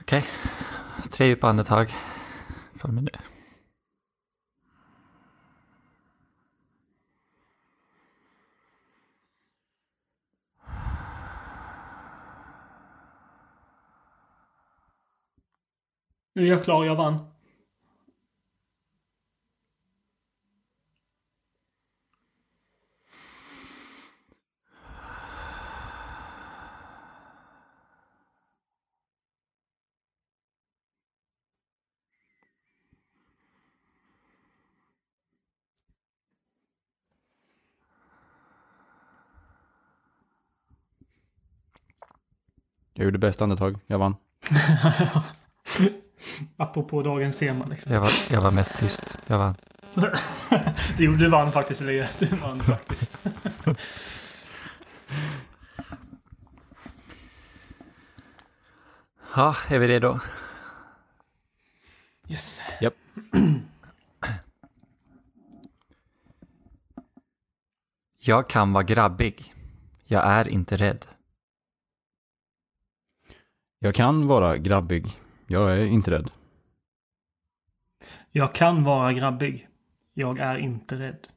Okej, 0.00 0.24
tre 1.10 1.26
djupa 1.26 1.48
andetag 1.48 1.94
från 2.74 2.94
med 2.94 3.04
nu. 3.04 3.10
Nu 16.34 16.42
är 16.42 16.46
jag 16.46 16.64
klar, 16.64 16.84
jag 16.84 16.96
vann. 16.96 17.31
Jag 42.94 43.04
gjorde 43.04 43.18
bästa 43.18 43.44
andetag, 43.44 43.78
jag 43.86 43.98
vann. 43.98 44.16
Apropå 46.56 47.02
dagens 47.02 47.36
tema 47.36 47.64
liksom. 47.70 47.92
Jag 47.92 48.00
var, 48.00 48.10
jag 48.30 48.40
var 48.40 48.50
mest 48.50 48.76
tyst. 48.76 49.18
Jag 49.26 49.38
vann. 49.38 49.54
du, 50.96 51.16
du 51.16 51.28
vann 51.28 51.52
faktiskt 51.52 51.80
Elias. 51.80 52.18
Du 52.18 52.26
vann 52.26 52.60
faktiskt. 52.60 53.16
Ja, 59.36 59.56
är 59.68 59.78
vi 59.78 59.88
redo? 59.88 60.18
Yes. 62.28 62.60
Japp. 62.80 62.94
Jag 68.18 68.48
kan 68.48 68.72
vara 68.72 68.84
grabbig. 68.84 69.54
Jag 70.04 70.26
är 70.26 70.48
inte 70.48 70.76
rädd. 70.76 71.06
Jag 73.84 73.94
kan 73.94 74.26
vara 74.26 74.58
grabbig. 74.58 75.20
Jag 75.46 75.72
är 75.72 75.86
inte 75.86 76.10
rädd. 76.10 76.30
Jag 78.30 78.54
kan 78.54 78.84
vara 78.84 79.12
grabbig. 79.12 79.68
Jag 80.14 80.38
är 80.38 80.56
inte 80.56 80.98
rädd. 80.98 81.28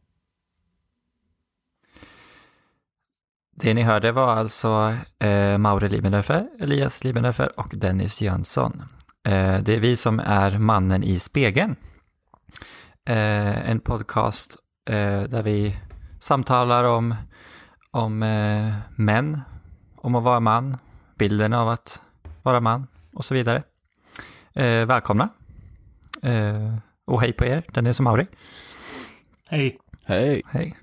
Det 3.56 3.74
ni 3.74 3.82
hörde 3.82 4.12
var 4.12 4.36
alltså 4.36 4.96
eh, 5.20 5.58
Maure 5.58 5.90
Liebenhofer, 5.90 6.48
Elias 6.60 7.04
Liebenhofer 7.04 7.60
och 7.60 7.70
Dennis 7.74 8.22
Jönsson. 8.22 8.82
Eh, 9.24 9.60
det 9.60 9.76
är 9.76 9.80
vi 9.80 9.98
som 9.98 10.20
är 10.20 10.60
Mannen 10.60 11.04
i 11.04 11.20
spegeln. 11.20 11.76
Eh, 13.06 13.70
en 13.70 13.80
podcast 13.80 14.56
eh, 14.90 15.24
där 15.24 15.42
vi 15.42 15.78
samtalar 16.20 16.84
om, 16.84 17.16
om 17.92 18.24
eh, 18.24 18.74
män, 18.96 19.42
om 19.96 20.16
att 20.16 20.24
vara 20.24 20.40
man, 20.40 20.78
bilden 21.18 21.54
av 21.54 21.70
att 21.70 22.02
vara 22.46 22.60
man 22.60 22.88
och 23.14 23.26
så 23.26 23.34
vidare. 23.34 23.64
Eh, 24.54 24.86
välkomna! 24.86 25.30
Eh, 26.22 26.76
och 27.06 27.22
hej 27.22 27.34
på 27.34 27.46
er, 27.46 27.64
Dennis 27.74 28.00
och 28.00 28.04
Mauri. 28.04 28.28
Hej. 29.50 29.80
Hej! 30.06 30.42
Hej. 30.46 30.78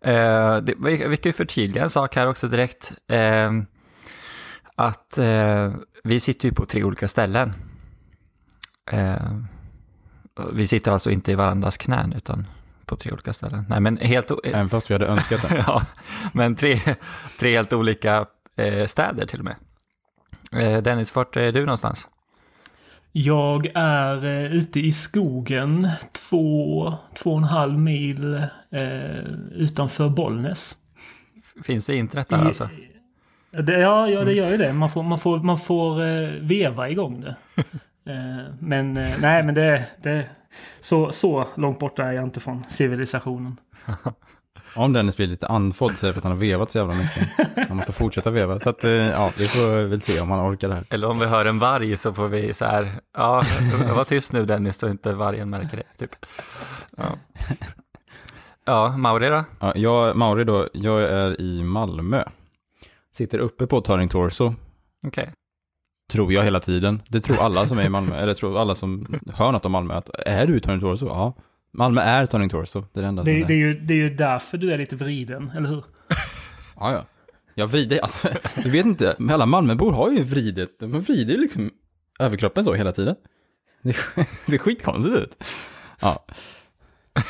Eh, 0.00 0.56
det, 0.56 0.74
vi, 0.78 1.06
vi 1.06 1.16
kan 1.16 1.28
ju 1.28 1.32
förtydliga 1.32 1.84
en 1.84 1.90
sak 1.90 2.16
här 2.16 2.26
också 2.28 2.48
direkt. 2.48 2.92
Eh, 3.08 3.52
att 4.74 5.18
eh, 5.18 5.72
vi 6.04 6.20
sitter 6.20 6.48
ju 6.48 6.54
på 6.54 6.66
tre 6.66 6.84
olika 6.84 7.08
ställen. 7.08 7.52
Eh, 8.92 9.36
vi 10.52 10.66
sitter 10.66 10.92
alltså 10.92 11.10
inte 11.10 11.32
i 11.32 11.34
varandras 11.34 11.76
knän 11.76 12.12
utan 12.12 12.46
på 12.86 12.96
tre 12.96 13.12
olika 13.12 13.32
ställen. 13.32 13.64
Nej, 13.68 13.80
men 13.80 13.96
helt... 13.96 14.30
o- 14.30 14.40
Även 14.44 14.68
fast 14.68 14.90
vi 14.90 14.94
hade 14.94 15.06
önskat 15.06 15.48
det. 15.48 15.64
ja, 15.66 15.82
men 16.32 16.56
tre, 16.56 16.80
tre 17.38 17.56
helt 17.56 17.72
olika 17.72 18.26
eh, 18.56 18.86
städer 18.86 19.26
till 19.26 19.38
och 19.38 19.44
med. 19.44 19.56
Eh, 20.52 20.82
Dennis, 20.82 21.16
vart 21.16 21.36
är 21.36 21.52
du 21.52 21.60
någonstans? 21.60 22.08
Jag 23.12 23.66
är 23.74 24.24
eh, 24.24 24.52
ute 24.52 24.80
i 24.80 24.92
skogen 24.92 25.88
två, 26.12 26.94
två 27.14 27.30
och 27.32 27.38
en 27.38 27.44
halv 27.44 27.78
mil 27.78 28.34
eh, 28.70 29.24
utanför 29.52 30.08
Bollnäs. 30.08 30.76
Finns 31.64 31.86
det 31.86 31.96
internet 31.96 32.28
där 32.28 32.44
I- 32.44 32.46
alltså? 32.46 32.68
Det, 33.50 33.72
ja, 33.80 34.08
ja, 34.08 34.24
det 34.24 34.32
gör 34.32 34.50
ju 34.50 34.56
det. 34.56 34.72
Man 34.72 34.90
får, 34.90 35.02
man 35.02 35.18
får, 35.18 35.38
man 35.38 35.58
får 35.58 36.02
eh, 36.02 36.28
veva 36.40 36.88
igång 36.90 37.20
det. 37.20 37.36
Eh, 38.06 38.54
men 38.58 38.92
nej, 39.20 39.42
men 39.42 39.54
det, 39.54 39.86
det 40.02 40.26
så, 40.80 41.12
så 41.12 41.48
långt 41.56 41.78
borta 41.78 42.04
är 42.04 42.12
jag 42.12 42.24
inte 42.24 42.40
från 42.40 42.64
civilisationen. 42.68 43.56
Om 44.74 44.92
Dennis 44.92 45.16
blir 45.16 45.26
lite 45.26 45.46
andfådd 45.46 45.98
så 45.98 46.06
är 46.06 46.08
det 46.08 46.12
för 46.12 46.20
att 46.20 46.24
han 46.24 46.32
har 46.32 46.38
vevat 46.38 46.70
så 46.72 46.78
jävla 46.78 46.94
mycket. 46.94 47.28
Han 47.68 47.76
måste 47.76 47.92
fortsätta 47.92 48.30
veva. 48.30 48.60
Så 48.60 48.70
att, 48.70 48.84
eh, 48.84 48.90
ja, 48.90 49.32
vi 49.38 49.48
får 49.48 49.88
väl 49.88 50.00
se 50.00 50.20
om 50.20 50.30
han 50.30 50.52
orkar 50.52 50.68
det 50.68 50.74
här. 50.74 50.84
Eller 50.90 51.08
om 51.08 51.18
vi 51.18 51.26
hör 51.26 51.44
en 51.44 51.58
varg 51.58 51.96
så 51.96 52.12
får 52.12 52.28
vi 52.28 52.54
så 52.54 52.64
här, 52.64 52.92
ja, 53.16 53.42
var 53.94 54.04
tyst 54.04 54.32
nu 54.32 54.44
Dennis 54.44 54.76
så 54.76 54.88
inte 54.88 55.12
vargen 55.12 55.50
märker 55.50 55.76
det. 55.76 55.98
Typ. 55.98 56.10
Ja, 56.96 57.18
ja 58.64 58.96
Mauri 58.96 59.28
då? 59.28 59.44
Ja, 59.60 59.72
jag, 59.76 60.16
Mauri 60.16 60.44
då, 60.44 60.68
jag 60.72 61.02
är 61.02 61.40
i 61.40 61.62
Malmö. 61.62 62.24
Sitter 63.12 63.38
uppe 63.38 63.66
på 63.66 63.80
Turning 63.80 64.08
Torso, 64.08 64.54
Okej. 65.06 65.32
tror 66.12 66.32
jag 66.32 66.42
hela 66.42 66.60
tiden. 66.60 67.02
Det 67.08 67.20
tror 67.20 67.36
alla 67.40 67.66
som 67.66 67.78
är 67.78 67.84
i 67.84 67.88
Malmö, 67.88 68.16
eller 68.16 68.34
tror 68.34 68.60
alla 68.60 68.74
som 68.74 69.06
hör 69.34 69.52
något 69.52 69.64
om 69.64 69.72
Malmö, 69.72 69.94
att 69.94 70.10
är 70.26 70.46
du 70.46 70.56
i 70.56 70.60
Turning 70.60 70.80
Torso? 70.80 71.06
Ja. 71.06 71.34
Malmö 71.72 72.00
är 72.00 72.26
Turning 72.26 72.48
Torso, 72.48 72.84
det 72.92 73.00
är 73.00 73.02
det 73.02 73.08
enda 73.08 73.22
som 73.22 73.32
Det, 73.32 73.40
är 73.40 73.44
det, 73.46 73.52
är 73.52 73.56
ju, 73.56 73.80
det 73.80 73.94
är 73.94 73.96
ju 73.96 74.14
därför 74.14 74.58
du 74.58 74.72
är 74.72 74.78
lite 74.78 74.96
vriden, 74.96 75.50
eller 75.56 75.68
hur? 75.68 75.84
Ja, 76.76 76.92
ja. 76.92 77.04
Jag 77.54 77.66
vrider, 77.66 77.98
alltså, 77.98 78.28
du 78.62 78.70
vet 78.70 78.86
inte, 78.86 79.16
alla 79.30 79.46
Malmöbor 79.46 79.92
har 79.92 80.10
ju 80.10 80.22
vridit, 80.22 80.78
de 80.80 80.92
vrider 81.00 81.34
ju 81.34 81.40
liksom 81.40 81.70
överkroppen 82.18 82.64
så 82.64 82.74
hela 82.74 82.92
tiden. 82.92 83.16
Det, 83.82 83.92
ser 84.46 84.58
skitkonstigt 84.58 85.16
ut. 85.16 85.44
Ja. 86.00 86.24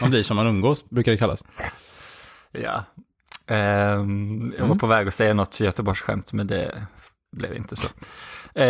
Man 0.00 0.10
blir 0.10 0.22
som 0.22 0.36
man 0.36 0.46
umgås, 0.46 0.90
brukar 0.90 1.12
det 1.12 1.18
kallas. 1.18 1.44
Ja. 2.52 2.84
Ehm, 3.46 4.52
jag 4.52 4.60
var 4.60 4.66
Mm. 4.66 4.78
på 4.78 4.86
väg 4.86 5.08
att 5.08 5.14
säga 5.14 5.34
något 5.34 5.60
Göteborgsskämt 5.60 6.32
men 6.32 6.46
det 6.46 6.86
blev 7.36 7.56
inte 7.56 7.76
så. 7.76 7.88
Eh, 8.55 8.66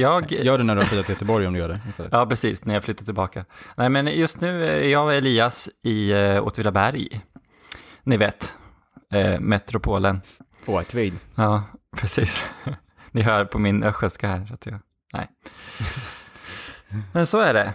jag, 0.00 0.32
Gör 0.32 0.58
det 0.58 0.64
när 0.64 0.74
du 0.74 0.80
har 0.80 0.86
flyttat 0.86 1.06
till 1.06 1.12
Göteborg 1.12 1.46
om 1.46 1.52
du 1.52 1.58
gör 1.58 1.68
det. 1.68 1.80
istället. 1.88 2.12
ja 2.12 2.26
precis, 2.26 2.64
när 2.64 2.74
jag 2.74 2.84
flyttar 2.84 3.04
tillbaka. 3.04 3.44
Nej 3.76 3.88
men 3.88 4.06
just 4.06 4.40
nu 4.40 4.64
är 4.64 4.88
jag 4.88 5.04
och 5.04 5.12
Elias 5.12 5.70
i 5.82 6.14
uh, 6.14 6.46
Åtvidaberg. 6.46 7.20
Ni 8.02 8.16
vet, 8.16 8.54
eh, 9.12 9.40
metropolen. 9.40 10.20
Åtvid. 10.66 11.18
Ja, 11.34 11.64
precis. 11.96 12.50
Ni 13.10 13.22
hör 13.22 13.44
på 13.44 13.58
min 13.58 13.82
östgötska 13.82 14.28
här. 14.28 14.46
Så 14.46 14.54
att 14.54 14.66
jag, 14.66 14.78
nej. 15.12 15.28
Men 17.12 17.26
så 17.26 17.40
är 17.40 17.54
det. 17.54 17.72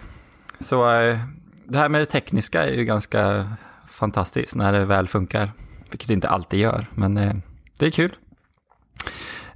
Så 0.60 0.90
eh, 0.92 1.18
det 1.64 1.78
här 1.78 1.88
med 1.88 2.00
det 2.00 2.06
tekniska 2.06 2.64
är 2.64 2.72
ju 2.72 2.84
ganska 2.84 3.52
fantastiskt 3.88 4.54
när 4.54 4.72
det 4.72 4.84
väl 4.84 5.08
funkar. 5.08 5.50
Vilket 5.90 6.08
det 6.08 6.14
inte 6.14 6.28
alltid 6.28 6.60
gör, 6.60 6.86
men 6.94 7.16
eh, 7.16 7.34
det 7.78 7.86
är 7.86 7.90
kul. 7.90 8.14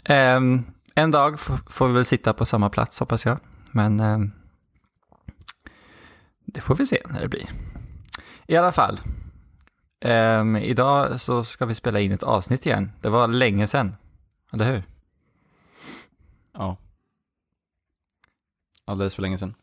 Ehm, 0.05 0.65
en 0.95 1.11
dag 1.11 1.41
får 1.41 1.89
vi 1.89 1.95
väl 1.95 2.05
sitta 2.05 2.33
på 2.33 2.47
samma 2.47 2.71
plats 2.71 3.01
hoppas 3.01 3.27
jag. 3.27 3.39
Men 3.71 4.01
ehm, 4.01 4.33
det 6.45 6.61
får 6.61 6.75
vi 6.75 6.87
se 6.87 7.03
när 7.07 7.21
det 7.21 7.29
blir. 7.29 7.49
I 8.47 8.57
alla 8.57 8.73
fall. 8.73 9.01
Ehm, 10.01 10.57
idag 10.57 11.21
så 11.21 11.45
ska 11.45 11.67
vi 11.67 11.75
spela 11.75 12.01
in 12.01 12.13
ett 12.13 12.23
avsnitt 12.23 12.67
igen. 12.67 12.93
Det 13.01 13.09
var 13.09 13.29
länge 13.29 13.67
sedan, 13.67 13.97
eller 14.53 14.73
hur? 14.73 14.83
Ja. 16.53 16.77
Alldeles 18.85 19.15
för 19.15 19.23
länge 19.23 19.39
sedan. 19.39 19.55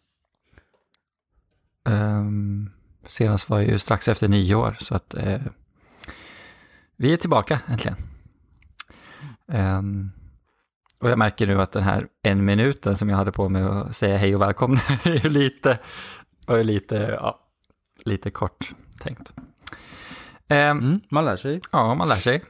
Ehm, 1.90 2.72
senast 3.08 3.50
var 3.50 3.60
ju 3.60 3.80
strax 3.80 4.08
efter 4.08 4.28
nyår, 4.28 4.76
så 4.80 4.96
att 4.96 5.14
eh, 5.14 5.42
vi 6.96 7.14
är 7.14 7.18
tillbaka 7.18 7.62
äntligen. 7.68 7.98
Ehm, 9.48 10.12
och 11.02 11.10
jag 11.10 11.18
märker 11.18 11.48
nu 11.48 11.62
att 11.62 11.72
den 11.72 11.84
här 11.84 12.08
en 12.24 12.46
minuten 12.46 12.98
som 12.98 13.10
jag 13.10 13.18
hade 13.18 13.32
på 13.32 13.50
mig 13.50 13.64
att 13.64 13.96
säga 13.96 14.18
hej 14.18 14.36
och 14.36 14.42
välkomna 14.42 14.80
är 15.04 15.24
ju 15.24 15.30
lite, 15.30 15.80
var 16.48 16.64
lite, 16.64 16.96
ja, 17.22 17.40
lite 18.06 18.32
kort 18.32 18.72
tänkt. 19.00 19.34
Ehm, 20.48 20.78
Mm, 20.80 21.00
man 21.10 21.26
lär 21.26 21.38
sig. 21.38 21.62
Ja, 21.72 21.96
man 21.96 22.08
lär 22.10 22.16
sig. 22.16 22.44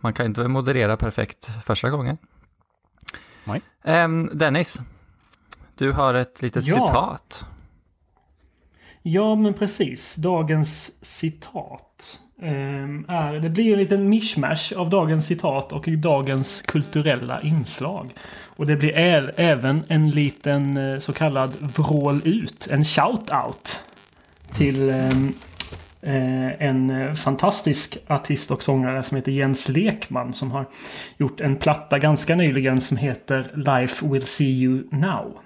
Man 0.00 0.12
kan 0.12 0.26
inte 0.26 0.48
moderera 0.48 0.96
perfekt 0.96 1.48
första 1.64 1.90
gången. 1.90 2.18
Nej. 3.44 3.62
Ehm, 3.84 4.30
Dennis, 4.32 4.80
du 5.74 5.92
har 5.92 6.14
ett 6.14 6.42
litet 6.42 6.66
Ja. 6.66 6.74
citat. 6.74 7.44
Ja, 9.02 9.34
men 9.34 9.54
precis. 9.54 10.14
Dagens 10.14 10.92
citat 11.04 12.20
är, 12.42 13.40
det 13.40 13.48
blir 13.48 13.72
en 13.72 13.78
liten 13.78 14.08
mishmash 14.08 14.72
av 14.76 14.90
dagens 14.90 15.26
citat 15.26 15.72
och 15.72 15.88
dagens 15.88 16.62
kulturella 16.62 17.42
inslag. 17.42 18.14
Och 18.58 18.66
det 18.66 18.76
blir 18.76 18.92
även 19.36 19.82
en 19.88 20.10
liten 20.10 20.76
eh, 20.76 20.98
så 20.98 21.12
kallad 21.12 21.56
vrål 21.60 22.20
ut, 22.24 22.68
en 22.70 22.84
shout-out 22.84 23.78
till 24.52 24.90
ehm, 24.90 25.34
eh, 26.02 26.62
en 26.62 26.90
eh, 26.90 27.14
fantastisk 27.14 27.98
artist 28.06 28.50
och 28.50 28.62
sångare 28.62 29.02
som 29.02 29.16
heter 29.16 29.32
Jens 29.32 29.68
Lekman 29.68 30.34
som 30.34 30.50
har 30.50 30.66
gjort 31.16 31.40
en 31.40 31.56
platta 31.56 31.98
ganska 31.98 32.34
nyligen 32.34 32.80
som 32.80 32.96
heter 32.96 33.50
Life 33.54 34.06
will 34.08 34.26
see 34.26 34.50
you 34.50 34.82
now. 34.90 35.38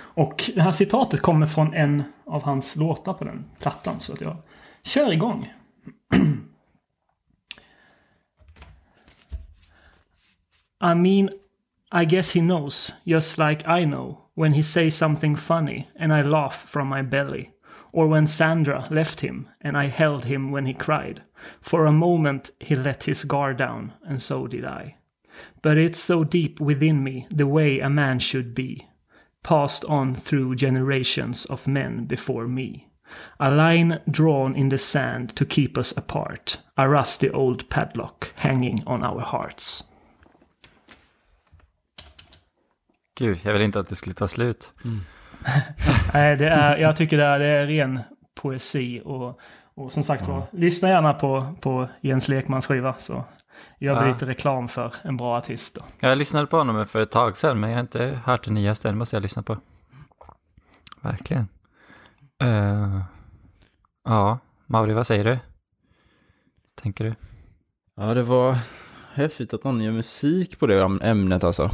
Och 0.00 0.50
det 0.54 0.62
här 0.62 0.72
citatet 0.72 1.20
kommer 1.20 1.46
från 1.46 1.74
en 1.74 2.02
av 2.26 2.42
hans 2.42 2.76
låtar 2.76 3.12
på 3.12 3.24
den 3.24 3.44
plattan. 3.60 3.94
Så 4.00 4.12
att 4.12 4.20
jag 4.20 4.36
kör 4.82 5.12
igång. 5.12 5.48
I 10.80 10.94
mean, 10.94 11.30
I 11.90 12.04
guess 12.04 12.32
he 12.32 12.40
knows, 12.40 12.92
just 13.04 13.38
like 13.38 13.66
I 13.66 13.84
know, 13.84 14.26
when 14.34 14.52
he 14.52 14.62
says 14.62 14.94
something 14.94 15.36
funny 15.36 15.88
and 15.96 16.12
I 16.12 16.22
laugh 16.22 16.54
from 16.54 16.88
my 16.88 17.02
belly. 17.02 17.52
Or 17.92 18.06
when 18.06 18.26
Sandra 18.26 18.86
left 18.90 19.20
him 19.20 19.48
and 19.60 19.76
I 19.76 19.86
held 19.86 20.26
him 20.26 20.52
when 20.52 20.66
he 20.66 20.74
cried. 20.74 21.22
For 21.60 21.86
a 21.86 21.92
moment 21.92 22.50
he 22.60 22.76
let 22.76 23.04
his 23.04 23.24
guard 23.24 23.56
down, 23.56 23.94
and 24.06 24.20
so 24.20 24.46
did 24.46 24.64
I. 24.64 24.96
But 25.62 25.78
it's 25.78 25.98
so 25.98 26.24
deep 26.24 26.60
within 26.60 27.02
me, 27.02 27.26
the 27.30 27.46
way 27.46 27.80
a 27.80 27.88
man 27.88 28.18
should 28.18 28.54
be 28.54 28.88
passed 29.42 29.84
on 29.86 30.14
through 30.14 30.54
generations 30.56 31.46
of 31.46 31.66
men 31.66 32.04
before 32.04 32.46
me. 32.46 32.87
A 33.36 33.50
line 33.50 33.98
drawn 34.06 34.56
in 34.56 34.70
the 34.70 34.78
sand 34.78 35.34
to 35.36 35.44
keep 35.48 35.70
us 35.76 35.98
apart, 35.98 36.58
a 36.74 36.86
rusty 36.88 37.30
old 37.30 37.68
padlock 37.68 38.32
hanging 38.36 38.82
on 38.86 39.06
our 39.06 39.20
hearts. 39.20 39.84
Gud, 43.18 43.38
jag 43.42 43.52
vill 43.52 43.62
inte 43.62 43.80
att 43.80 43.88
det 43.88 43.94
skulle 43.94 44.14
ta 44.14 44.28
slut. 44.28 44.72
Nej, 46.14 46.36
det 46.36 46.48
är, 46.48 46.76
jag 46.76 46.96
tycker 46.96 47.16
det 47.16 47.24
är, 47.24 47.38
det 47.38 47.46
är 47.46 47.66
ren 47.66 48.00
poesi 48.40 49.02
och, 49.04 49.40
och 49.74 49.92
som 49.92 50.02
sagt 50.02 50.26
var, 50.28 50.42
lyssna 50.52 50.88
gärna 50.88 51.14
på, 51.14 51.54
på 51.60 51.88
Jens 52.00 52.28
Lekmans 52.28 52.66
skiva 52.66 52.94
så 52.98 53.24
gör 53.78 54.00
vi 54.02 54.06
Ja. 54.08 54.12
lite 54.14 54.26
reklam 54.26 54.68
för 54.68 54.94
en 55.02 55.16
bra 55.16 55.36
artist. 55.38 55.74
Då. 55.74 55.80
Jag 56.00 56.18
lyssnade 56.18 56.46
på 56.46 56.56
honom 56.56 56.86
för 56.86 57.00
ett 57.00 57.10
tag 57.10 57.36
sedan, 57.36 57.60
men 57.60 57.70
jag 57.70 57.76
har 57.76 57.80
inte 57.80 58.20
hört 58.24 58.44
det 58.44 58.50
nyaste. 58.50 58.88
Den 58.88 58.98
måste 58.98 59.16
jag 59.16 59.22
lyssna 59.22 59.42
på. 59.42 59.56
Verkligen. 61.00 61.48
Uh, 62.44 63.00
ja, 64.04 64.38
Mauri, 64.66 64.92
vad 64.94 65.06
säger 65.06 65.24
du? 65.24 65.38
Tänker 66.74 67.04
du? 67.04 67.14
Ja, 67.96 68.14
det 68.14 68.22
var 68.22 68.56
häftigt 69.14 69.54
att 69.54 69.64
någon 69.64 69.80
gör 69.80 69.92
musik 69.92 70.58
på 70.58 70.66
det 70.66 70.98
ämnet 71.02 71.44
alltså. 71.44 71.70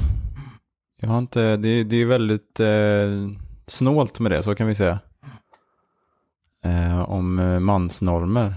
Jag 1.01 1.09
har 1.09 1.19
inte, 1.19 1.57
det, 1.57 1.85
det 1.85 1.97
är 1.97 2.07
väldigt 2.07 2.61
eh, 2.61 3.39
snålt 3.67 4.21
med 4.21 4.31
det, 4.33 4.43
så 4.43 4.55
kan 4.55 4.67
vi 4.67 4.75
säga. 4.75 4.99
Eh, 6.63 7.11
om 7.11 7.39
eh, 7.39 7.61
mansnormer. 7.61 8.55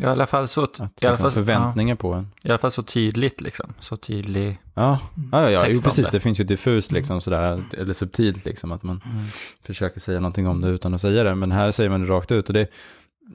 Ja, 0.00 0.08
I 0.08 0.10
alla 0.10 0.26
fall 0.26 0.48
så, 0.48 0.62
Att 0.62 1.02
i 1.02 1.06
alla 1.06 1.16
fall, 1.16 1.30
förväntningar 1.30 1.94
på 1.94 2.12
en. 2.12 2.28
ja, 2.42 2.48
i 2.48 2.50
alla 2.52 2.58
fall 2.58 2.70
så 2.70 2.82
tydligt 2.82 3.40
liksom. 3.40 3.72
Så 3.80 3.96
tydlig. 3.96 4.58
Ja, 4.74 4.98
ja, 5.32 5.42
ja, 5.42 5.50
ja 5.50 5.66
jo, 5.68 5.80
precis. 5.82 6.06
det. 6.06 6.12
Det 6.12 6.20
finns 6.20 6.40
ju 6.40 6.44
diffust 6.44 6.92
liksom 6.92 7.20
sådär, 7.20 7.64
eller 7.78 7.92
subtilt 7.92 8.44
liksom, 8.44 8.72
att 8.72 8.82
man 8.82 9.00
Mm. 9.04 9.24
försöker 9.62 10.00
säga 10.00 10.20
någonting 10.20 10.46
om 10.48 10.60
det 10.60 10.68
utan 10.68 10.94
att 10.94 11.00
säga 11.00 11.24
det. 11.24 11.34
Men 11.34 11.52
här 11.52 11.72
säger 11.72 11.90
man 11.90 12.00
det 12.00 12.06
rakt 12.06 12.32
ut 12.32 12.48
och 12.48 12.54
det, 12.54 12.68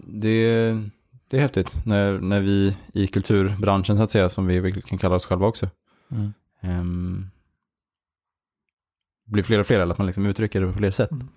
det, 0.08 0.46
det 1.28 1.38
är 1.38 1.42
häftigt 1.42 1.76
när, 1.86 2.20
när 2.20 2.40
vi 2.42 2.76
i 2.94 3.08
kulturbranschen 3.08 3.98
så 3.98 4.04
att 4.04 4.12
säga, 4.12 4.30
som 4.30 4.48
vi 4.48 4.82
kan 4.82 4.98
kalla 4.98 5.16
oss 5.16 5.26
själva 5.26 5.48
också, 5.48 5.70
Mm. 6.12 6.34
um, 6.80 7.32
blir 9.26 9.44
fler 9.44 9.60
och 9.60 9.68
fler, 9.68 9.80
eller 9.80 9.92
att 9.92 9.98
man 9.98 10.08
liksom 10.08 10.26
uttrycker 10.26 10.62
det 10.62 10.68
på 10.68 10.78
fler 10.78 10.92
sätt. 10.92 11.12
Men 11.12 11.28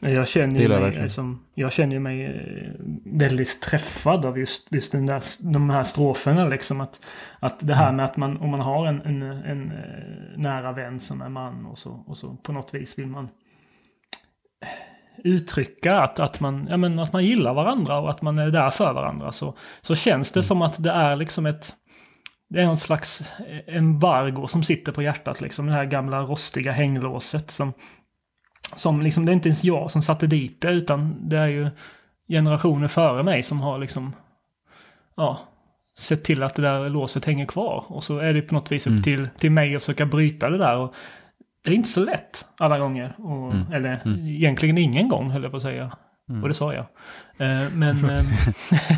Jag 0.00 0.28
känner 0.28 0.60
ju 0.60 0.68
mig, 0.68 0.80
verkligen. 0.80 1.10
som, 1.10 1.44
jag 1.54 1.72
känner 1.72 1.98
mig 1.98 2.24
eh, 2.24 2.72
väldigt 3.04 3.62
träffad 3.62 4.24
av 4.24 4.38
just, 4.38 4.72
just 4.72 4.92
den 4.92 5.06
där, 5.06 5.22
de 5.52 5.70
här 5.70 5.84
stroferna. 5.84 6.48
Liksom. 6.48 6.80
Att, 6.80 7.06
att 7.40 7.56
det 7.60 7.74
här 7.74 7.92
med 7.92 8.04
att 8.04 8.16
man, 8.16 8.36
om 8.36 8.50
man 8.50 8.60
har 8.60 8.86
en, 8.86 9.02
en, 9.02 9.22
en 9.22 9.72
eh, 9.72 10.38
nära 10.38 10.72
vän 10.72 11.00
som 11.00 11.22
är 11.22 11.28
man 11.28 11.66
och 11.66 11.78
så, 11.78 12.04
och 12.06 12.18
så 12.18 12.36
på 12.36 12.52
något 12.52 12.74
vis 12.74 12.98
vill 12.98 13.06
man 13.06 13.28
uttrycka 15.24 16.00
att, 16.00 16.18
att, 16.18 16.40
man, 16.40 16.66
ja, 16.70 16.76
men 16.76 16.98
att 16.98 17.12
man 17.12 17.24
gillar 17.24 17.54
varandra 17.54 17.98
och 17.98 18.10
att 18.10 18.22
man 18.22 18.38
är 18.38 18.50
där 18.50 18.70
för 18.70 18.92
varandra. 18.92 19.32
Så, 19.32 19.54
så 19.80 19.94
känns 19.94 20.32
det 20.32 20.42
som 20.42 20.62
att 20.62 20.82
det 20.82 20.90
är 20.90 21.16
liksom 21.16 21.46
ett 21.46 21.74
det 22.48 22.60
är 22.60 22.66
någon 22.66 22.76
slags 22.76 23.22
embargo 23.66 24.46
som 24.46 24.62
sitter 24.62 24.92
på 24.92 25.02
hjärtat. 25.02 25.40
Liksom, 25.40 25.66
det 25.66 25.72
här 25.72 25.84
gamla 25.84 26.22
rostiga 26.22 26.72
hänglåset 26.72 27.50
som, 27.50 27.72
som 28.76 29.02
liksom, 29.02 29.26
det 29.26 29.32
är 29.32 29.34
inte 29.34 29.48
ens 29.48 29.64
jag 29.64 29.90
som 29.90 30.02
satte 30.02 30.26
dit 30.26 30.60
det, 30.60 30.68
utan 30.70 31.28
det 31.28 31.38
är 31.38 31.46
ju 31.46 31.70
generationer 32.28 32.88
före 32.88 33.22
mig 33.22 33.42
som 33.42 33.60
har 33.60 33.78
liksom, 33.78 34.12
ja, 35.16 35.38
sett 35.98 36.24
till 36.24 36.42
att 36.42 36.54
det 36.54 36.62
där 36.62 36.88
låset 36.88 37.24
hänger 37.24 37.46
kvar. 37.46 37.84
Och 37.88 38.04
så 38.04 38.18
är 38.18 38.34
det 38.34 38.42
på 38.42 38.54
något 38.54 38.72
vis 38.72 38.86
upp 38.86 38.90
Mm. 38.90 39.02
till, 39.02 39.28
till 39.38 39.50
mig 39.50 39.76
att 39.76 39.82
försöka 39.82 40.06
bryta 40.06 40.50
det 40.50 40.58
där. 40.58 40.76
Och 40.76 40.94
det 41.64 41.70
är 41.70 41.74
inte 41.74 41.88
så 41.88 42.00
lätt 42.04 42.46
alla 42.58 42.78
gånger. 42.78 43.14
Och, 43.18 43.52
Mm. 43.52 43.72
Eller 43.72 44.00
Mm. 44.04 44.26
egentligen 44.26 44.78
ingen 44.78 45.08
gång, 45.08 45.30
höll 45.30 45.42
jag 45.42 45.50
på 45.50 45.56
att 45.56 45.62
säga. 45.62 45.90
Mm. 46.28 46.42
Och 46.42 46.48
det 46.48 46.54
sa 46.54 46.74
jag. 46.74 46.84
Eh, 47.38 47.70
men, 47.72 48.04
eh, 48.10 48.24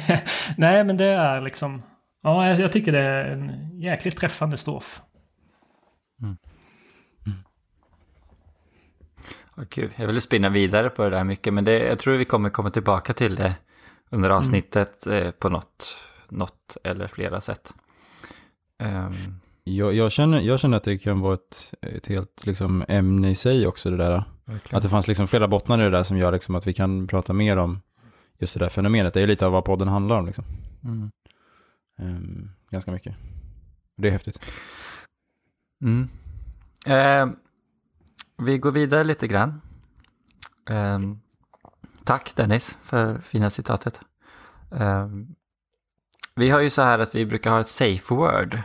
nej 0.56 0.84
men 0.84 0.96
det 0.96 1.06
är 1.06 1.40
liksom, 1.40 1.82
ja 2.22 2.46
jag, 2.48 2.60
jag 2.60 2.72
tycker 2.72 2.92
det 2.92 3.00
är 3.10 3.24
en 3.32 3.70
jäkligt 3.80 4.16
träffande 4.16 4.56
strof. 4.56 5.02
Åh, 9.58 9.64
Gud, 9.70 9.90
jag 9.96 10.06
ville 10.06 10.20
spinna 10.20 10.48
vidare 10.48 10.90
på 10.90 11.02
det 11.04 11.10
där 11.10 11.24
mycket, 11.24 11.54
men 11.54 11.64
det, 11.64 11.78
jag 11.78 11.98
tror 11.98 12.14
vi 12.14 12.24
kommer 12.24 12.50
komma 12.50 12.70
tillbaka 12.70 13.12
till 13.12 13.34
det 13.34 13.54
under 14.10 14.30
avsnittet 14.30 15.06
eh, 15.06 15.30
på 15.30 15.48
något, 15.48 15.96
något 16.28 16.76
eller 16.84 17.06
flera 17.08 17.40
sätt. 17.40 17.74
Ehm, 18.78 19.12
Jag, 19.64 19.94
jag, 19.94 20.12
känner, 20.12 20.40
jag 20.40 20.60
känner 20.60 20.76
att 20.76 20.84
det 20.84 20.98
kan 20.98 21.20
vara 21.20 21.34
ett, 21.34 21.74
ett 21.82 22.06
helt 22.06 22.46
liksom, 22.46 22.84
ämne 22.88 23.30
i 23.30 23.34
sig 23.34 23.66
också 23.66 23.90
det 23.90 23.96
där. 23.96 24.24
Att 24.70 24.82
det 24.82 24.88
fanns 24.88 25.08
liksom 25.08 25.28
flera 25.28 25.48
bottnar 25.48 25.80
i 25.80 25.82
det 25.82 25.90
där 25.90 26.02
som 26.02 26.18
gör 26.18 26.32
liksom, 26.32 26.54
att 26.54 26.66
vi 26.66 26.72
kan 26.72 27.06
prata 27.06 27.32
mer 27.32 27.56
om 27.56 27.80
just 28.38 28.54
det 28.54 28.60
där 28.60 28.68
fenomenet. 28.68 29.14
Det 29.14 29.20
är 29.20 29.26
lite 29.26 29.46
av 29.46 29.52
vad 29.52 29.64
podden 29.64 29.88
handlar 29.88 30.18
om 30.18 30.26
liksom. 30.26 30.44
Mm. 30.84 31.10
Ehm, 31.98 32.50
ganska 32.70 32.90
mycket. 32.90 33.16
Det 33.96 34.08
är 34.08 34.12
häftigt. 34.12 34.40
Mm. 35.82 36.08
Ehm, 36.86 37.36
vi 38.38 38.58
går 38.58 38.72
vidare 38.72 39.04
lite 39.04 39.26
grann. 39.26 39.60
Um, 40.70 41.20
tack 42.04 42.36
Dennis 42.36 42.76
för 42.82 43.18
fina 43.18 43.50
citatet. 43.50 44.00
Um, 44.70 45.34
vi 46.34 46.50
har 46.50 46.60
ju 46.60 46.70
så 46.70 46.82
här 46.82 46.98
att 46.98 47.14
vi 47.14 47.26
brukar 47.26 47.50
ha 47.50 47.60
ett 47.60 47.68
safe 47.68 48.14
word. 48.14 48.58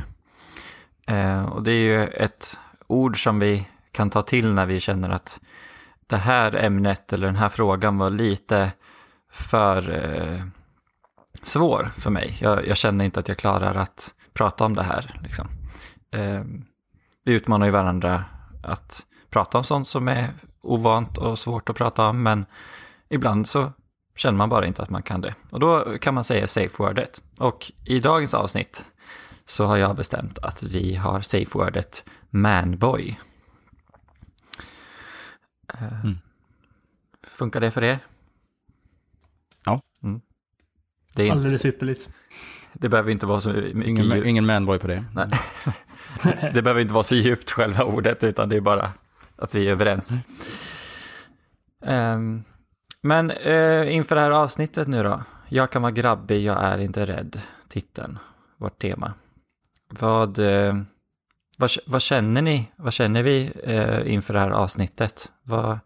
Uh, 1.11 1.43
och 1.43 1.63
det 1.63 1.71
är 1.71 1.83
ju 1.83 2.07
ett 2.07 2.59
ord 2.87 3.23
som 3.23 3.39
vi 3.39 3.67
kan 3.91 4.09
ta 4.09 4.21
till 4.21 4.53
när 4.53 4.65
vi 4.65 4.79
känner 4.79 5.09
att 5.09 5.39
det 6.07 6.17
här 6.17 6.55
ämnet 6.55 7.13
eller 7.13 7.27
den 7.27 7.35
här 7.35 7.49
frågan 7.49 7.97
var 7.97 8.09
lite 8.09 8.71
för 9.31 9.89
uh, 9.89 10.43
svår 11.43 11.91
för 11.97 12.09
mig. 12.09 12.37
Jag, 12.41 12.67
jag 12.67 12.77
känner 12.77 13.05
inte 13.05 13.19
att 13.19 13.27
jag 13.27 13.37
klarar 13.37 13.75
att 13.75 14.13
prata 14.33 14.65
om 14.65 14.75
det 14.75 14.83
här. 14.83 15.19
Liksom. 15.23 15.47
Ehm, 16.11 16.65
vi 17.23 17.33
utmanar 17.33 17.65
ju 17.65 17.71
varandra 17.71 18.25
att 18.63 19.05
prata 19.31 19.57
om 19.57 19.63
sånt 19.63 19.87
som 19.87 20.07
är 20.07 20.29
ovant 20.61 21.17
och 21.17 21.39
svårt 21.39 21.69
att 21.69 21.75
prata 21.75 22.05
om, 22.07 22.23
men 22.23 22.45
ibland 23.09 23.47
så 23.47 23.71
känner 24.15 24.37
man 24.37 24.49
bara 24.49 24.65
inte 24.65 24.83
att 24.83 24.89
man 24.89 25.03
kan 25.03 25.21
det. 25.21 25.35
Och 25.49 25.59
då 25.59 25.97
kan 25.97 26.13
man 26.13 26.23
säga 26.23 26.47
safe 26.47 26.75
wordet. 26.83 27.21
Och 27.37 27.71
i 27.85 27.99
dagens 27.99 28.33
avsnitt 28.33 28.85
så 29.45 29.65
har 29.65 29.77
jag 29.77 29.95
bestämt 29.95 30.37
att 30.39 30.63
vi 30.63 30.95
har 30.95 31.21
safe 31.21 31.57
wordet 31.57 32.03
manboy. 32.29 33.19
Eh, 35.73 36.01
Mm. 36.03 36.17
Funkar 37.27 37.59
det 37.61 37.71
för 37.71 37.83
er? 37.83 37.99
Ja. 39.65 39.81
Mm. 40.03 40.21
Det, 41.15 41.23
är 41.23 41.27
inte, 41.27 41.35
Alldeles 41.37 41.65
ypperligt. 41.65 42.09
det 42.73 42.89
behöver 42.89 43.11
inte 43.11 43.25
vara 43.25 43.41
så 43.41 43.49
mycket 43.49 43.87
Ingen, 43.87 44.05
djup- 44.05 44.23
ingen 44.25 44.45
manboy 44.45 44.79
på 44.79 44.87
det. 44.87 45.05
Nej. 45.15 45.27
det 46.53 46.61
behöver 46.61 46.81
inte 46.81 46.93
vara 46.93 47.03
så 47.03 47.15
djupt 47.15 47.51
själva 47.51 47.83
ordet, 47.83 48.23
utan 48.23 48.49
det 48.49 48.55
är 48.55 48.61
bara 48.61 48.91
att 49.41 49.55
vi 49.55 49.67
är 49.67 49.71
överens. 49.71 50.11
Um, 51.79 52.43
men 53.01 53.31
uh, 53.31 53.95
inför 53.95 54.15
det 54.15 54.21
här 54.21 54.31
avsnittet 54.31 54.87
nu 54.87 55.03
då. 55.03 55.23
Jag 55.49 55.71
kan 55.71 55.81
vara 55.81 55.91
grabbig, 55.91 56.43
jag 56.43 56.63
är 56.63 56.77
inte 56.77 57.05
rädd. 57.05 57.41
Titeln, 57.69 58.19
vårt 58.57 58.81
tema. 58.81 59.13
Vad, 59.89 60.39
uh, 60.39 60.81
vad, 61.57 61.71
vad 61.85 62.01
känner 62.01 62.41
ni? 62.41 62.71
Vad 62.75 62.93
känner 62.93 63.23
vi 63.23 63.51
uh, 63.67 64.13
inför 64.13 64.33
det 64.33 64.39
här 64.39 64.49
avsnittet? 64.49 65.31
Vad, 65.43 65.79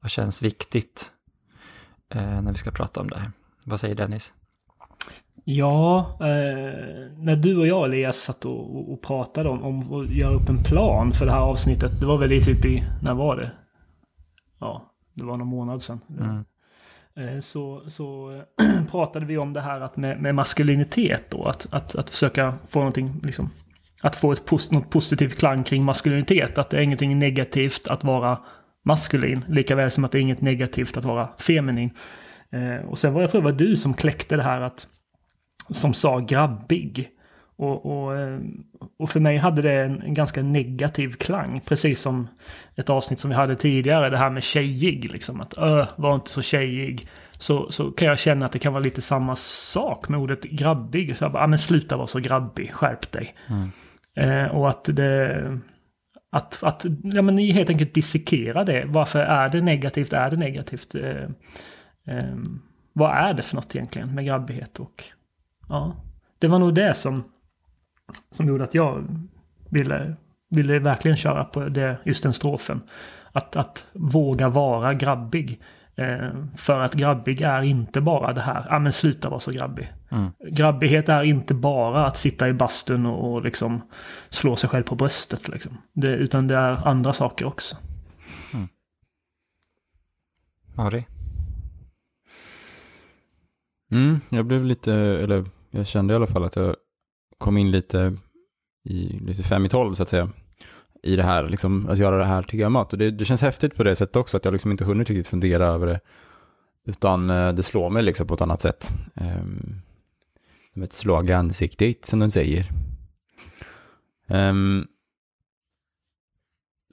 vad 0.00 0.10
känns 0.10 0.42
viktigt 0.42 1.12
när 2.14 2.52
vi 2.52 2.58
ska 2.58 2.70
prata 2.70 3.00
om 3.00 3.10
det 3.10 3.18
här? 3.18 3.32
Vad 3.64 3.80
säger 3.80 3.94
Dennis? 3.94 4.34
Ja, 5.50 5.98
eh, 6.20 7.06
när 7.16 7.36
du 7.36 7.56
och 7.56 7.66
jag 7.66 7.84
Elias 7.84 8.16
satt 8.16 8.44
och, 8.44 8.76
och, 8.76 8.92
och 8.92 9.02
pratade 9.02 9.48
om, 9.48 9.62
om 9.62 10.00
att 10.00 10.10
göra 10.10 10.34
upp 10.34 10.48
en 10.48 10.62
plan 10.62 11.12
för 11.12 11.26
det 11.26 11.32
här 11.32 11.40
avsnittet. 11.40 12.00
Det 12.00 12.06
var 12.06 12.18
väl 12.18 12.32
i 12.32 12.40
typ 12.42 12.64
i, 12.64 12.84
när 13.02 13.14
var 13.14 13.36
det? 13.36 13.50
Ja, 14.60 14.92
det 15.14 15.24
var 15.24 15.36
någon 15.36 15.48
månad 15.48 15.82
sedan. 15.82 16.00
Mm. 16.20 16.44
Eh, 17.16 17.40
så, 17.40 17.82
så 17.86 18.40
pratade 18.90 19.26
vi 19.26 19.38
om 19.38 19.52
det 19.52 19.60
här 19.60 19.80
att 19.80 19.96
med, 19.96 20.22
med 20.22 20.34
maskulinitet 20.34 21.30
då. 21.30 21.44
Att, 21.44 21.66
att, 21.70 21.96
att 21.96 22.10
försöka 22.10 22.54
få 22.68 22.78
någonting, 22.78 23.20
liksom, 23.22 23.50
att 24.02 24.16
få 24.16 24.32
ett 24.32 24.46
post, 24.46 24.72
något 24.72 24.90
positivt 24.90 25.38
klang 25.38 25.64
kring 25.64 25.84
maskulinitet. 25.84 26.58
Att 26.58 26.70
det 26.70 26.76
är 26.76 26.80
ingenting 26.80 27.18
negativt 27.18 27.88
att 27.88 28.04
vara 28.04 28.38
maskulin. 28.84 29.44
Lika 29.48 29.76
väl 29.76 29.90
som 29.90 30.04
att 30.04 30.12
det 30.12 30.18
är 30.18 30.22
inget 30.22 30.40
negativt 30.40 30.96
att 30.96 31.04
vara 31.04 31.28
feminin. 31.38 31.90
Eh, 32.50 32.88
och 32.88 32.98
sen 32.98 33.14
var 33.14 33.20
jag 33.20 33.30
tror 33.30 33.40
det 33.40 33.52
var 33.52 33.58
du 33.58 33.76
som 33.76 33.94
kläckte 33.94 34.36
det 34.36 34.42
här 34.42 34.60
att 34.60 34.86
som 35.70 35.94
sa 35.94 36.18
grabbig. 36.18 37.10
Och, 37.58 37.86
och, 37.86 38.16
eh, 38.16 38.38
och 38.98 39.10
för 39.10 39.20
mig 39.20 39.36
hade 39.36 39.62
det 39.62 39.72
en, 39.72 40.02
en, 40.02 40.14
ganska 40.14 40.42
negativ 40.42 41.12
klang. 41.12 41.60
Precis 41.60 42.00
som 42.00 42.28
ett 42.76 42.90
avsnitt 42.90 43.18
som 43.18 43.30
vi 43.30 43.36
hade 43.36 43.56
tidigare. 43.56 44.10
Det 44.10 44.16
här 44.16 44.30
med 44.30 44.42
tjejig. 44.42 45.12
Liksom, 45.12 45.40
att 45.40 45.58
öh, 45.58 45.88
var 45.96 46.14
inte 46.14 46.30
så 46.30 46.42
tjejig. 46.42 47.06
Så, 47.38 47.70
så 47.70 47.90
kan 47.90 48.08
jag 48.08 48.18
känna 48.18 48.46
att 48.46 48.52
det 48.52 48.58
kan 48.58 48.72
vara 48.72 48.82
lite 48.82 49.02
samma 49.02 49.36
sak 49.36 50.08
med 50.08 50.20
ordet 50.20 50.42
grabbig. 50.42 51.16
Så 51.16 51.24
jag 51.24 51.32
bara, 51.32 51.44
ah, 51.44 51.46
men 51.46 51.58
sluta 51.58 51.96
vara 51.96 52.06
så 52.06 52.18
grabbig, 52.18 52.72
skärp 52.72 53.12
dig. 53.12 53.34
Mm. 53.48 53.70
Eh, 54.14 54.50
och 54.50 54.68
att 54.68 54.84
det... 54.84 55.58
Att, 56.30 56.62
att 56.62 56.86
ja, 57.02 57.22
men 57.22 57.34
ni 57.34 57.50
helt 57.52 57.70
enkelt 57.70 57.94
dissekera 57.94 58.64
det. 58.64 58.84
Varför 58.86 59.18
är 59.18 59.48
det 59.48 59.60
negativt? 59.60 60.12
Är 60.12 60.30
det 60.30 60.36
negativt? 60.36 60.94
Eh, 60.94 61.22
eh, 62.16 62.36
vad 62.92 63.16
är 63.16 63.34
det 63.34 63.42
för 63.42 63.56
något 63.56 63.74
egentligen 63.76 64.14
med 64.14 64.26
grabbighet? 64.26 64.80
Och 64.80 65.04
ja, 65.68 65.96
det 66.38 66.48
var 66.48 66.58
nog 66.58 66.74
det 66.74 66.94
som, 66.94 67.24
som 68.30 68.48
gjorde 68.48 68.64
att 68.64 68.74
jag 68.74 69.04
ville, 69.70 70.16
ville 70.50 70.78
verkligen 70.78 71.16
köra 71.16 71.44
på 71.44 71.68
det, 71.68 71.98
just 72.04 72.22
den 72.22 72.32
strofen. 72.32 72.80
Att, 73.32 73.56
att 73.56 73.86
våga 73.92 74.48
vara 74.48 74.94
grabbig. 74.94 75.60
Eh, 75.94 76.30
för 76.56 76.80
att 76.80 76.94
grabbig 76.94 77.40
är 77.40 77.62
inte 77.62 78.00
bara 78.00 78.32
det 78.32 78.40
här, 78.40 78.66
ja 78.68 78.76
ah, 78.76 78.78
men 78.78 78.92
sluta 78.92 79.28
vara 79.28 79.40
så 79.40 79.50
grabbig. 79.50 79.92
Mm. 80.10 80.30
Grabbighet 80.50 81.08
är 81.08 81.22
inte 81.22 81.54
bara 81.54 82.06
att 82.06 82.16
sitta 82.16 82.48
i 82.48 82.52
bastun 82.52 83.06
och, 83.06 83.32
och 83.32 83.42
liksom 83.42 83.80
slå 84.28 84.56
sig 84.56 84.70
själv 84.70 84.82
på 84.82 84.94
bröstet. 84.94 85.48
Liksom. 85.48 85.78
Det, 85.92 86.08
utan 86.08 86.46
det 86.46 86.56
är 86.56 86.88
andra 86.88 87.12
saker 87.12 87.46
också. 87.46 87.76
Mm. 88.54 88.68
Ari? 90.76 91.06
Mm, 93.90 94.20
jag 94.28 94.46
blev 94.46 94.64
lite, 94.64 94.94
eller 94.94 95.44
jag 95.70 95.86
kände 95.86 96.12
i 96.12 96.16
alla 96.16 96.26
fall 96.26 96.44
att 96.44 96.56
jag 96.56 96.76
kom 97.38 97.56
in 97.56 97.70
lite 97.70 98.16
i 98.84 99.18
lite 99.26 99.42
fem 99.42 99.66
i 99.66 99.68
tolv 99.68 99.94
så 99.94 100.02
att 100.02 100.08
säga. 100.08 100.28
I 101.02 101.16
det 101.16 101.22
här, 101.22 101.48
liksom, 101.48 101.88
att 101.88 101.98
göra 101.98 102.18
det 102.18 102.24
här 102.24 102.42
till 102.42 102.58
gammalt. 102.58 102.92
Och 102.92 102.98
det, 102.98 103.10
det 103.10 103.24
känns 103.24 103.40
häftigt 103.40 103.74
på 103.74 103.84
det 103.84 103.96
sättet 103.96 104.16
också, 104.16 104.36
att 104.36 104.44
jag 104.44 104.52
liksom 104.52 104.70
inte 104.70 104.84
hunnit 104.84 105.08
riktigt 105.08 105.26
fundera 105.26 105.66
över 105.66 105.86
det. 105.86 106.00
Utan 106.86 107.30
eh, 107.30 107.52
det 107.52 107.62
slår 107.62 107.90
mig 107.90 108.02
liksom 108.02 108.26
på 108.26 108.34
ett 108.34 108.40
annat 108.40 108.60
sätt. 108.60 108.88
Um, 109.14 109.80
som 110.72 110.82
ett 110.82 110.92
slag 110.92 111.30
i 111.30 111.32
ansiktet, 111.32 112.04
som 112.04 112.18
de 112.18 112.30
säger. 112.30 112.70
Um, 114.26 114.86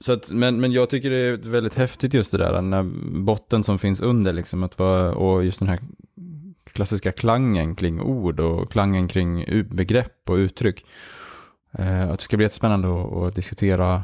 så 0.00 0.12
att, 0.12 0.32
men, 0.32 0.60
men 0.60 0.72
jag 0.72 0.90
tycker 0.90 1.10
det 1.10 1.16
är 1.16 1.36
väldigt 1.36 1.74
häftigt 1.74 2.14
just 2.14 2.30
det 2.30 2.38
där, 2.38 2.52
den 2.52 2.70
där 2.70 2.82
botten 3.20 3.64
som 3.64 3.78
finns 3.78 4.00
under, 4.00 4.32
liksom, 4.32 4.62
att 4.62 4.78
vara, 4.78 5.14
och 5.14 5.44
just 5.44 5.58
den 5.58 5.68
här 5.68 5.80
klassiska 6.76 7.12
klangen 7.12 7.74
kring 7.74 8.00
ord 8.00 8.40
och 8.40 8.72
klangen 8.72 9.08
kring 9.08 9.44
begrepp 9.70 10.30
och 10.30 10.34
uttryck. 10.34 10.84
Eh, 11.78 12.10
att 12.10 12.18
det 12.18 12.24
ska 12.24 12.36
bli 12.36 12.44
jättespännande 12.44 12.88
att, 12.88 13.12
att 13.12 13.34
diskutera 13.34 14.02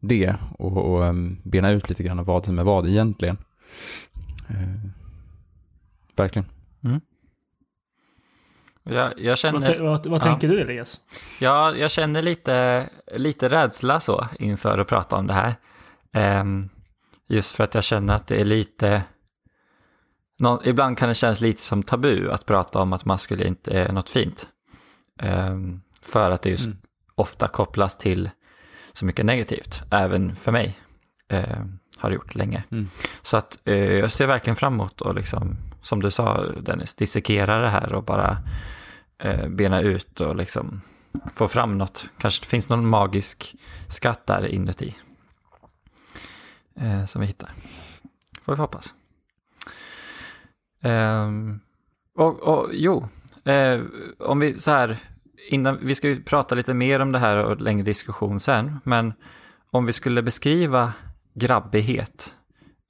det 0.00 0.34
och, 0.58 0.76
och 0.76 1.02
um, 1.02 1.40
bena 1.42 1.70
ut 1.70 1.88
lite 1.88 2.02
grann 2.02 2.24
vad 2.24 2.44
som 2.44 2.58
är 2.58 2.64
vad 2.64 2.88
egentligen. 2.88 3.38
Eh, 4.48 4.90
verkligen. 6.16 6.48
Mm. 6.84 7.00
Jag, 8.82 9.12
jag 9.16 9.38
känner, 9.38 9.78
vad, 9.78 9.90
vad, 9.90 10.06
vad 10.06 10.20
ja. 10.20 10.24
tänker 10.24 10.48
du 10.48 10.60
Elias? 10.60 11.00
Ja, 11.40 11.74
jag 11.74 11.90
känner 11.90 12.22
lite, 12.22 12.88
lite 13.12 13.48
rädsla 13.48 14.00
så 14.00 14.26
inför 14.38 14.78
att 14.78 14.88
prata 14.88 15.16
om 15.16 15.26
det 15.26 15.34
här. 15.34 15.54
Um, 16.40 16.68
just 17.28 17.56
för 17.56 17.64
att 17.64 17.74
jag 17.74 17.84
känner 17.84 18.14
att 18.14 18.26
det 18.26 18.40
är 18.40 18.44
lite 18.44 19.02
Nå, 20.40 20.62
ibland 20.64 20.98
kan 20.98 21.08
det 21.08 21.14
kännas 21.14 21.40
lite 21.40 21.62
som 21.62 21.82
tabu 21.82 22.30
att 22.30 22.46
prata 22.46 22.78
om 22.78 22.92
att 22.92 23.04
maskulint 23.04 23.68
är 23.68 23.92
något 23.92 24.10
fint. 24.10 24.48
Um, 25.22 25.82
för 26.02 26.30
att 26.30 26.42
det 26.42 26.50
just 26.50 26.66
mm. 26.66 26.78
ofta 27.14 27.48
kopplas 27.48 27.96
till 27.96 28.30
så 28.92 29.04
mycket 29.04 29.26
negativt, 29.26 29.82
även 29.90 30.36
för 30.36 30.52
mig. 30.52 30.78
Uh, 31.32 31.64
har 31.96 32.10
det 32.10 32.14
gjort 32.14 32.34
länge. 32.34 32.64
Mm. 32.70 32.88
Så 33.22 33.36
att 33.36 33.58
uh, 33.68 33.74
jag 33.74 34.12
ser 34.12 34.26
verkligen 34.26 34.56
fram 34.56 34.74
emot 34.74 35.00
och 35.00 35.14
liksom, 35.14 35.56
som 35.82 36.02
du 36.02 36.10
sa 36.10 36.46
Dennis, 36.46 36.94
dissekera 36.94 37.58
det 37.58 37.68
här 37.68 37.94
och 37.94 38.04
bara 38.04 38.38
uh, 39.24 39.48
bena 39.48 39.80
ut 39.80 40.20
och 40.20 40.36
liksom 40.36 40.80
få 41.34 41.48
fram 41.48 41.78
något. 41.78 42.10
Kanske 42.18 42.42
det 42.42 42.48
finns 42.48 42.68
någon 42.68 42.86
magisk 42.86 43.56
skatt 43.88 44.26
där 44.26 44.46
inuti. 44.46 44.96
Uh, 46.82 47.04
som 47.06 47.20
vi 47.20 47.26
hittar. 47.26 47.50
Får 48.42 48.52
vi 48.52 48.60
hoppas. 48.60 48.94
Um, 50.82 51.60
och, 52.14 52.42
och 52.42 52.68
jo, 52.72 53.08
eh, 53.44 53.80
om 54.18 54.40
vi 54.40 54.54
så 54.54 54.70
här, 54.70 54.98
innan, 55.48 55.78
vi 55.82 55.94
ska 55.94 56.08
ju 56.08 56.22
prata 56.22 56.54
lite 56.54 56.74
mer 56.74 57.00
om 57.00 57.12
det 57.12 57.18
här 57.18 57.44
och 57.44 57.60
längre 57.60 57.82
diskussion 57.82 58.40
sen, 58.40 58.80
men 58.84 59.12
om 59.70 59.86
vi 59.86 59.92
skulle 59.92 60.22
beskriva 60.22 60.92
grabbighet 61.34 62.34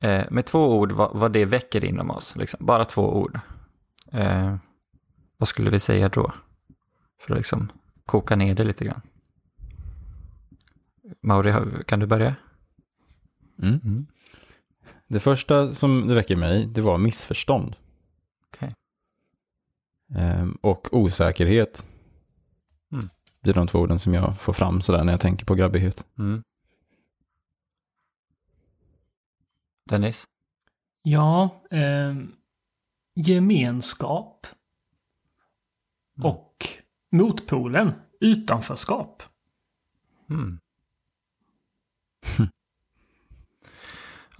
eh, 0.02 0.24
med 0.30 0.46
två 0.46 0.78
ord, 0.78 0.92
vad, 0.92 1.10
vad, 1.14 1.32
det 1.32 1.44
väcker 1.44 1.84
inom 1.84 2.10
oss, 2.10 2.36
liksom, 2.36 2.66
bara 2.66 2.84
två 2.84 3.16
ord. 3.16 3.40
Eh, 4.12 4.56
vad 5.36 5.48
skulle 5.48 5.70
vi 5.70 5.80
säga 5.80 6.08
då? 6.08 6.32
För 7.20 7.34
att 7.34 7.38
liksom 7.38 7.68
koka 8.06 8.36
ner 8.36 8.54
det 8.54 8.64
lite 8.64 8.84
grann. 8.84 9.00
Mauri, 11.22 11.54
kan 11.86 12.00
du 12.00 12.06
börja? 12.06 12.34
Mm. 13.62 13.80
Mm. 13.84 14.06
Det 15.10 15.20
första 15.20 15.74
som 15.74 16.08
det 16.08 16.14
väcker 16.14 16.36
mig, 16.36 16.66
det 16.66 16.80
var 16.80 16.98
missförstånd. 16.98 17.76
Okay. 18.48 18.70
Ehm, 20.16 20.58
och 20.60 20.88
osäkerhet. 20.92 21.86
Mm. 22.92 23.08
Det 23.40 23.50
är 23.50 23.54
de 23.54 23.66
två 23.66 23.78
orden 23.78 23.98
som 23.98 24.14
jag 24.14 24.40
får 24.40 24.52
fram 24.52 24.82
sådär 24.82 25.04
när 25.04 25.12
jag 25.12 25.20
tänker 25.20 25.46
på 25.46 25.54
grabbighet. 25.54 26.06
Mm. 26.18 26.42
Dennis? 29.88 30.24
Ja, 31.02 31.62
eh, 31.70 32.14
gemenskap. 33.14 34.46
Mm. 36.18 36.30
Och 36.30 36.68
motpolen, 37.10 37.92
utanförskap. 38.20 39.22
Mm. 40.28 40.58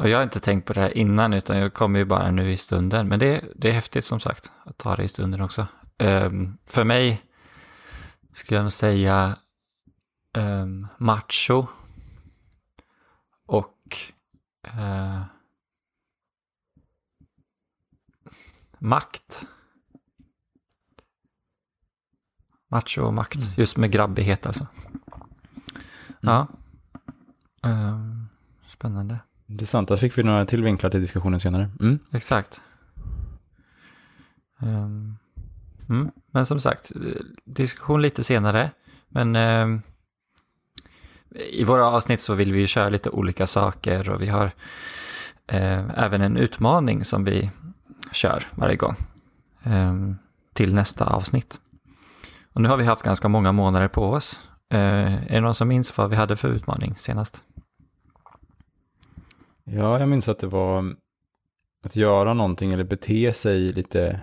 Och 0.01 0.09
jag 0.09 0.19
har 0.19 0.23
inte 0.23 0.41
tänkt 0.41 0.67
på 0.67 0.73
det 0.73 0.81
här 0.81 0.97
innan 0.99 1.33
utan 1.33 1.59
jag 1.59 1.75
kommer 1.75 1.99
ju 1.99 2.05
bara 2.05 2.31
nu 2.31 2.53
i 2.53 2.57
stunden. 2.57 3.09
Men 3.09 3.19
det, 3.19 3.45
det 3.57 3.69
är 3.69 3.73
häftigt 3.73 4.05
som 4.05 4.21
sagt 4.21 4.53
att 4.65 4.79
ta 4.79 4.97
det 4.97 5.03
i 5.03 5.09
stunden 5.09 5.41
också. 5.41 5.67
Um, 5.99 6.59
för 6.67 6.85
mig 6.85 7.23
skulle 8.33 8.59
jag 8.59 8.63
nog 8.63 8.73
säga 8.73 9.37
um, 10.39 10.87
macho 10.99 11.67
och 13.47 13.97
uh, 14.67 15.23
makt. 18.79 19.47
Macho 22.69 23.03
och 23.03 23.15
makt, 23.15 23.37
mm. 23.37 23.49
just 23.57 23.77
med 23.77 23.91
grabbighet 23.93 24.47
alltså. 24.47 24.67
Mm. 26.07 26.21
Ja. 26.21 26.47
Um, 27.63 28.29
spännande. 28.69 29.19
Intressant, 29.51 29.89
där 29.89 29.97
fick 29.97 30.19
vi 30.19 30.23
några 30.23 30.47
till 30.47 30.63
vinklar 30.63 30.91
till 30.91 31.01
diskussionen 31.01 31.41
senare. 31.41 31.71
Mm. 31.81 31.99
Exakt. 32.13 32.61
Um, 34.63 35.19
mm. 35.89 36.11
Men 36.31 36.47
som 36.47 36.61
sagt, 36.61 36.93
diskussion 37.45 38.03
lite 38.03 38.25
senare. 38.25 38.71
Men 39.09 39.37
um, 39.37 39.83
i 41.51 41.65
våra 41.65 41.87
avsnitt 41.87 42.21
så 42.21 42.35
vill 42.35 42.53
vi 42.53 42.61
ju 42.61 42.67
köra 42.67 42.89
lite 42.89 43.11
olika 43.11 43.47
saker 43.47 44.11
och 44.11 44.23
vi 44.23 44.29
har 44.29 44.45
um, 45.53 45.91
även 45.97 46.21
en 46.21 46.37
utmaning 46.37 47.05
som 47.05 47.25
vi 47.25 47.51
kör 48.13 48.47
varje 48.55 48.77
gång 48.77 48.97
um, 49.65 50.19
till 50.53 50.75
nästa 50.75 51.05
avsnitt. 51.05 51.61
Och 52.53 52.63
nu 52.63 52.69
har 52.69 52.77
vi 52.77 52.85
haft 52.85 53.03
ganska 53.03 53.29
många 53.29 53.53
månader 53.53 53.89
på 53.89 54.11
oss. 54.11 54.41
Uh, 54.75 55.15
är 55.15 55.35
det 55.35 55.41
någon 55.41 55.55
som 55.55 55.69
minns 55.69 55.99
vad 55.99 56.11
vi 56.11 56.17
hade 56.17 56.37
för 56.37 56.49
utmaning 56.49 56.95
senast? 56.99 57.43
Ja, 59.73 59.99
jag 59.99 60.09
minns 60.09 60.29
att 60.29 60.39
det 60.39 60.47
var 60.47 60.79
mm, 60.79 60.97
att 61.83 61.97
göra 61.97 62.35
någonting 62.35 62.73
eller 62.73 62.85
bete 62.85 63.33
sig 63.33 63.73
lite 63.73 64.21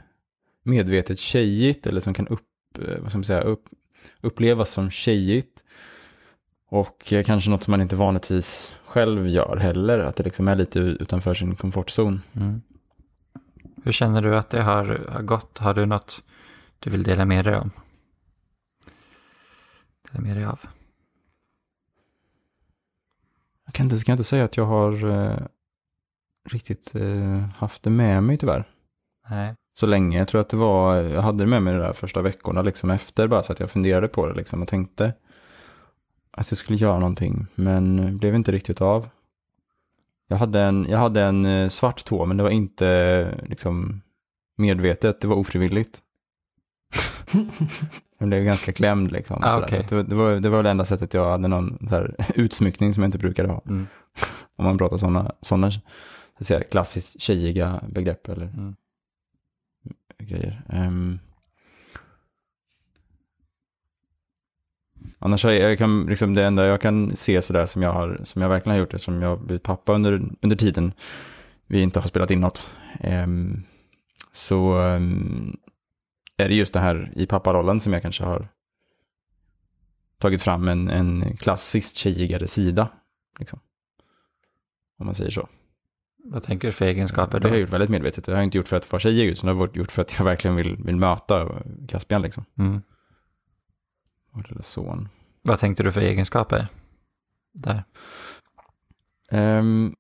medvetet 0.64 1.20
tjejigt 1.20 1.88
eller 1.88 2.02
som 2.02 2.14
kan 2.14 2.28
upp, 2.28 2.78
eh, 2.80 3.00
vad 3.00 3.10
ska 3.10 3.18
man 3.18 3.26
säga, 3.26 3.42
upp, 3.42 3.66
upplevas 4.22 4.72
som 4.72 4.92
tjejigt. 4.92 5.64
Och 6.70 7.14
eh, 7.14 7.24
kanske 7.24 7.50
något 7.50 7.64
som 7.64 7.72
man 7.72 7.82
inte 7.82 7.96
vanligtvis 7.96 8.76
själv 8.86 9.28
gör 9.28 9.58
heller, 9.58 10.00
att 10.00 10.16
det 10.16 10.24
liksom 10.24 10.48
är 10.48 10.56
lite 10.56 10.80
utanför 10.80 11.34
sin 11.34 11.56
komfortzon. 11.56 12.22
Mm. 12.34 12.62
Hur 13.84 13.92
känner 13.92 14.22
du 14.22 14.38
att 14.38 14.50
det 14.50 14.62
har, 14.62 14.86
har 15.10 15.22
gått? 15.22 15.58
Har 15.58 15.74
du 15.74 15.86
något 15.86 16.24
du 16.80 16.90
vill 16.90 17.04
dela 17.04 17.26
med 17.26 17.46
dig 17.46 17.56
om? 17.56 17.72
Dela 20.12 20.24
med 20.24 20.38
dig 20.38 20.46
av? 20.46 20.60
Jag 23.66 23.67
kan 23.78 23.86
inte, 23.86 24.06
kan 24.06 24.14
inte 24.14 24.24
säga 24.24 24.44
att 24.44 24.58
jag 24.58 24.66
har 24.66 25.10
eh, 25.10 25.38
riktigt 26.50 26.96
eh, 26.96 27.40
haft 27.58 27.84
det 27.84 27.90
med 27.90 28.24
mig 28.24 28.38
tyvärr. 28.38 28.64
Nej. 29.30 29.54
Så 29.74 29.86
länge. 29.86 30.18
Jag 30.18 30.28
tror 30.28 30.42
att 30.42 30.50
det 30.50 30.58
var, 30.58 30.96
jag 30.96 31.22
hade 31.22 31.44
det 31.44 31.50
med 31.50 31.64
mig 31.64 31.74
de 31.74 31.80
där 31.80 31.94
första 31.94 32.22
veckorna 32.22 32.62
liksom 32.62 32.90
efter 32.90 33.28
bara 33.28 33.44
så 33.44 33.52
att 33.52 33.60
jag 33.60 33.72
funderade 33.72 34.08
på 34.08 34.28
det 34.28 34.34
liksom 34.34 34.62
och 34.62 34.68
tänkte 34.68 35.14
att 36.32 36.52
jag 36.52 36.58
skulle 36.58 36.78
göra 36.78 37.00
någonting. 37.00 37.46
Men 37.56 38.18
blev 38.18 38.36
inte 38.36 38.52
riktigt 38.52 38.82
av. 38.82 39.10
Jag 40.28 40.38
hade 40.38 40.62
en, 40.62 40.86
jag 40.90 40.98
hade 40.98 41.22
en 41.22 41.46
eh, 41.46 41.70
svart 41.70 42.06
tå 42.06 42.26
men 42.26 42.38
det 42.38 42.44
var 42.44 42.50
inte 42.50 43.40
liksom 43.48 44.02
medvetet, 44.58 45.22
det 45.22 45.28
var 45.28 45.36
ofrivilligt. 45.36 46.00
Jag 48.20 48.28
blev 48.30 48.44
ganska 48.44 48.72
klämd 48.74 49.12
liksom. 49.12 49.40
Ah, 49.44 49.60
okej. 49.62 49.86
det, 49.90 49.96
var, 49.96 50.04
det, 50.04 50.16
var, 50.16 50.36
det 50.36 50.50
var 50.50 50.64
det 50.64 50.70
enda 50.70 50.86
sättet 50.86 51.14
jag 51.14 51.32
hade 51.32 51.48
någon 51.48 51.88
så 51.90 52.08
utsmyckning 52.36 52.94
som 52.94 53.04
jag 53.04 53.08
inte 53.08 53.18
brukade 53.18 53.50
ha. 53.50 53.62
Mm. 53.68 53.88
Om 54.56 54.66
man 54.66 54.78
pratar 54.78 54.98
sådana, 54.98 55.32
sådana 55.42 55.72
så 55.72 56.44
säga, 56.44 56.64
klassiskt 56.64 57.22
tjejiga 57.22 57.82
begrepp 57.90 58.30
eller 58.30 58.46
Mm. 58.46 58.76
grejer. 60.20 60.62
Ehm. 60.70 61.20
annars 65.20 65.46
är 65.46 65.52
jag 65.52 65.78
kan, 65.78 66.06
liksom 66.06 66.34
det 66.34 66.44
enda 66.46 66.66
jag 66.66 66.82
kan 66.82 67.16
se 67.16 67.42
sådär 67.42 67.66
som 67.66 67.82
jag, 67.82 67.94
har, 67.94 68.22
som 68.24 68.42
jag 68.42 68.50
verkligen 68.50 68.74
har 68.76 68.80
gjort 68.80 68.94
eftersom 68.94 69.22
jag 69.22 69.30
har 69.30 69.38
blivit 69.38 69.64
pappa 69.64 69.94
under, 69.94 70.22
under 70.42 70.56
tiden 70.56 70.94
vi 71.68 71.82
inte 71.82 72.00
har 72.00 72.08
spelat 72.08 72.32
in 72.32 72.40
något. 72.42 72.72
ehm, 73.00 73.64
så 74.32 74.78
ehm, 74.80 75.58
är 76.44 76.50
det 76.50 76.56
just 76.56 76.74
det 76.74 76.80
här 76.80 77.14
i 77.16 77.26
papparollen 77.26 77.80
som 77.80 77.94
jag 77.94 78.02
kanske 78.02 78.24
har 78.24 78.48
tagit 80.18 80.42
fram 80.42 80.68
en, 80.68 80.90
en 80.90 81.38
klassiskt 81.38 81.98
tjejigare 81.98 82.48
sida. 82.48 82.90
Liksom. 83.40 83.60
Om 85.00 85.06
man 85.06 85.16
säger 85.16 85.32
så. 85.32 85.50
Vad 86.24 86.44
tänker 86.44 86.68
du 86.68 86.72
för 86.72 86.86
egenskaper 86.86 87.40
Det 87.40 87.44
då? 87.44 87.50
har 87.50 87.56
jag 87.56 87.62
gjort 87.62 87.70
väldigt 87.70 87.90
medvetet. 87.90 88.26
Det 88.26 88.32
har 88.32 88.38
jag 88.38 88.44
inte 88.44 88.58
gjort 88.58 88.68
för 88.68 88.78
att 88.78 88.92
vara 88.92 89.00
tjejig, 89.00 89.28
utan 89.28 89.46
det 89.48 89.54
har 89.54 89.60
varit 89.60 89.76
gjort 89.76 89.92
för 89.92 90.02
att 90.02 90.18
jag 90.18 90.26
verkligen 90.26 90.56
vill, 90.56 90.76
vill 90.76 90.96
möta 90.96 91.64
Caspian 91.88 92.22
liksom. 92.22 92.46
Mm. 92.58 92.82
Vår 94.32 94.46
lilla 94.50 94.62
son. 94.62 95.10
Vad 95.42 95.60
tänkte 95.60 95.84
du 95.84 95.92
för 95.92 96.02
egenskaper? 96.02 96.68
Där. 97.54 97.84
Ehm. 99.32 99.96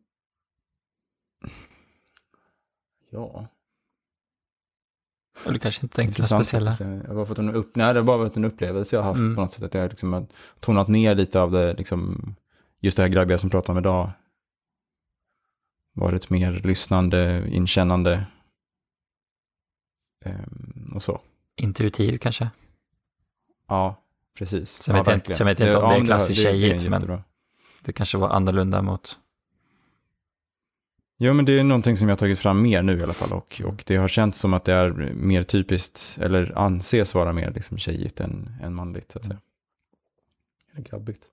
ja, 3.09 3.47
Du 5.53 5.59
kanske 5.59 5.81
inte 5.85 5.95
tänkte 5.95 6.21
några 6.21 6.43
speciella? 6.43 6.77
Jag 7.07 7.15
har 7.15 7.25
fått 7.25 7.39
en, 7.39 7.55
upp, 7.55 7.75
nej, 7.75 7.93
det 7.93 7.99
har 7.99 8.05
bara 8.05 8.17
varit 8.17 8.37
en 8.37 8.45
upplevelse 8.45 8.95
jag 8.95 9.03
har 9.03 9.09
haft 9.09 9.19
Mm. 9.19 9.35
på 9.35 9.41
något 9.41 9.53
sätt. 9.53 9.63
Att 9.63 9.73
jag 9.73 9.89
liksom 9.89 10.13
har 10.13 10.25
tonat 10.59 10.87
ner 10.87 11.15
lite 11.15 11.41
av 11.41 11.51
det, 11.51 11.73
liksom, 11.73 12.35
just 12.79 12.97
det 12.97 13.03
här 13.03 13.09
grabbiga 13.09 13.37
som 13.37 13.49
pratar 13.49 13.73
om 13.73 13.79
idag. 13.79 14.11
Varit 15.93 16.29
mer 16.29 16.51
lyssnande, 16.63 17.47
inkännande. 17.49 18.25
Ehm, 20.25 20.91
och 20.95 21.03
så. 21.03 21.21
Intuitiv 21.55 22.17
kanske? 22.17 22.49
Ja, 23.67 24.01
precis. 24.37 24.81
Sen 24.81 24.95
ja, 24.95 25.03
vet 25.03 25.27
jag 25.27 25.37
sen 25.37 25.47
vet 25.47 25.59
jag 25.59 25.69
inte 25.69 25.77
om 25.77 25.89
det 25.89 25.95
är 25.95 26.05
klassiskt 26.05 26.41
tjejigt, 26.43 26.89
men-. 26.89 27.21
Det 27.81 27.93
kanske 27.93 28.17
var 28.17 28.29
annorlunda 28.29 28.81
mot... 28.81 29.19
Jo, 31.17 31.33
men 31.33 31.45
det 31.45 31.59
är 31.59 31.63
någonting 31.63 31.97
som 31.97 32.07
jag 32.07 32.15
har 32.15 32.19
tagit 32.19 32.39
fram 32.39 32.61
mer 32.61 32.81
nu 32.81 32.97
i 32.97 33.03
alla 33.03 33.13
fall. 33.13 33.33
Och, 33.33 33.61
och 33.65 33.83
det 33.85 33.95
har 33.95 34.07
känts 34.07 34.39
som 34.39 34.53
att 34.53 34.65
det 34.65 34.73
är 34.73 34.89
mer 35.13 35.43
typiskt, 35.43 36.17
eller 36.21 36.57
anses 36.57 37.15
vara 37.15 37.33
mer 37.33 37.51
liksom 37.51 37.77
tjejigt 37.77 38.19
än, 38.19 38.55
än 38.61 38.73
manligt, 38.73 39.11
så 39.11 39.19
att 39.19 39.25
säga. 39.25 39.39
Eller 40.73 40.83
grabbigt. 40.83 41.25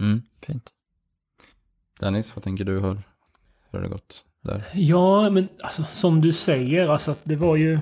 Mm. 0.00 0.22
Fint. 0.42 0.70
Dennis, 2.00 2.36
vad 2.36 2.44
tänker 2.44 2.64
du? 2.64 2.72
Hur, 2.72 3.02
hur 3.70 3.78
har 3.78 3.80
det 3.80 3.88
gått 3.88 4.24
där? 4.40 4.64
Ja, 4.72 5.30
men 5.30 5.48
alltså, 5.62 5.84
som 5.84 6.20
du 6.20 6.32
säger, 6.32 6.88
alltså, 6.88 7.10
att 7.10 7.20
det 7.24 7.36
var 7.36 7.56
ju 7.56 7.78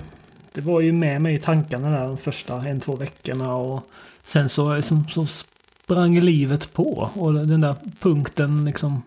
det 0.53 0.61
var 0.61 0.81
ju 0.81 0.93
med 0.93 1.23
mig 1.23 1.35
i 1.35 1.38
tankarna 1.38 1.91
där 1.91 2.07
de 2.07 2.19
första 2.19 2.69
en, 2.69 2.81
två 2.81 2.97
veckorna 2.97 3.55
och 3.55 3.83
sen 4.25 4.49
så, 4.49 4.83
så, 4.83 5.03
så 5.09 5.27
sprang 5.27 6.21
livet 6.21 6.73
på 6.73 7.11
och 7.14 7.35
den 7.35 7.61
där 7.61 7.75
punkten 8.01 8.64
liksom 8.64 9.03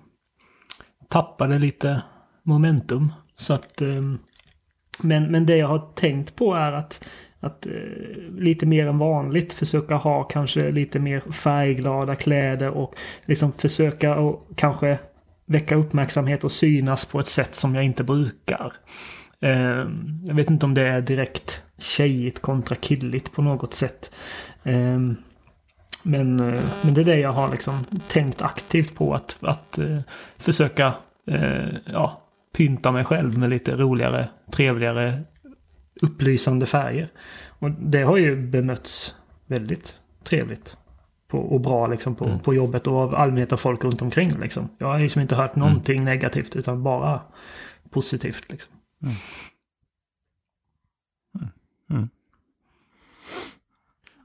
tappade 1.12 1.60
lite 1.60 2.02
momentum. 2.44 3.12
Så 3.36 3.54
att, 3.54 3.82
ehm, 3.82 4.18
men, 5.04 5.32
men 5.32 5.46
det 5.46 5.58
jag 5.58 5.68
har 5.68 5.94
tänkt 5.96 6.36
på 6.36 6.54
är 6.54 6.72
att, 6.72 7.08
att 7.40 7.66
eh, 7.66 7.72
lite 8.38 8.66
mer 8.66 8.88
än 8.88 8.98
vanligt 8.98 9.54
försöka 9.54 9.96
ha 9.96 10.24
kanske 10.24 10.72
lite 10.72 11.00
mer 11.00 11.20
färgglada 11.20 12.16
kläder 12.16 12.70
och 12.70 12.96
liksom 13.26 13.52
försöka 13.52 14.16
och 14.16 14.48
kanske 14.56 15.00
väcka 15.46 15.76
uppmärksamhet 15.76 16.44
och 16.44 16.52
synas 16.52 17.06
på 17.06 17.20
ett 17.20 17.28
sätt 17.28 17.56
som 17.56 17.76
jag 17.76 17.84
inte 17.84 18.04
brukar. 18.04 18.74
Ehm, 19.42 20.24
jag 20.28 20.36
vet 20.36 20.50
inte 20.50 20.66
om 20.66 20.74
det 20.74 20.88
är 20.88 21.02
direkt 21.02 21.62
tjejigt 21.78 22.42
kontra 22.42 22.76
killigt 22.76 23.32
på 23.32 23.42
något 23.42 23.74
sätt. 23.74 24.12
Ehm, 24.64 25.16
men, 26.04 26.40
eh, 26.40 26.64
men 26.84 26.94
det 26.94 27.02
är 27.02 27.06
det 27.06 27.20
jag 27.20 27.32
har 27.32 27.52
liksom 27.52 27.84
tänkt 28.08 28.42
aktivt 28.42 28.96
på 28.96 29.14
att, 29.14 29.38
att 29.42 29.78
eh, 29.78 30.00
försöka 30.38 30.94
eh, 31.28 31.68
ja, 31.86 32.22
pynta 32.54 32.92
mig 32.92 33.06
själv 33.06 33.38
med 33.38 33.50
lite 33.50 33.76
roligare, 33.76 34.30
trevligare, 34.52 35.22
upplysande 36.02 36.66
färger. 36.66 37.12
Och 37.48 37.72
det 37.72 38.02
har 38.04 38.18
ju 38.18 38.48
bemötts 38.48 39.16
väldigt 39.46 39.96
trevligt. 40.24 40.78
På, 41.28 41.38
och 41.40 41.62
bra 41.62 41.88
liksom 41.88 42.16
på, 42.16 42.26
Mm. 42.26 42.40
på 42.40 42.54
jobbet 42.54 42.88
och 42.88 42.98
av 42.98 43.16
allmänhet 43.16 43.52
och 43.52 43.60
folk 43.60 43.84
runt 43.84 44.02
omkring. 44.02 44.40
Liksom. 44.40 44.70
Jag 44.78 44.88
har 44.88 45.00
liksom 45.00 45.22
inte 45.22 45.36
hört 45.36 45.56
någonting 45.56 46.04
negativt 46.04 46.56
utan 46.56 46.84
bara 46.84 47.22
positivt. 47.90 48.52
Liksom. 48.52 48.74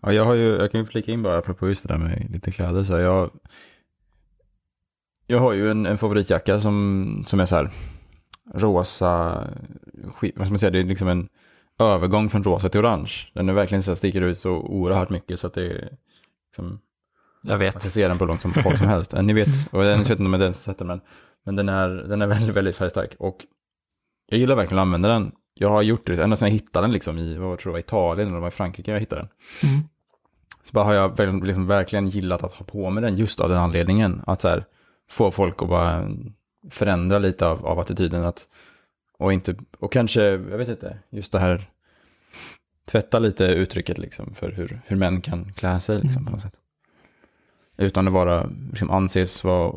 Ja, 0.07 0.13
jag 0.13 0.25
har 0.25 0.35
ju, 0.35 0.57
jag 0.57 0.71
kan 0.73 0.81
ju 0.81 0.87
flika 0.87 1.13
in 1.13 1.23
bara 1.23 1.39
apropå 1.39 1.69
just 1.69 1.89
det 1.89 1.95
där 1.95 1.99
med 1.99 2.31
lite 2.31 2.51
kläder. 2.51 2.85
Så 2.85 2.93
här, 2.93 3.03
jag, 3.03 3.31
jag 5.27 5.39
har 5.39 5.53
ju 5.53 5.71
en, 5.71 5.87
en 5.87 5.99
favoritjacka 5.99 6.61
som, 6.61 7.25
som 7.27 7.41
är 7.41 7.47
så 7.47 7.57
här 7.57 7.71
rosa, 8.55 9.43
skit, 10.15 10.35
vad 10.37 10.47
ska 10.47 10.53
man 10.53 10.59
säga, 10.59 10.71
det 10.71 10.79
är 10.79 10.85
liksom 10.85 11.09
en 11.09 11.29
övergång 11.79 12.29
från 12.29 12.45
rosa 12.45 12.69
till 12.69 12.81
orange. 12.81 13.13
Den 13.33 13.49
är 13.49 13.53
verkligen 13.53 13.83
så 13.83 13.91
här, 13.91 13.97
sticker 13.97 14.23
ut 14.23 14.39
så 14.39 14.51
oerhört 14.53 15.11
mycket 15.11 15.41
så 15.41 15.47
att 15.47 15.55
det 15.55 15.67
är 15.67 15.89
liksom, 16.49 16.81
Jag 17.43 17.51
man 17.51 17.59
vet. 17.59 17.83
kan 17.83 17.91
se 17.91 18.09
den 18.09 18.19
på 18.19 18.25
långt 18.25 18.43
som, 18.43 18.55
håll 18.55 18.77
som 18.77 18.89
helst. 18.89 19.13
Ni 19.23 19.33
vet, 19.33 19.49
och 19.71 19.83
den, 19.83 19.99
vet 19.99 20.11
inte 20.11 20.25
om 20.25 20.33
den 20.33 20.55
sätter 20.55 20.85
men, 20.85 21.01
men 21.45 21.57
den 21.57 21.69
är, 21.69 21.89
den 21.89 22.23
är 22.23 22.27
väldigt, 22.27 22.57
väldigt 22.57 22.77
färgstark. 22.77 23.15
Och 23.19 23.37
jag 24.27 24.41
gillar 24.41 24.57
verkligen 24.57 24.79
att 24.79 24.83
använda 24.83 25.09
den. 25.09 25.33
Jag 25.55 25.69
har 25.71 25.83
gjort 25.83 26.07
det, 26.07 26.23
ända 26.23 26.37
sedan 26.37 26.49
jag 26.49 26.53
hittade 26.53 26.87
den 26.87 26.93
liksom 26.93 27.19
i, 27.19 27.37
vad 27.37 27.59
tror 27.59 27.75
jag, 27.75 27.81
Italien 27.81 28.29
eller 28.29 28.39
var 28.41 28.49
i 28.49 28.51
Frankrike 28.51 28.91
jag 28.91 29.01
hittade 29.01 29.21
den. 29.23 29.31
Mm. 29.71 29.89
Så 30.67 30.73
bara 30.73 30.85
har 30.85 30.93
jag 30.93 31.47
liksom 31.47 31.67
verkligen 31.67 32.09
gillat 32.09 32.43
att 32.43 32.53
ha 32.53 32.67
på 32.67 32.91
mig 32.91 33.03
den 33.03 33.17
just 33.17 33.41
av 33.41 33.49
den 33.49 33.59
anledningen. 33.59 34.23
Att 34.27 34.41
så 34.41 34.49
här, 34.49 34.65
få 35.11 35.31
folk 35.31 35.63
att 35.63 35.69
bara 35.69 36.09
förändra 36.71 37.19
lite 37.19 37.47
av, 37.47 37.67
av 37.67 37.79
attityden. 37.79 38.25
Att, 38.25 38.49
och, 39.19 39.33
inte, 39.33 39.55
och 39.79 39.93
kanske, 39.93 40.23
jag 40.23 40.59
vet 40.59 40.69
inte, 40.69 40.99
just 41.11 41.33
det 41.33 41.39
här 41.39 41.71
tvätta 42.85 43.19
lite 43.19 43.45
uttrycket 43.45 43.99
liksom 43.99 44.35
för 44.35 44.53
hur, 44.53 44.81
hur 44.87 44.97
män 44.97 45.21
kan 45.21 45.53
klä 45.53 45.81
sig 45.81 45.99
liksom, 45.99 46.25
på 46.25 46.33
något 46.33 46.43
sätt. 46.43 46.61
Utan 47.77 48.07
att 48.07 48.13
vara, 48.13 48.51
liksom, 48.71 48.91
anses 48.91 49.45
vara, 49.45 49.73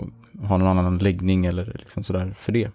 ha 0.47 0.57
någon 0.57 0.77
annan 0.77 0.97
läggning 0.97 1.45
eller 1.45 1.65
liksom 1.79 2.03
sådär 2.03 2.35
för 2.37 2.51
det. 2.51 2.71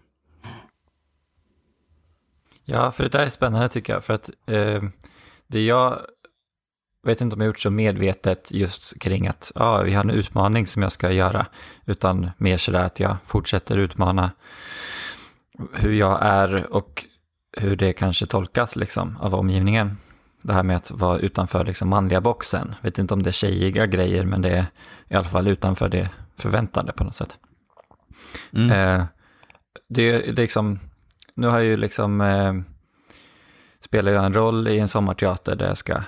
Ja, 2.65 2.91
för 2.91 3.05
det 3.05 3.11
där 3.11 3.27
är 3.27 3.31
spännande 3.31 3.69
tycker 3.69 3.93
jag. 3.93 4.05
För 4.05 4.15
att 4.15 4.31
eh, 4.47 4.83
det 5.47 5.65
jag 5.65 5.99
vet 7.05 7.21
inte 7.21 7.35
om 7.35 7.41
jag 7.41 7.47
gjort 7.47 7.59
så 7.59 7.71
medvetet 7.71 8.53
just 8.53 9.01
kring 9.01 9.27
att 9.27 9.53
ja, 9.55 9.83
vi 9.83 9.95
har 9.95 10.05
en 10.05 10.11
utmaning 10.11 10.67
som 10.67 10.83
jag 10.83 10.93
ska 10.93 11.13
göra. 11.13 11.47
Utan 11.87 12.31
mer 12.39 12.59
sådär 12.59 12.85
att 12.85 13.01
jag 13.01 13.17
fortsätter 13.27 13.77
utmana 13.77 14.31
hur 15.73 15.93
jag 15.93 16.19
är 16.23 16.73
och 16.73 17.05
hur 17.57 17.77
det 17.77 17.93
kanske 17.93 18.27
tolkas 18.27 18.77
liksom 18.77 19.17
av 19.21 19.35
omgivningen. 19.35 19.97
Det 20.43 20.53
här 20.53 20.63
med 20.63 20.77
att 20.77 20.91
vara 20.91 21.19
utanför 21.19 21.65
liksom 21.65 21.89
manliga 21.89 22.21
boxen. 22.21 22.75
Vet 22.81 22.99
inte 22.99 23.15
om 23.15 23.23
det 23.23 23.31
är 23.31 23.33
tjejiga 23.33 23.87
grejer 23.87 24.25
men 24.25 24.43
det 24.43 24.51
är 24.51 24.67
i 25.09 25.15
alla 25.15 25.25
fall 25.25 25.49
utanför 25.49 25.89
det 25.89 26.11
förväntade 26.39 26.93
på 26.93 27.05
något 27.05 27.17
sätt. 27.17 27.39
Mm. 28.53 28.71
Eh, 28.71 29.05
det 29.89 30.03
är 30.03 30.33
liksom, 30.33 30.81
nu 31.35 31.47
har 31.47 31.59
jag 31.59 31.67
ju 31.67 31.77
liksom 31.77 32.21
eh, 32.21 32.55
spelar 33.81 34.13
jag 34.13 34.25
en 34.25 34.35
roll 34.35 34.69
i 34.69 34.79
en 34.79 34.89
sommarteater 34.89 35.57
där 35.57 35.67
jag 35.67 35.77
ska 35.77 36.03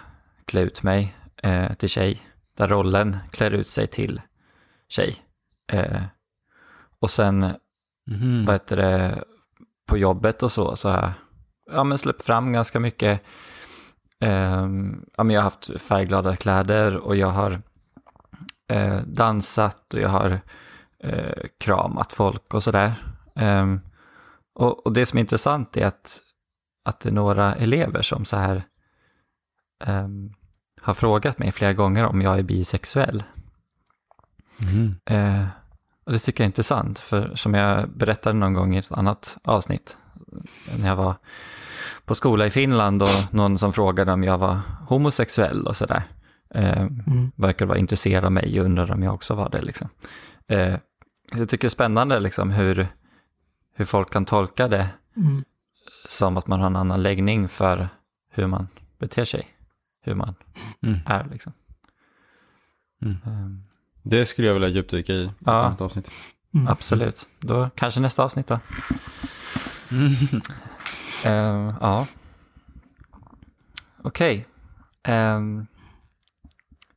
klä 0.46 0.60
ut 0.60 0.82
mig 0.82 1.16
eh, 1.42 1.72
till 1.74 1.88
tjej, 1.88 2.22
där 2.56 2.68
rollen 2.68 3.16
klär 3.30 3.50
ut 3.50 3.68
sig 3.68 3.86
till 3.86 4.20
tjej. 4.88 5.16
Eh, 5.72 6.02
och 7.00 7.10
sen, 7.10 7.54
Mhm. 8.10 8.44
vad 8.44 8.54
heter 8.54 8.76
det, 8.76 9.24
på 9.88 9.98
jobbet 9.98 10.42
och 10.42 10.52
så, 10.52 10.76
så 10.76 10.88
har 10.88 10.96
jag 11.02 11.12
ja, 11.76 11.84
men 11.84 11.98
släppt 11.98 12.22
fram 12.22 12.52
ganska 12.52 12.80
mycket. 12.80 13.22
Eh, 14.20 14.66
ja, 15.16 15.24
men 15.24 15.30
jag 15.30 15.40
har 15.40 15.42
haft 15.42 15.80
färgglada 15.82 16.36
kläder 16.36 16.96
och 16.96 17.16
jag 17.16 17.30
har 17.30 17.62
eh, 18.68 19.00
dansat 19.00 19.94
och 19.94 20.00
jag 20.00 20.08
har 20.08 20.40
eh, 20.98 21.44
kramat 21.60 22.12
folk 22.12 22.54
och 22.54 22.62
sådär. 22.62 22.94
Eh, 23.36 23.74
och, 24.54 24.86
och 24.86 24.92
det 24.92 25.06
som 25.06 25.16
är 25.16 25.20
intressant 25.20 25.76
är 25.76 25.86
att, 25.86 26.20
att 26.84 27.00
det 27.00 27.08
är 27.08 27.12
några 27.12 27.54
elever 27.54 28.02
som 28.02 28.24
så 28.24 28.36
här 28.36 28.62
ehm, 29.84 30.32
har 30.80 30.94
frågat 30.94 31.38
mig 31.38 31.52
flera 31.52 31.72
gånger 31.72 32.04
om 32.06 32.22
jag 32.22 32.38
är 32.38 32.42
bisexuell. 32.42 33.22
Mhm. 34.64 34.94
Eh, 35.04 35.46
och 36.04 36.12
det 36.12 36.18
tycker 36.18 36.44
jag 36.44 36.46
är 36.46 36.50
intressant, 36.50 36.98
för 36.98 37.34
som 37.34 37.54
jag 37.54 37.88
berättade 37.88 38.38
någon 38.38 38.54
gång 38.54 38.74
i 38.74 38.78
ett 38.78 38.92
annat 38.92 39.36
avsnitt, 39.44 39.96
när 40.78 40.88
jag 40.88 40.96
var 40.96 41.14
på 42.04 42.14
skola 42.14 42.46
i 42.46 42.50
Finland 42.50 43.02
och 43.02 43.08
någon 43.34 43.58
som 43.58 43.72
frågade 43.72 44.12
om 44.12 44.24
jag 44.24 44.38
var 44.38 44.60
homosexuell 44.88 45.66
och 45.66 45.76
sådär. 45.76 46.02
Eh, 46.50 46.82
Mm. 46.82 47.32
verkar 47.36 47.66
vara 47.66 47.78
intresserad 47.78 48.24
av 48.24 48.32
mig 48.32 48.60
och 48.60 48.66
undrar 48.66 48.90
om 48.92 49.02
jag 49.02 49.14
också 49.14 49.34
var 49.34 49.48
det. 49.48 49.62
Liksom. 49.62 49.88
Eh, 50.48 50.76
jag 51.34 51.48
tycker 51.48 51.58
det 51.58 51.66
är 51.66 51.68
spännande 51.68 52.20
liksom, 52.20 52.50
hur, 52.50 52.88
hur 53.74 53.84
folk 53.84 54.12
kan 54.12 54.24
tolka 54.24 54.68
det 54.68 54.88
Mm. 55.16 55.44
som 56.08 56.36
att 56.36 56.46
man 56.46 56.60
har 56.60 56.66
en 56.66 56.76
annan 56.76 57.02
läggning 57.02 57.48
för 57.48 57.88
hur 58.30 58.46
man 58.46 58.68
beter 58.98 59.24
sig, 59.24 59.46
hur 60.06 60.14
man 60.14 60.34
Mm. 60.82 60.98
är. 61.06 61.24
Liksom. 61.30 61.52
Mm. 63.02 63.16
Ehm, 63.26 63.62
Det 64.02 64.26
skulle 64.26 64.46
jag 64.46 64.54
vilja 64.54 64.68
djupdyka 64.68 65.12
i 65.12 65.16
i 65.16 65.24
ett 65.24 65.32
Ja. 65.38 65.64
annat 65.64 65.80
avsnitt. 65.80 66.10
Mm. 66.54 66.68
absolut, 66.68 67.28
då 67.40 67.70
kanske 67.74 68.00
nästa 68.00 68.24
avsnitt 68.24 68.46
då. 68.46 68.58
Ehm, 71.24 71.72
ja. 71.80 72.06
Okej. 74.02 74.46
Ehm, 75.02 75.66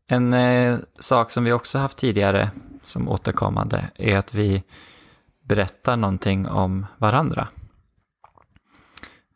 en 0.08 0.34
eh, 0.34 0.80
sak 1.00 1.32
som 1.32 1.44
vi 1.44 1.52
också 1.52 1.78
haft 1.78 1.98
tidigare 1.98 2.52
som 2.84 3.10
återkommande 3.10 3.90
är 3.96 4.18
att 4.18 4.34
vi 4.34 4.64
berättar 5.44 5.96
någonting 5.98 6.48
om 6.48 6.86
varandra. 6.98 7.48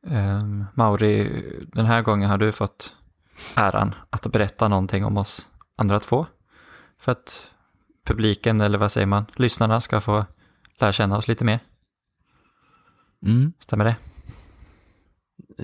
Um, 0.08 0.66
Mauri, 0.74 1.44
den 1.74 1.86
här 1.86 2.02
gången 2.02 2.30
har 2.30 2.38
du 2.38 2.52
fått 2.52 2.96
äran 3.56 3.95
att 4.10 4.27
berätta 4.27 4.67
någonting 4.67 5.06
om 5.06 5.17
oss 5.17 5.47
andra 5.75 5.99
två. 5.99 6.25
För 6.99 7.12
att 7.12 7.51
publiken, 8.06 8.62
eller 8.62 8.77
vad 8.77 8.91
säger 8.91 9.08
man, 9.08 9.25
lyssnarna 9.36 9.82
ska 9.82 10.01
få 10.01 10.25
lära 10.79 10.91
känna 10.91 11.17
oss 11.17 11.27
lite 11.27 11.43
mer. 11.45 11.60
Mm. 13.25 13.53
Stämmer 13.60 13.86
det? 13.86 13.95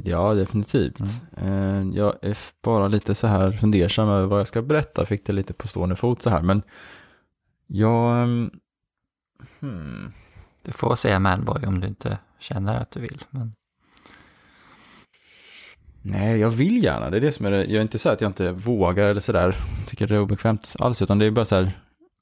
Ja, 0.03 0.33
definitivt. 0.33 0.99
Eh, 1.37 1.81
Jag 1.81 2.15
är 2.21 2.37
bara 2.63 2.87
lite 2.87 3.15
så 3.15 3.27
här 3.27 3.51
fundersam 3.51 4.09
över 4.09 4.25
vad 4.25 4.39
jag 4.39 4.47
ska 4.47 4.61
berätta. 4.61 5.05
Fick 5.05 5.25
det 5.25 5.33
lite 5.33 5.53
på 5.53 5.67
stående 5.67 5.95
fot 5.95 6.21
så 6.21 6.29
här. 6.29 6.41
Men 6.41 6.61
jag... 7.67 8.23
ehm, 8.23 8.51
Hmm. 9.59 10.11
Du 10.63 10.71
får 10.71 10.95
säga 10.95 11.19
manboy 11.19 11.65
om 11.65 11.79
du 11.79 11.87
inte 11.87 12.17
känner 12.39 12.81
att 12.81 12.91
du 12.91 12.99
vill. 12.99 13.23
Men... 13.29 13.53
Nej, 16.01 16.39
jag 16.39 16.49
vill 16.49 16.83
gärna. 16.83 17.09
Det 17.09 17.17
är 17.17 17.21
det 17.21 17.31
som 17.31 17.45
är 17.45 17.51
det. 17.51 17.65
Jag 17.65 17.75
är 17.75 17.81
inte 17.81 17.99
så 17.99 18.09
att 18.09 18.21
jag 18.21 18.29
inte 18.29 18.51
vågar 18.51 19.07
eller 19.07 19.21
så 19.21 19.31
där. 19.31 19.55
Tycker 19.88 20.07
det 20.07 20.15
är 20.15 20.19
obekvämt 20.19 20.75
alls. 20.79 21.01
Utan 21.01 21.19
det 21.19 21.25
är 21.25 21.31
bara 21.31 21.45
så 21.45 21.55
här. 21.55 21.63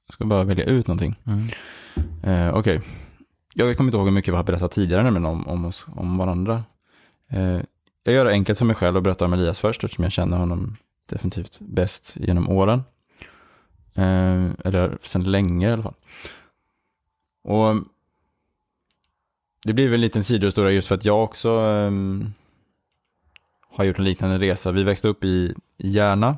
Jag 0.07 0.13
ska 0.13 0.25
bara 0.25 0.43
välja 0.43 0.65
ut 0.65 0.87
någonting. 0.87 1.15
Mm. 1.25 1.47
Eh, 2.23 2.55
Okej. 2.55 2.81
Jag 3.53 3.77
kommer 3.77 3.87
inte 3.87 3.97
ihåg 3.97 4.07
hur 4.07 4.13
mycket 4.13 4.33
vi 4.33 4.35
har 4.35 4.43
berättat 4.43 4.71
tidigare 4.71 5.03
nämligen 5.03 5.25
om, 5.25 5.47
om 5.47 5.65
oss, 5.65 5.85
om 5.95 6.17
varandra. 6.17 6.63
Eh, 7.29 7.59
jag 8.03 8.15
gör 8.15 8.25
det 8.25 8.31
enkelt 8.31 8.57
för 8.57 8.65
mig 8.65 8.75
själv 8.75 8.97
och 8.97 9.03
berättar 9.03 9.25
om 9.25 9.33
Elias 9.33 9.59
först 9.59 9.83
eftersom 9.83 10.03
jag 10.03 10.11
känner 10.11 10.37
honom 10.37 10.75
definitivt 11.09 11.57
bäst 11.59 12.13
genom 12.15 12.49
åren. 12.49 12.83
Eh, 13.95 14.45
eller 14.65 14.97
sedan 15.01 15.23
länge 15.23 15.69
i 15.69 15.71
alla 15.71 15.83
fall. 15.83 15.95
Och 17.43 17.75
det 19.63 19.73
blir 19.73 19.85
väl 19.85 19.93
en 19.93 20.01
liten 20.01 20.23
sidohistoria 20.23 20.71
just 20.71 20.87
för 20.87 20.95
att 20.95 21.05
jag 21.05 21.23
också 21.23 21.49
ehm, 21.49 22.33
har 23.77 23.85
gjort 23.85 23.99
en 23.99 24.05
liknande 24.05 24.39
resa. 24.39 24.71
Vi 24.71 24.83
växte 24.83 25.07
upp 25.07 25.23
i 25.23 25.55
Järna, 25.77 26.37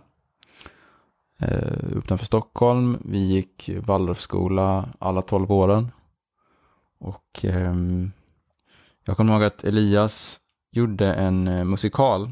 eh, 1.39 1.97
utanför 1.97 2.25
Stockholm. 2.25 2.97
Vi 3.05 3.19
gick 3.19 3.69
Waldorfskola 3.69 4.89
alla 4.99 5.21
tolv 5.21 5.51
åren. 5.51 5.91
Och 6.97 7.39
ehm, 7.43 8.11
jag 9.05 9.17
kommer 9.17 9.33
ihåg 9.33 9.43
att 9.43 9.63
Elias 9.63 10.39
gjorde 10.71 11.13
en 11.13 11.47
eh, 11.47 11.63
musikal 11.63 12.31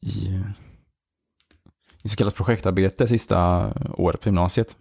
i, 0.00 0.42
i 2.02 2.08
så 2.08 2.16
kallat 2.16 2.34
projektarbete 2.34 3.08
sista 3.08 3.72
året 3.92 4.20
på 4.20 4.28
gymnasiet. 4.28 4.76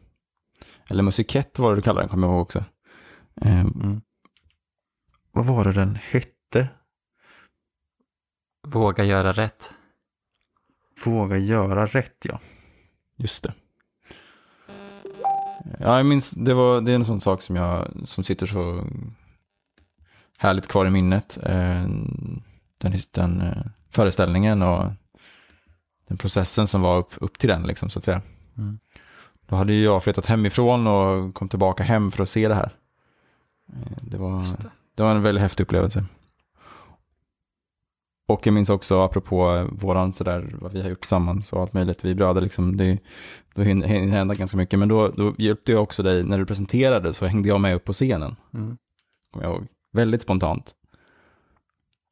Eller 0.89 1.03
musikett 1.03 1.59
var 1.59 1.69
det 1.69 1.75
du 1.75 1.81
kallade 1.81 2.01
den, 2.01 2.09
kommer 2.09 2.27
jag 2.27 2.33
ihåg 2.33 2.41
också. 2.41 2.63
Ehm, 3.41 3.67
mm. 3.67 4.01
vad 5.31 5.45
var 5.45 5.63
det 5.65 5.71
den 5.71 5.95
hette? 5.95 6.67
Våga 8.67 9.03
göra 9.03 9.31
rätt. 9.33 9.71
Våga 11.05 11.37
göra 11.37 11.85
rätt, 11.85 12.17
ja. 12.25 12.39
Just 13.15 13.43
det. 13.43 13.53
Ja, 15.79 15.97
jag 15.97 16.05
minns, 16.05 16.31
det, 16.31 16.53
var, 16.53 16.81
det 16.81 16.91
är 16.91 16.95
en 16.95 17.05
sån 17.05 17.21
sak 17.21 17.41
som, 17.41 17.55
jag, 17.55 17.87
som 18.05 18.23
sitter 18.23 18.45
så 18.45 18.87
härligt 20.37 20.67
kvar 20.67 20.85
i 20.85 20.89
minnet. 20.89 21.37
Eh, 21.43 21.83
Den, 22.77 22.93
den 23.11 23.41
eh, 23.41 23.65
föreställningen 23.89 24.61
och 24.61 24.85
den 26.07 26.17
processen 26.17 26.67
som 26.67 26.81
var 26.81 26.97
upp, 26.97 27.11
upp 27.15 27.39
till 27.39 27.49
den, 27.49 27.63
liksom, 27.63 27.89
så 27.89 27.99
att 27.99 28.05
säga. 28.05 28.21
Mm. 28.57 28.79
Då 29.47 29.55
hade 29.55 29.73
ju 29.73 29.83
jag 29.83 30.03
flyttat 30.03 30.25
hemifrån 30.25 30.87
och 30.87 31.33
kom 31.35 31.49
tillbaka 31.49 31.83
hem 31.83 32.11
för 32.11 32.23
att 32.23 32.29
se 32.29 32.47
det 32.47 32.55
här. 32.55 32.75
Eh, 33.73 33.97
Det 34.01 34.17
var, 34.17 34.41
det. 34.61 34.69
det 34.95 35.03
var 35.03 35.11
en 35.15 35.23
väldigt 35.23 35.41
häftig 35.41 35.63
upplevelse. 35.63 36.05
Och 38.27 38.47
jag 38.47 38.53
minns 38.53 38.69
också, 38.69 39.01
apropå 39.01 39.67
våran 39.71 40.13
sådär, 40.13 40.55
vad 40.61 40.71
vi 40.71 40.81
har 40.81 40.89
gjort 40.89 41.01
tillsammans 41.01 41.53
och 41.53 41.61
allt 41.61 41.73
möjligt, 41.73 42.05
vi 42.05 42.15
bröder 42.15 42.41
liksom, 42.41 42.77
det, 42.77 42.99
då 43.55 43.61
hinner 43.61 43.87
det 43.87 43.93
hända 44.07 44.35
ganska 44.35 44.57
mycket. 44.57 44.79
Men 44.79 44.89
då, 44.89 45.07
då 45.07 45.33
hjälpte 45.37 45.71
jag 45.71 45.83
också 45.83 46.03
dig, 46.03 46.23
när 46.23 46.37
du 46.37 46.45
presenterade 46.45 47.13
så 47.13 47.25
hängde 47.25 47.49
jag 47.49 47.61
med 47.61 47.75
upp 47.75 47.85
på 47.85 47.93
scenen, 47.93 48.35
Mm. 48.53 48.77
kommer 49.31 49.45
jag 49.45 49.55
ihåg. 49.55 49.67
Väldigt 49.91 50.21
spontant. 50.21 50.75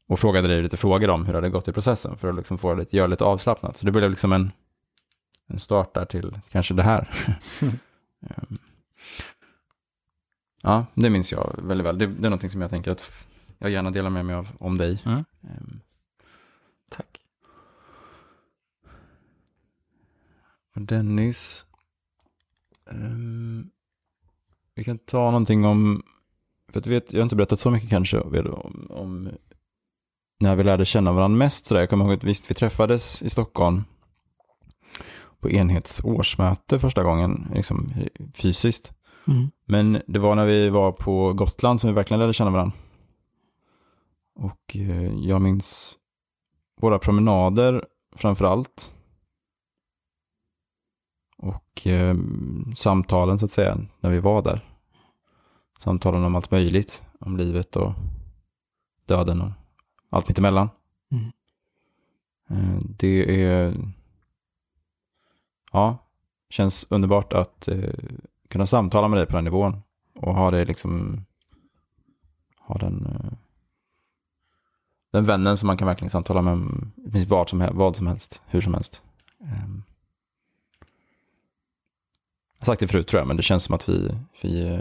Och 0.08 0.20
frågade 0.20 0.48
dig 0.48 0.62
lite 0.62 0.78
frågor 0.78 1.10
om 1.10 1.26
hur 1.26 1.34
det 1.34 1.38
hade 1.38 1.50
gått 1.50 1.68
i 1.68 1.72
processen, 1.72 2.18
för 2.18 2.30
att 2.30 2.36
liksom 2.36 2.58
få 2.58 2.74
det 2.74 2.80
lite, 2.80 2.98
göra 2.98 3.08
lite 3.08 3.24
avslappnat. 3.24 3.78
Så 3.78 3.86
det 3.86 3.92
blev 3.92 4.10
liksom 4.10 4.34
en, 4.34 4.52
en 5.48 5.60
start 5.60 5.94
där 5.94 6.06
till 6.06 6.40
kanske 6.50 6.74
det 6.74 6.84
här. 6.84 7.10
Ehm. 8.22 8.58
ja, 10.62 10.86
det 10.94 11.10
minns 11.10 11.32
jag 11.32 11.56
väldigt 11.64 11.88
väl. 11.88 11.98
Det, 11.98 12.08
det 12.08 12.20
är 12.20 12.30
någonting 12.30 12.50
som 12.50 12.62
jag 12.62 12.70
tänker 12.70 12.92
att 12.92 13.26
jag 13.58 13.72
gärna 13.72 13.92
delar 13.92 14.10
med 14.10 14.26
mig 14.26 14.36
av 14.36 14.48
om 14.60 14.78
dig. 14.78 15.02
Mm. 15.06 15.24
Tack. 16.92 17.22
Och 20.76 20.82
Dennis. 20.82 21.66
ehm, 22.92 23.70
vi 24.76 24.84
kan 24.84 24.98
ta 24.98 25.26
någonting 25.26 25.66
om, 25.66 26.04
för 26.70 26.80
att 26.80 26.88
vet, 26.88 27.14
jag 27.14 27.20
har 27.20 27.24
inte 27.24 27.36
berättat 27.36 27.60
så 27.60 27.72
mycket 27.72 27.90
kanske 27.90 28.20
om, 28.20 28.88
om 28.90 29.30
när 30.40 30.56
vi 30.56 30.64
lärde 30.64 30.86
känna 30.86 31.12
varandra 31.12 31.38
mest. 31.38 31.66
Sådär. 31.66 31.82
Jag 31.82 31.90
kommer 31.90 32.06
ihåg 32.06 32.14
att 32.14 32.24
visst, 32.24 32.52
vi 32.52 32.56
träffades 32.56 33.24
i 33.24 33.30
Stockholm 33.30 33.84
på 35.40 35.50
enhets 35.50 36.04
årsmöte 36.04 36.80
första 36.80 37.04
gången, 37.04 37.52
liksom 37.54 37.88
fysiskt. 38.34 38.94
Mm. 39.28 39.52
Men 39.66 40.02
det 40.08 40.20
var 40.20 40.36
när 40.36 40.46
vi 40.46 40.70
var 40.70 40.92
på 40.92 41.34
Gotland 41.34 41.82
som 41.82 41.88
vi 41.90 41.94
verkligen 41.94 42.20
lärde 42.20 42.34
känna 42.34 42.52
varandra. 42.52 42.78
Och 44.36 44.76
eh, 44.76 45.14
jag 45.16 45.42
minns 45.42 45.98
våra 46.82 47.00
promenader 47.00 47.86
framför 48.16 48.46
allt. 48.46 48.96
Och 51.38 51.88
eh, 51.88 52.16
samtalen 52.76 53.40
så 53.40 53.46
att 53.46 53.52
säga, 53.52 53.78
när 54.00 54.10
vi 54.10 54.20
var 54.20 54.42
där. 54.42 54.66
Samtalen 55.80 56.24
om 56.24 56.36
allt 56.36 56.52
möjligt, 56.52 57.04
om 57.20 57.38
livet 57.38 57.76
och 57.76 57.94
döden 59.06 59.42
och 59.42 59.52
allt 60.10 60.28
mittemellan. 60.28 60.70
Mm. 61.12 61.32
Eh, 62.50 62.80
det 62.98 63.44
är, 63.44 63.76
ja, 65.72 65.98
känns 66.50 66.86
underbart 66.90 67.34
att 67.34 67.68
eh, 67.68 67.94
kunna 68.48 68.66
samtala 68.66 69.08
med 69.08 69.20
dig 69.20 69.28
på 69.28 69.36
den 69.36 69.44
nivån. 69.44 69.82
Och 70.16 70.36
ha 70.36 70.52
det 70.52 70.66
liksom, 70.66 71.26
ha 72.58 72.76
den, 72.76 73.06
eh, 73.06 73.38
den 75.12 75.26
vännen 75.26 75.58
som 75.58 75.68
man 75.68 75.78
kan 75.78 75.88
verkligen 75.88 76.10
samtala 76.10 76.42
med 76.42 76.54
om 76.54 76.92
vad 77.28 77.50
som, 77.50 77.62
hel- 77.62 77.74
vad 77.74 77.96
som 77.96 78.08
helst, 78.08 78.42
hur 78.48 78.62
som 78.62 78.74
helst. 78.74 79.02
Ehm. 79.44 79.84
Jag 82.60 82.66
har 82.66 82.66
sagt 82.66 82.80
det 82.80 82.88
förut 82.88 83.08
tror 83.08 83.20
jag, 83.20 83.28
men 83.28 83.38
det 83.38 83.44
känns 83.44 83.64
som 83.64 83.76
att 83.76 83.90
vi, 83.90 84.12
vi 84.42 84.68
eh, 84.68 84.80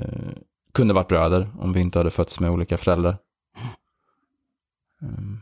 kunde 0.72 0.94
varit 0.94 1.08
bröder 1.08 1.50
om 1.58 1.72
vi 1.72 1.80
inte 1.80 1.98
hade 1.98 2.10
fötts 2.10 2.40
med 2.40 2.50
olika 2.50 2.76
föräldrar. 2.76 3.18
Um, 5.02 5.40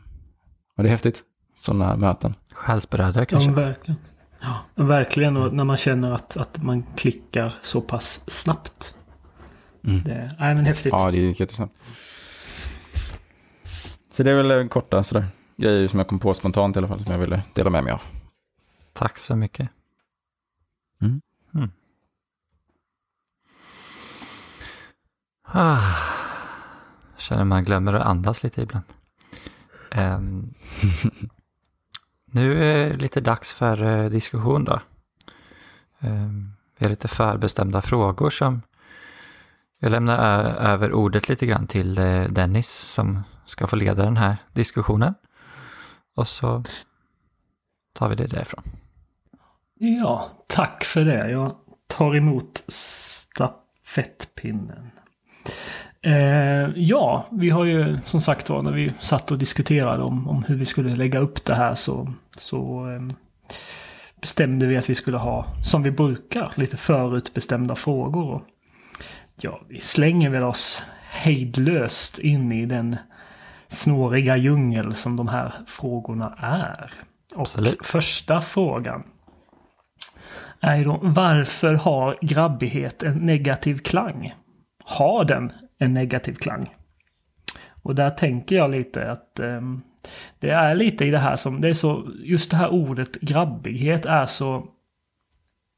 och 0.77 0.83
det 0.83 0.89
är 0.89 0.91
häftigt, 0.91 1.23
sådana 1.55 1.95
möten. 1.97 2.35
Själsbröder 2.51 3.21
Ja, 3.21 3.25
kanske? 3.25 3.49
men 3.51 3.63
verkligen. 3.63 3.99
Ja, 4.41 4.83
verkligen. 4.83 5.37
Och 5.37 5.53
när 5.53 5.63
man 5.63 5.77
känner 5.77 6.11
att, 6.11 6.37
att 6.37 6.63
man 6.63 6.83
klickar 6.95 7.53
så 7.61 7.81
pass 7.81 8.21
snabbt. 8.27 8.95
Mm. 9.83 10.03
Det, 10.03 10.35
nej, 10.39 10.55
men 10.55 10.65
häftigt. 10.65 10.91
Ja, 10.93 11.11
det 11.11 11.17
är 11.17 11.41
jättesnabbt. 11.41 11.73
Så 14.19 14.23
det 14.23 14.31
är 14.31 14.35
väl 14.35 14.51
en 14.51 14.69
korta 14.69 15.03
sådär, 15.03 15.25
grejer 15.57 15.87
som 15.87 15.99
jag 15.99 16.07
kom 16.07 16.19
på 16.19 16.33
spontant 16.33 16.75
i 16.75 16.79
alla 16.79 16.87
fall, 16.87 17.03
som 17.03 17.11
jag 17.11 17.19
ville 17.19 17.43
dela 17.53 17.69
med 17.69 17.83
mig 17.83 17.93
av. 17.93 18.01
Tack 18.93 19.17
så 19.17 19.35
mycket. 19.35 19.69
Mm. 21.01 21.21
Mm. 21.55 21.71
Ah, 25.43 25.95
känner 27.17 27.43
man 27.43 27.63
glömmer 27.63 27.93
att 27.93 28.05
andas 28.05 28.43
lite 28.43 28.61
ibland. 28.61 28.85
Ehm, 29.91 30.53
nu 32.25 32.63
är 32.63 32.89
det 32.89 32.97
lite 32.97 33.21
dags 33.21 33.53
för 33.53 33.83
eh, 33.83 34.09
diskussion 34.09 34.63
då. 34.63 34.79
Ehm, 35.99 36.51
vi 36.77 36.85
har 36.85 36.89
lite 36.89 37.07
förbestämda 37.07 37.81
frågor 37.81 38.29
som 38.29 38.61
jag 39.79 39.91
lämnar 39.91 40.43
över 40.43 40.93
ordet 40.93 41.29
lite 41.29 41.45
grann 41.45 41.67
till 41.67 41.97
eh, 41.97 42.23
Dennis 42.23 42.69
som 42.69 43.23
ska 43.49 43.67
få 43.67 43.75
leda 43.75 44.03
den 44.03 44.17
här 44.17 44.37
diskussionen. 44.53 45.13
Och 46.15 46.27
så 46.27 46.63
tar 47.93 48.09
vi 48.09 48.15
det 48.15 48.27
därifrån. 48.27 48.63
Ja, 49.79 50.29
tack 50.47 50.83
för 50.83 51.05
det. 51.05 51.31
Jag 51.31 51.55
tar 51.87 52.15
emot 52.15 52.63
stafettpinnen. 52.67 54.91
Eh, 56.01 56.69
ja, 56.75 57.25
vi 57.31 57.49
har 57.49 57.65
ju 57.65 57.97
som 58.05 58.21
sagt 58.21 58.49
var 58.49 58.61
när 58.61 58.71
vi 58.71 58.93
satt 58.99 59.31
och 59.31 59.37
diskuterade 59.37 60.03
om, 60.03 60.29
om 60.29 60.43
hur 60.43 60.55
vi 60.55 60.65
skulle 60.65 60.95
lägga 60.95 61.19
upp 61.19 61.45
det 61.45 61.55
här 61.55 61.75
så, 61.75 62.13
så 62.37 62.89
eh, 62.89 63.01
bestämde 64.21 64.67
vi 64.67 64.77
att 64.77 64.89
vi 64.89 64.95
skulle 64.95 65.17
ha, 65.17 65.45
som 65.63 65.83
vi 65.83 65.91
brukar, 65.91 66.51
lite 66.55 66.77
förutbestämda 66.77 67.75
frågor. 67.75 68.33
Och, 68.33 68.41
ja, 69.41 69.61
vi 69.67 69.79
slänger 69.79 70.29
väl 70.29 70.43
oss 70.43 70.83
hejdlöst 71.09 72.19
in 72.19 72.51
i 72.51 72.65
den 72.65 72.97
snåriga 73.69 74.37
djungel 74.37 74.95
som 74.95 75.15
de 75.15 75.27
här 75.27 75.53
frågorna 75.67 76.35
är. 76.39 76.91
Och 77.35 77.41
Absolut. 77.41 77.85
första 77.85 78.41
frågan 78.41 79.03
är 80.59 80.77
ju 80.77 80.83
då 80.83 80.99
varför 81.01 81.73
har 81.73 82.17
grabbighet 82.21 83.03
en 83.03 83.17
negativ 83.17 83.77
klang? 83.77 84.33
Har 84.83 85.25
den 85.25 85.51
en 85.77 85.93
negativ 85.93 86.33
klang? 86.33 86.75
Och 87.83 87.95
där 87.95 88.09
tänker 88.09 88.55
jag 88.55 88.71
lite 88.71 89.11
att 89.11 89.39
ehm, 89.39 89.81
det 90.39 90.49
är 90.49 90.75
lite 90.75 91.05
i 91.05 91.11
det 91.11 91.17
här 91.17 91.35
som, 91.35 91.61
det 91.61 91.69
är 91.69 91.73
så, 91.73 92.09
just 92.23 92.51
det 92.51 92.57
här 92.57 92.69
ordet 92.69 93.21
grabbighet 93.21 94.05
är 94.05 94.25
så 94.25 94.67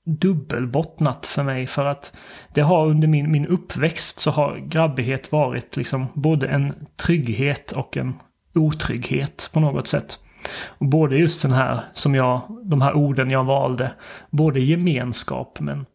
dubbelbottnat 0.06 1.26
för 1.26 1.44
mig 1.44 1.68
för 1.68 1.86
att 1.86 2.18
det 2.54 2.62
har 2.62 2.88
under 2.88 3.08
min, 3.08 3.32
min 3.32 3.48
uppväxt 3.48 4.20
så 4.20 4.32
har 4.32 4.58
grabbighet 4.58 5.32
varit 5.32 5.78
liksom 5.78 6.08
både 6.14 6.48
en 6.48 6.74
trygghet 6.96 7.72
och 7.72 7.98
en 7.98 8.14
otrygghet 8.56 9.50
på 9.54 9.60
något 9.60 9.88
sätt. 9.88 10.20
Och 10.68 10.86
både 10.86 11.18
just 11.18 11.42
den 11.42 11.52
här, 11.52 11.80
som 11.94 12.16
jag, 12.16 12.42
de 12.64 12.82
här 12.82 12.94
orden 12.94 13.30
jag 13.30 13.44
valde, 13.44 13.92
både 14.30 14.60
gemenskap 14.60 15.60
men 15.60 15.86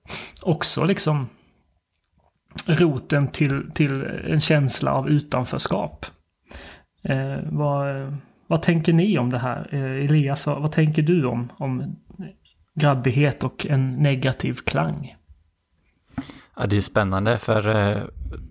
också 0.42 0.85
liksom 0.85 1.29
roten 2.66 3.29
till, 3.29 3.71
till 3.75 4.03
en 4.05 4.40
känsla 4.40 4.92
av 4.92 5.09
utanförskap. 5.09 6.07
Eh, 7.03 7.37
vad, 7.45 8.16
vad 8.47 8.62
tänker 8.62 8.92
ni 8.92 9.19
om 9.19 9.31
det 9.31 9.38
här? 9.38 9.69
Eh, 9.73 10.05
Elias, 10.05 10.47
vad, 10.47 10.62
vad 10.62 10.73
tänker 10.73 11.03
du 11.03 11.27
om, 11.27 11.53
om 11.57 11.97
grabbighet 12.77 13.45
och 13.45 13.67
en 13.67 13.91
negativ 13.91 14.55
klang? 14.55 15.17
Ja, 16.57 16.67
det 16.67 16.77
är 16.77 16.81
spännande 16.81 17.39
för 17.39 17.69
eh, 17.69 18.03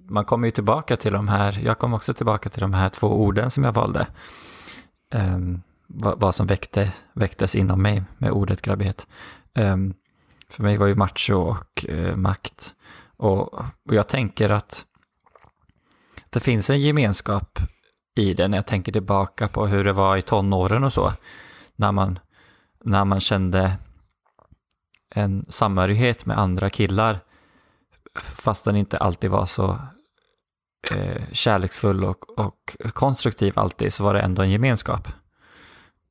man 0.08 0.26
kommer 0.26 0.48
ju 0.48 0.52
tillbaka 0.52 0.98
till 0.98 1.14
de 1.14 1.28
här, 1.28 1.60
jag 1.64 1.80
kom 1.80 1.94
också 1.94 2.14
tillbaka 2.14 2.50
till 2.50 2.62
de 2.62 2.74
här 2.74 2.90
två 2.90 3.08
orden 3.08 3.50
som 3.50 3.64
jag 3.64 3.72
valde. 3.72 4.08
Ehm, 5.12 5.34
um, 5.34 5.62
vad, 5.88 6.20
vad 6.20 6.36
som 6.36 6.48
väckte, 6.48 6.92
väcktes 7.14 7.56
inom 7.56 7.82
mig 7.82 8.04
med 8.18 8.32
ordet 8.32 8.62
grabbighet. 8.62 9.08
Um, 9.54 9.94
för 10.50 10.64
mig 10.64 10.78
var 10.78 10.88
ju 10.88 10.96
macho 10.96 11.36
och 11.36 11.86
uh, 11.90 12.16
makt. 12.16 12.76
Och, 13.18 13.54
och 13.54 13.96
jag 13.96 14.08
tänker 14.08 14.50
att 14.50 14.86
det 16.30 16.40
finns 16.40 16.70
en 16.70 16.82
gemenskap 16.82 17.60
i 18.16 18.34
det 18.34 18.48
när 18.48 18.58
jag 18.58 18.66
tänker 18.66 18.92
tillbaka 18.92 19.48
på 19.48 19.68
hur 19.68 19.84
det 19.84 19.94
var 19.94 20.18
i 20.18 20.22
tonåren 20.22 20.84
och 20.84 20.94
så. 20.94 21.14
När 21.76 21.92
man, 21.92 22.20
när 22.84 23.06
man 23.06 23.20
kände 23.20 23.78
en 25.18 25.46
samhörighet 25.50 26.26
med 26.26 26.38
andra 26.38 26.70
killar 26.70 27.20
fast 28.20 28.66
den 28.66 28.76
inte 28.76 28.98
alltid 28.98 29.30
var 29.30 29.46
så 29.46 29.78
eh, 30.92 31.24
kärleksfull 31.32 32.04
och, 32.04 32.40
och 32.40 32.78
konstruktiv 32.94 33.60
alltid 33.60 33.94
så 33.94 34.04
var 34.04 34.14
det 34.14 34.20
ändå 34.20 34.42
en 34.42 34.50
gemenskap. 34.50 35.08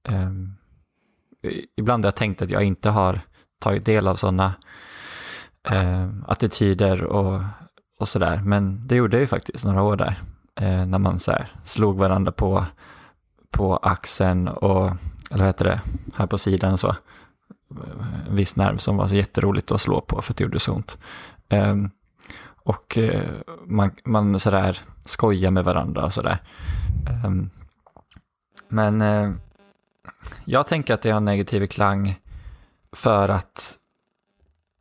Eh, 0.09 0.31
ibland 1.77 2.05
har 2.05 2.07
jag 2.07 2.17
tänkt 2.17 2.43
att 2.43 2.51
jag 2.51 2.62
inte 2.62 2.90
har 2.90 3.21
tagit 3.59 3.85
del 3.85 4.09
av 4.09 4.17
sådana 4.17 4.55
eh, 5.69 6.09
attityder 6.27 7.05
och, 7.05 7.43
och 7.99 8.09
sådär, 8.09 8.43
men 8.45 8.87
det 8.87 8.97
gjorde 8.97 9.17
jag 9.17 9.21
ju 9.21 9.27
faktiskt 9.27 9.64
några 9.64 9.83
år 9.83 9.97
där. 9.97 10.23
Eh, 10.61 10.87
när 10.87 10.99
man 10.99 11.19
så 11.19 11.33
här, 11.33 11.49
slog 11.62 11.97
varandra 11.97 12.33
på, 12.33 12.64
på 13.51 13.77
axeln 13.77 14.49
och, 14.49 14.87
eller 15.31 15.38
vad 15.38 15.47
heter 15.47 15.64
det, 15.64 15.81
här 16.14 16.27
på 16.27 16.38
sidan 16.38 16.79
så. 16.79 16.97
En 18.28 18.37
viss 18.37 18.56
nerv 18.56 18.76
som 18.76 18.96
var 18.96 19.08
så 19.08 19.16
jätteroligt 19.16 19.72
att 19.72 19.80
slå 19.80 20.00
på 20.00 20.22
för 20.22 20.32
att 20.32 20.37
det 20.37 20.44
gjorde 20.44 20.60
så 20.60 20.72
ont. 20.72 20.98
Ehm, 21.48 21.90
och 22.44 22.98
eh, 22.98 23.30
man, 23.66 23.90
man 24.04 24.40
sådär 24.40 24.78
skojar 25.04 25.50
med 25.50 25.64
varandra 25.64 26.04
och 26.04 26.12
sådär. 26.12 26.38
Ehm, 27.08 27.50
men 28.68 29.00
eh, 29.00 29.32
jag 30.44 30.66
tänker 30.66 30.94
att 30.94 31.02
det 31.02 31.10
har 31.10 31.16
en 31.16 31.24
negativ 31.24 31.66
klang 31.66 32.20
för 32.92 33.28
att, 33.28 33.78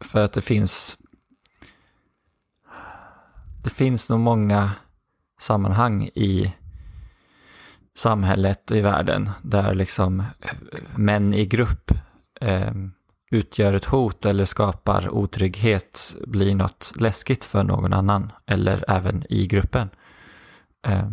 för 0.03 0.23
att 0.23 0.33
det 0.33 0.41
finns 0.41 0.97
det 3.63 3.69
finns 3.69 4.09
nog 4.09 4.19
många 4.19 4.71
sammanhang 5.39 6.03
i 6.03 6.53
samhället 7.95 8.71
och 8.71 8.77
i 8.77 8.81
världen 8.81 9.29
där 9.41 9.75
liksom 9.75 10.23
män 10.95 11.33
i 11.33 11.45
grupp 11.45 11.91
eh, 12.43 12.73
utgör 13.31 13.73
ett 13.73 13.85
hot 13.85 14.25
eller 14.25 14.45
skapar 14.45 15.09
otrygghet 15.09 16.15
blir 16.27 16.55
något 16.55 16.93
läskigt 16.95 17.45
för 17.45 17.63
någon 17.63 17.93
annan 17.93 18.31
eller 18.45 18.85
även 18.87 19.23
i 19.29 19.47
gruppen. 19.47 19.89
Eh, 20.87 21.07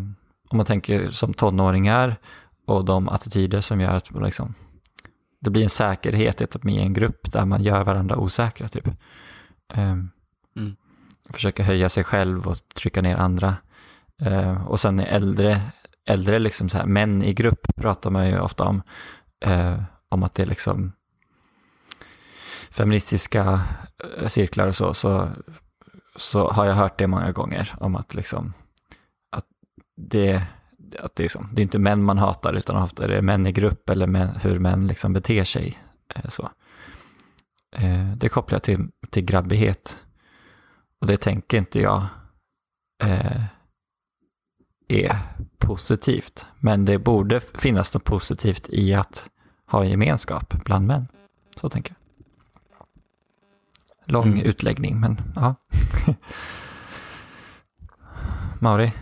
om 0.50 0.56
man 0.56 0.66
tänker 0.66 1.10
som 1.10 1.34
tonåringar 1.34 2.16
och 2.66 2.84
de 2.84 3.08
attityder 3.08 3.60
som 3.60 3.80
gör 3.80 3.96
att 3.96 4.10
liksom, 4.10 4.54
det 5.40 5.50
blir 5.50 5.62
en 5.62 5.70
säkerhet 5.70 6.40
i 6.40 6.44
att 6.44 6.64
en 6.64 6.92
grupp 6.92 7.32
där 7.32 7.44
man 7.44 7.62
gör 7.62 7.84
varandra 7.84 8.16
osäkra. 8.16 8.68
Typ. 8.68 8.86
Eh, 9.74 9.96
Mm. 10.56 10.76
Försöka 11.30 11.62
höja 11.62 11.88
sig 11.88 12.04
själv 12.04 12.46
och 12.46 12.56
trycka 12.74 13.02
ner 13.02 13.16
andra. 13.16 13.56
Eh, 14.22 14.66
och 14.66 14.80
sen 14.80 15.00
i 15.00 15.02
äldre, 15.02 15.60
äldre 16.06 16.38
liksom 16.38 16.68
så 16.68 16.78
här, 16.78 16.86
män 16.86 17.22
i 17.22 17.34
grupp 17.34 17.66
pratar 17.76 18.10
man 18.10 18.28
ju 18.28 18.40
ofta 18.40 18.64
om, 18.64 18.82
eh, 19.44 19.82
om 20.08 20.22
att 20.22 20.34
det 20.34 20.42
är 20.42 20.46
liksom 20.46 20.92
feministiska 22.70 23.60
eh, 24.18 24.26
cirklar 24.26 24.66
och 24.66 24.76
så, 24.76 24.94
så, 24.94 25.28
så 26.16 26.50
har 26.50 26.66
jag 26.66 26.74
hört 26.74 26.98
det 26.98 27.06
många 27.06 27.32
gånger 27.32 27.74
om 27.80 27.96
att 27.96 28.14
liksom 28.14 28.52
att 29.30 29.44
det, 29.96 30.42
att 30.98 31.16
det, 31.16 31.20
är 31.20 31.24
liksom, 31.24 31.50
det 31.52 31.60
är 31.60 31.62
inte 31.62 31.78
män 31.78 32.02
man 32.02 32.18
hatar 32.18 32.54
utan 32.54 32.82
ofta 32.82 33.04
är 33.04 33.08
det 33.08 33.22
män 33.22 33.46
i 33.46 33.52
grupp 33.52 33.90
eller 33.90 34.06
män, 34.06 34.36
hur 34.42 34.58
män 34.58 34.86
liksom 34.86 35.12
beter 35.12 35.44
sig. 35.44 35.78
Eh, 36.14 36.28
så. 36.28 36.50
Eh, 37.76 38.12
det 38.16 38.28
kopplar 38.28 38.56
jag 38.56 38.62
till, 38.62 38.88
till 39.10 39.24
grabbighet. 39.24 40.04
Och 41.00 41.06
det 41.06 41.16
tänker 41.16 41.58
inte 41.58 41.80
jag 41.80 42.06
eh, 43.02 43.42
är 44.88 45.16
positivt. 45.58 46.46
Men 46.58 46.84
det 46.84 46.98
borde 46.98 47.40
finnas 47.40 47.94
något 47.94 48.04
positivt 48.04 48.68
i 48.68 48.94
att 48.94 49.30
ha 49.66 49.84
gemenskap 49.84 50.64
bland 50.64 50.86
män. 50.86 51.08
Så 51.56 51.70
tänker 51.70 51.90
jag. 51.90 51.99
Lång 54.10 54.26
Mm. 54.28 54.46
utläggning, 54.46 55.00
men 55.00 55.20
ja. 55.34 55.54
Mauri? 58.60 58.92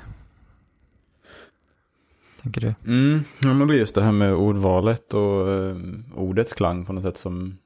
tänker 2.42 2.61
du? 2.61 2.75
Mm, 2.87 3.25
ja, 3.38 3.55
men 3.55 3.68
det 3.68 3.75
är 3.75 3.79
just 3.79 3.94
det 3.94 4.03
här 4.03 4.12
med 4.12 4.35
ordvalet 4.35 5.14
och 5.14 5.51
eh, 5.53 5.77
ordets 6.14 6.53
klang 6.53 6.85
på 6.87 6.92
något 6.92 7.05
sätt 7.05 7.18
som 7.18 7.59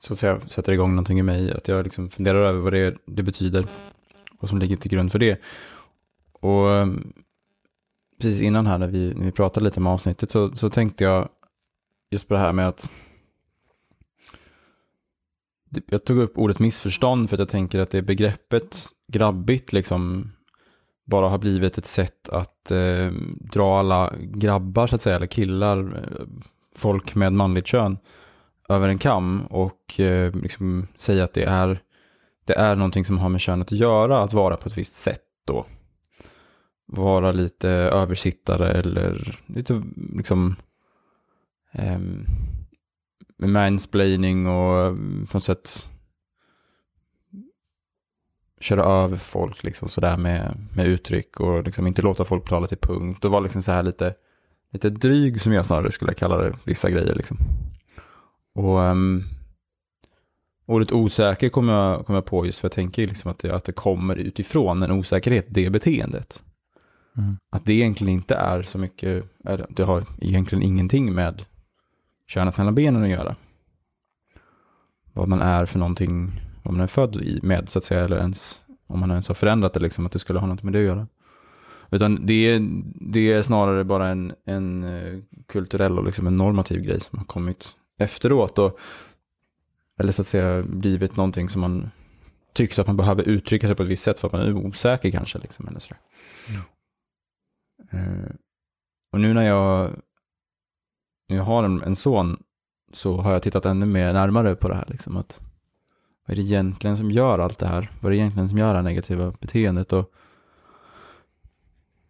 så 0.00 0.12
att 0.12 0.18
säga 0.18 0.40
sätter 0.40 0.72
igång 0.72 0.90
någonting 0.90 1.18
i 1.18 1.22
mig. 1.22 1.52
Att 1.52 1.68
jag 1.68 1.84
liksom 1.84 2.10
funderar 2.10 2.38
över 2.44 2.60
vad 2.60 2.72
det, 2.72 2.96
det 3.06 3.22
betyder 3.22 3.66
och 4.38 4.48
som 4.48 4.58
ligger 4.58 4.76
till 4.76 4.90
grund 4.90 5.12
för 5.12 5.18
det. 5.18 5.40
Och 6.32 6.70
eh, 6.74 6.86
precis 8.20 8.40
innan 8.42 8.66
här 8.66 8.78
när 8.78 8.88
vi, 8.88 9.14
när 9.14 9.24
vi 9.24 9.32
pratade 9.32 9.64
lite 9.64 9.80
om 9.80 9.86
avsnittet 9.86 10.30
så, 10.30 10.56
så 10.56 10.70
tänkte 10.70 11.04
jag 11.04 11.28
just 12.10 12.28
på 12.28 12.34
det 12.34 12.40
här 12.40 12.52
med 12.52 12.68
att 12.68 12.90
jag 15.86 16.04
tog 16.04 16.18
upp 16.18 16.38
ordet 16.38 16.58
missförstånd 16.58 17.30
för 17.30 17.36
att 17.36 17.40
jag 17.40 17.48
tänker 17.48 17.78
att 17.78 17.90
det 17.90 18.02
begreppet 18.02 18.86
grabbigt 19.12 19.72
liksom 19.72 20.30
bara 21.06 21.28
har 21.28 21.38
blivit 21.38 21.78
ett 21.78 21.86
sätt 21.86 22.28
att 22.28 22.70
eh, 22.70 23.10
dra 23.40 23.78
alla 23.78 24.12
grabbar 24.20 24.86
så 24.86 24.94
att 24.94 25.00
säga, 25.00 25.16
eller 25.16 25.26
killar, 25.26 25.78
eh, 25.78 26.26
folk 26.74 27.14
med 27.14 27.32
manligt 27.32 27.66
kön 27.66 27.98
över 28.68 28.88
en 28.88 28.98
kam 28.98 29.40
och 29.40 30.00
eh, 30.00 30.34
liksom 30.34 30.88
säga 30.96 31.24
att 31.24 31.32
det 31.32 31.44
är, 31.44 31.80
det 32.44 32.54
är 32.54 32.76
någonting 32.76 33.04
som 33.04 33.18
har 33.18 33.28
med 33.28 33.40
könet 33.40 33.66
att 33.66 33.78
göra, 33.78 34.22
att 34.22 34.32
vara 34.32 34.56
på 34.56 34.68
ett 34.68 34.78
visst 34.78 34.94
sätt 34.94 35.22
då. 35.46 35.66
Vara 36.86 37.32
lite 37.32 37.68
översittare 37.70 38.70
eller 38.70 39.40
lite 39.46 39.82
liksom 40.14 40.56
eh, 41.72 41.98
mansplaining 43.38 44.46
och 44.46 44.80
eh, 44.80 44.92
på 45.30 45.36
något 45.36 45.44
sätt 45.44 45.92
köra 48.60 48.82
över 48.82 49.16
folk 49.16 49.62
liksom 49.62 49.88
sådär 49.88 50.16
med, 50.16 50.66
med 50.74 50.86
uttryck 50.86 51.40
och 51.40 51.64
liksom 51.64 51.86
inte 51.86 52.02
låta 52.02 52.24
folk 52.24 52.48
tala 52.48 52.66
till 52.66 52.78
punkt 52.78 53.24
och 53.24 53.30
vara 53.30 53.40
liksom 53.40 53.62
så 53.62 53.72
här 53.72 53.82
lite, 53.82 54.14
lite 54.72 54.90
dryg 54.90 55.40
som 55.40 55.52
jag 55.52 55.66
snarare 55.66 55.92
skulle 55.92 56.14
kalla 56.14 56.36
det, 56.36 56.56
vissa 56.64 56.90
grejer 56.90 57.14
liksom. 57.14 57.38
Och 58.54 58.78
um, 58.78 59.24
ordet 60.66 60.92
osäker 60.92 61.48
kommer 61.48 61.72
jag, 61.72 62.06
kommer 62.06 62.16
jag 62.16 62.24
på 62.24 62.46
just 62.46 62.58
för 62.58 62.64
jag 62.64 62.72
tänker 62.72 63.06
liksom 63.06 63.30
att 63.30 63.38
det, 63.38 63.54
att 63.54 63.64
det 63.64 63.72
kommer 63.72 64.16
utifrån 64.16 64.82
en 64.82 64.90
osäkerhet, 64.90 65.46
det 65.48 65.70
beteendet. 65.70 66.42
Mm. 67.16 67.36
Att 67.50 67.64
det 67.64 67.72
egentligen 67.72 68.12
inte 68.12 68.34
är 68.34 68.62
så 68.62 68.78
mycket, 68.78 69.24
det 69.68 69.82
har 69.82 70.04
egentligen 70.20 70.62
ingenting 70.62 71.14
med 71.14 71.44
könet 72.26 72.56
mellan 72.56 72.74
benen 72.74 73.02
att 73.02 73.08
göra. 73.08 73.36
Vad 75.12 75.28
man 75.28 75.40
är 75.40 75.66
för 75.66 75.78
någonting 75.78 76.32
vad 76.62 76.74
man 76.74 76.82
är 76.82 76.86
född 76.86 77.16
i 77.16 77.40
med 77.42 77.70
så 77.70 77.78
att 77.78 77.84
säga, 77.84 78.04
eller 78.04 78.18
ens 78.18 78.62
om 78.86 79.00
man 79.00 79.10
ens 79.10 79.28
har 79.28 79.34
förändrat 79.34 79.72
det, 79.72 79.80
liksom, 79.80 80.06
att 80.06 80.12
det 80.12 80.18
skulle 80.18 80.38
ha 80.38 80.46
något 80.46 80.62
med 80.62 80.72
det 80.72 80.78
att 80.78 80.84
göra. 80.84 81.06
Utan 81.90 82.26
det 82.26 82.34
är, 82.34 82.60
det 83.12 83.32
är 83.32 83.42
snarare 83.42 83.84
bara 83.84 84.08
en, 84.08 84.34
en 84.44 84.84
eh, 84.84 85.18
kulturell 85.46 85.98
och 85.98 86.04
liksom 86.04 86.26
en 86.26 86.36
normativ 86.36 86.80
grej 86.80 87.00
som 87.00 87.18
har 87.18 87.26
kommit 87.26 87.72
efteråt. 87.98 88.58
Och, 88.58 88.78
eller 90.00 90.12
så 90.12 90.22
att 90.22 90.28
säga 90.28 90.62
blivit 90.62 91.16
någonting 91.16 91.48
som 91.48 91.60
man 91.60 91.90
tyckte 92.52 92.80
att 92.80 92.86
man 92.86 92.96
behöver 92.96 93.22
uttrycka 93.22 93.66
sig 93.66 93.76
på 93.76 93.82
ett 93.82 93.88
visst 93.88 94.02
sätt 94.02 94.20
för 94.20 94.28
att 94.28 94.32
man 94.32 94.42
är 94.42 94.52
osäker 94.52 95.10
kanske. 95.10 95.38
Liksom, 95.38 95.68
eller 95.68 95.80
sådär. 95.80 96.00
Uh, 97.94 98.30
och 99.12 99.20
nu 99.20 99.34
när 99.34 99.42
jag, 99.42 99.90
jag 101.26 101.42
har 101.42 101.64
en, 101.64 101.82
en 101.82 101.96
son 101.96 102.42
så 102.92 103.16
har 103.16 103.32
jag 103.32 103.42
tittat 103.42 103.66
ännu 103.66 103.86
mer 103.86 104.12
närmare 104.12 104.54
på 104.54 104.68
det 104.68 104.74
här. 104.74 104.84
Liksom, 104.88 105.16
att 105.16 105.40
vad 106.26 106.38
är 106.38 106.42
det 106.42 106.48
egentligen 106.48 106.96
som 106.96 107.10
gör 107.10 107.38
allt 107.38 107.58
det 107.58 107.66
här? 107.66 107.90
Vad 108.00 108.12
är 108.12 108.16
det 108.16 108.22
egentligen 108.22 108.48
som 108.48 108.58
gör 108.58 108.68
det 108.68 108.74
här 108.74 108.82
negativa 108.82 109.32
beteendet? 109.40 109.92
Och 109.92 110.12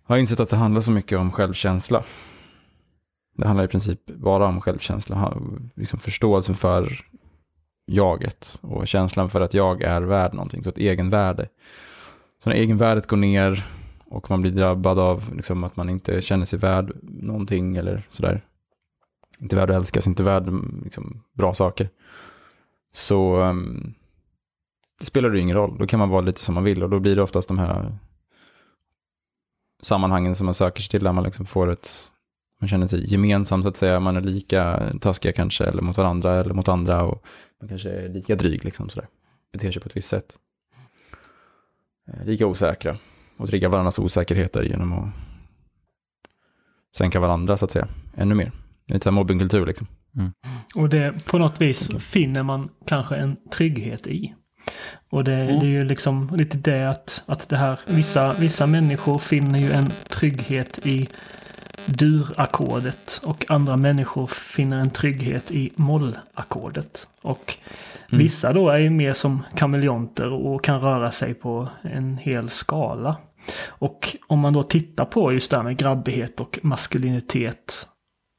jag 0.07 0.15
har 0.15 0.19
insett 0.19 0.41
att 0.41 0.51
det 0.51 0.57
handlar 0.57 0.81
så 0.81 0.91
mycket 0.91 1.19
om 1.19 1.33
självkänsla. 1.33 2.05
Det 3.37 3.47
handlar 3.47 3.65
i 3.65 3.69
princip 3.69 4.07
bara 4.07 4.47
om 4.47 4.61
självkänsla, 4.61 5.37
liksom 5.75 5.99
förståelsen 5.99 6.55
för 6.55 7.07
jaget 7.87 8.59
och 8.63 8.89
känslan 8.89 9.31
för 9.31 9.41
att 9.41 9.55
jag 9.55 9.83
är 9.83 10.03
värd 10.03 10.35
någonting, 10.35 10.63
så 10.63 10.69
ett 10.69 10.79
egenvärde. 10.79 11.49
Så 12.43 12.51
när 12.51 12.57
egenvärdet 12.57 13.07
går 13.07 13.17
ner 13.17 13.67
och 14.05 14.31
man 14.31 14.43
blir 14.43 14.53
drabbad 14.53 14.99
av 14.99 15.35
liksom, 15.35 15.65
att 15.65 15.77
man 15.77 15.89
inte 15.89 16.23
känner 16.23 16.45
sig 16.45 16.59
värd 16.59 16.93
någonting 17.03 17.77
eller 17.77 18.07
sådär. 18.11 18.45
Inte 19.39 19.57
värd 19.57 19.71
att 19.71 19.77
älskas, 19.77 20.07
inte 20.07 20.23
värd 20.23 20.49
mm, 20.49 20.81
liksom, 20.85 21.23
bra 21.33 21.55
saker. 21.55 21.89
Så 22.93 23.41
um, 23.41 23.95
det 25.01 25.07
spelar 25.07 25.33
ju 25.33 25.39
ingen 25.39 25.57
roll. 25.57 25.79
Då 25.79 25.87
kan 25.87 25.99
man 25.99 26.09
vara 26.09 26.21
lite 26.21 26.41
som 26.41 26.55
man 26.55 26.65
vill 26.65 26.83
och 26.83 26.91
då 26.91 26.99
blir 26.99 27.17
det 27.17 27.23
oftast 27.23 27.49
de 27.49 27.59
här 27.59 27.99
sammanhangen 29.83 30.35
som 30.35 30.45
man 30.45 30.55
söker 30.55 30.83
sig 30.83 30.91
till 30.91 31.05
där 31.05 31.13
man 31.13 31.25
liksom 31.25 31.47
får 31.47 31.71
ett, 31.71 32.13
man 32.61 32.69
känner 32.69 32.87
sig 32.87 33.13
gemensam 33.13 33.63
så 33.63 33.69
att 33.69 33.77
säga, 33.77 34.01
man 34.01 34.17
är 34.17 34.21
lika 34.21 34.93
taskiga 35.01 35.33
kanske 35.33 35.65
eller 35.65 35.83
mot 35.83 35.97
varandra 35.97 36.41
eller 36.41 36.55
mot 36.55 36.69
andra 36.69 37.03
och 37.03 37.25
man 37.61 37.69
kanske 37.69 37.91
är 37.91 38.09
lika 38.09 38.37
dryg 38.37 38.65
liksom 38.65 38.89
sådär, 38.89 39.09
beter 39.53 39.73
sig 39.73 39.83
på 39.83 39.89
ett 39.89 39.97
visst 39.97 40.09
sätt. 40.09 40.39
Eh, 42.09 42.25
lika 42.25 42.47
osäkra 42.47 42.97
och 43.37 43.49
trigga 43.49 43.69
varandras 43.69 43.99
osäkerheter 43.99 44.63
genom 44.63 44.93
att 44.93 45.09
sänka 46.97 47.21
varandra 47.21 47.57
så 47.57 47.65
att 47.65 47.71
säga, 47.71 47.89
ännu 48.15 48.35
mer. 48.35 48.53
Det 48.87 48.93
är 48.93 48.95
lite 48.95 49.11
mobbingkultur 49.11 49.67
liksom. 49.67 49.87
Mm. 50.17 50.33
Och 50.75 50.89
det 50.89 51.25
på 51.25 51.39
något 51.39 51.61
vis 51.61 51.89
okay. 51.89 52.01
finner 52.01 52.43
man 52.43 52.69
kanske 52.87 53.17
en 53.17 53.37
trygghet 53.51 54.07
i. 54.07 54.35
Och 55.11 55.25
det, 55.25 55.35
mm. 55.35 55.61
det, 55.61 55.67
är 55.67 55.71
ju 55.71 55.85
liksom 55.85 56.37
lite 56.37 56.57
det 56.57 56.91
att, 56.91 57.23
att 57.27 57.49
det 57.49 57.57
här, 57.57 57.81
vissa, 57.87 58.33
vissa 58.33 58.67
människor 58.67 59.19
finner 59.19 59.59
ju 59.59 59.73
en 59.73 59.91
trygghet 60.09 60.87
i 60.87 61.09
durackordet 61.87 63.21
och 63.25 63.45
andra 63.49 63.77
människor 63.77 64.27
finner 64.27 64.79
en 64.79 64.91
trygghet 64.91 65.51
i 65.51 65.73
mollackordet. 65.77 67.09
Och 67.23 67.55
mm. 68.09 68.19
vissa 68.19 68.53
då 68.53 68.69
är 68.69 68.79
ju 68.79 68.91
mer 68.91 69.13
som 69.13 69.43
kameleonter 69.55 70.33
och 70.33 70.65
kan 70.65 70.81
röra 70.81 71.11
sig 71.11 71.35
på 71.35 71.69
en 71.83 72.17
hel 72.19 72.51
skala. 72.51 73.17
Och 73.67 74.17
om 74.27 74.41
man 74.41 74.53
då 74.53 74.63
tittar 74.63 75.05
på 75.05 75.33
just 75.33 75.51
det 75.51 75.57
här 75.57 75.65
med 75.65 75.77
grabbighet 75.77 76.41
och 76.41 76.59
maskulinitet 76.63 77.87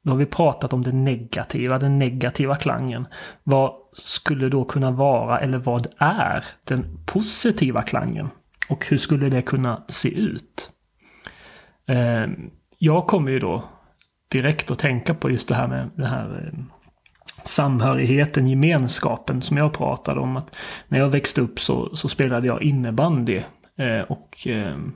då 0.08 0.12
har 0.12 0.18
vi 0.18 0.26
pratat 0.26 0.72
om 0.72 0.82
det 0.82 0.92
negativa, 0.92 1.78
den 1.78 1.98
negativa 1.98 2.56
klangen. 2.56 3.06
Vad 3.42 3.72
skulle 3.92 4.48
då 4.48 4.64
kunna 4.64 4.90
vara, 4.90 5.40
eller 5.40 5.58
vad 5.58 5.86
är, 5.98 6.44
den 6.64 6.98
positiva 7.06 7.82
klangen? 7.82 8.28
Och 8.68 8.86
hur 8.86 8.98
skulle 8.98 9.28
det 9.28 9.42
kunna 9.42 9.82
se 9.88 10.08
ut? 10.08 10.70
Ehm, 11.86 12.50
jag 12.78 13.06
kommer 13.06 13.30
ju 13.30 13.38
då 13.38 13.64
direkt 14.28 14.70
att 14.70 14.78
tänka 14.78 15.14
på 15.14 15.30
just 15.30 15.48
det 15.48 15.54
här 15.54 15.68
med 15.68 15.90
den 15.94 16.06
här 16.06 16.48
ehm, 16.48 16.64
samhörigheten, 17.44 18.48
gemenskapen 18.48 19.42
som 19.42 19.56
jag 19.56 19.72
pratade 19.72 20.20
om. 20.20 20.36
att 20.36 20.56
När 20.88 20.98
jag 20.98 21.08
växte 21.08 21.40
upp 21.40 21.60
så, 21.60 21.96
så 21.96 22.08
spelade 22.08 22.46
jag 22.46 22.62
innebandy. 22.62 23.42
Eh, 23.76 24.00
och 24.00 24.46
ehm, 24.46 24.92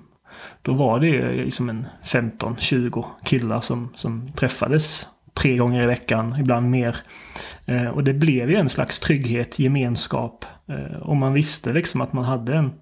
då 0.63 0.73
var 0.75 1.01
det 1.01 1.19
eh, 1.19 1.45
liksom 1.45 1.69
en 1.69 1.87
15-20 2.05 3.05
killar 3.25 3.61
som, 3.61 3.89
som 3.95 4.33
träffades 4.33 5.09
tre 5.35 5.57
gånger 5.57 5.83
i 5.83 5.87
veckan, 5.87 6.37
ibland 6.41 6.71
mer. 6.71 6.97
Eh, 7.67 7.87
och 7.87 8.05
det 8.05 8.13
blev 8.13 8.51
ju 8.51 8.57
en 8.57 8.69
slags 8.69 9.01
trygghet, 9.01 9.59
gemenskap. 9.59 10.45
Eh, 10.67 10.99
och 11.03 11.17
man 11.17 11.33
visste 11.33 11.73
liksom 11.73 12.01
att 12.01 12.13
man 12.13 12.25
hade 12.25 12.57
en 12.57 12.73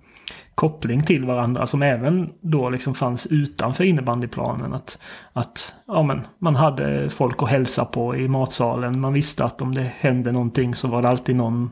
koppling 0.55 1.03
till 1.03 1.25
varandra 1.25 1.67
som 1.67 1.83
även 1.83 2.31
då 2.41 2.71
liksom 2.71 2.95
fanns 2.95 3.27
utanför 3.27 3.85
innebandyplanen. 3.85 4.75
Att, 4.75 4.99
att 5.33 5.75
ja, 5.87 6.03
men, 6.03 6.27
man 6.39 6.57
hade 6.57 7.11
folk 7.11 7.43
att 7.43 7.51
hälsa 7.51 7.85
på 7.85 8.17
i 8.17 8.29
matsalen. 8.29 9.01
Man 9.01 9.13
visste 9.13 9.45
att 9.45 9.63
om 9.63 9.75
det 9.75 9.93
hände 9.99 10.33
någonting 10.33 10.75
så 10.75 10.89
var 10.89 11.03
det 11.03 11.09
alltid 11.09 11.37
någon 11.37 11.71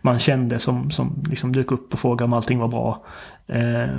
man 0.00 0.18
kände 0.18 0.58
som, 0.58 0.90
som 0.90 1.24
liksom 1.30 1.52
dök 1.52 1.72
upp 1.72 1.92
och 1.92 1.98
frågade 1.98 2.24
om 2.24 2.32
allting 2.32 2.58
var 2.58 2.68
bra. 2.68 3.04
Eh, 3.46 3.96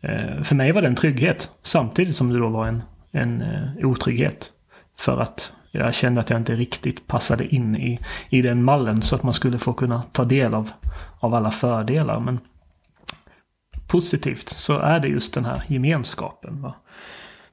Eh, 0.00 0.42
för 0.42 0.54
mig 0.54 0.72
var 0.72 0.82
det 0.82 0.88
en 0.88 0.94
trygghet 0.94 1.50
samtidigt 1.62 2.16
som 2.16 2.28
det 2.28 2.38
då 2.38 2.48
var 2.48 2.66
en, 2.66 2.82
en 3.10 3.42
eh, 3.42 3.86
otrygghet. 3.88 4.50
För 4.98 5.20
att 5.20 5.52
jag 5.70 5.94
kände 5.94 6.20
att 6.20 6.30
jag 6.30 6.40
inte 6.40 6.54
riktigt 6.54 7.06
passade 7.06 7.54
in 7.54 7.76
i, 7.76 8.00
i 8.28 8.42
den 8.42 8.64
mallen 8.64 9.02
så 9.02 9.16
att 9.16 9.22
man 9.22 9.32
skulle 9.32 9.58
få 9.58 9.72
kunna 9.72 10.02
ta 10.02 10.24
del 10.24 10.54
av, 10.54 10.70
av 11.20 11.34
alla 11.34 11.50
fördelar. 11.50 12.20
Men 12.20 12.38
positivt 13.86 14.48
så 14.48 14.78
är 14.78 15.00
det 15.00 15.08
just 15.08 15.34
den 15.34 15.44
här 15.44 15.62
gemenskapen. 15.66 16.62
Va? 16.62 16.74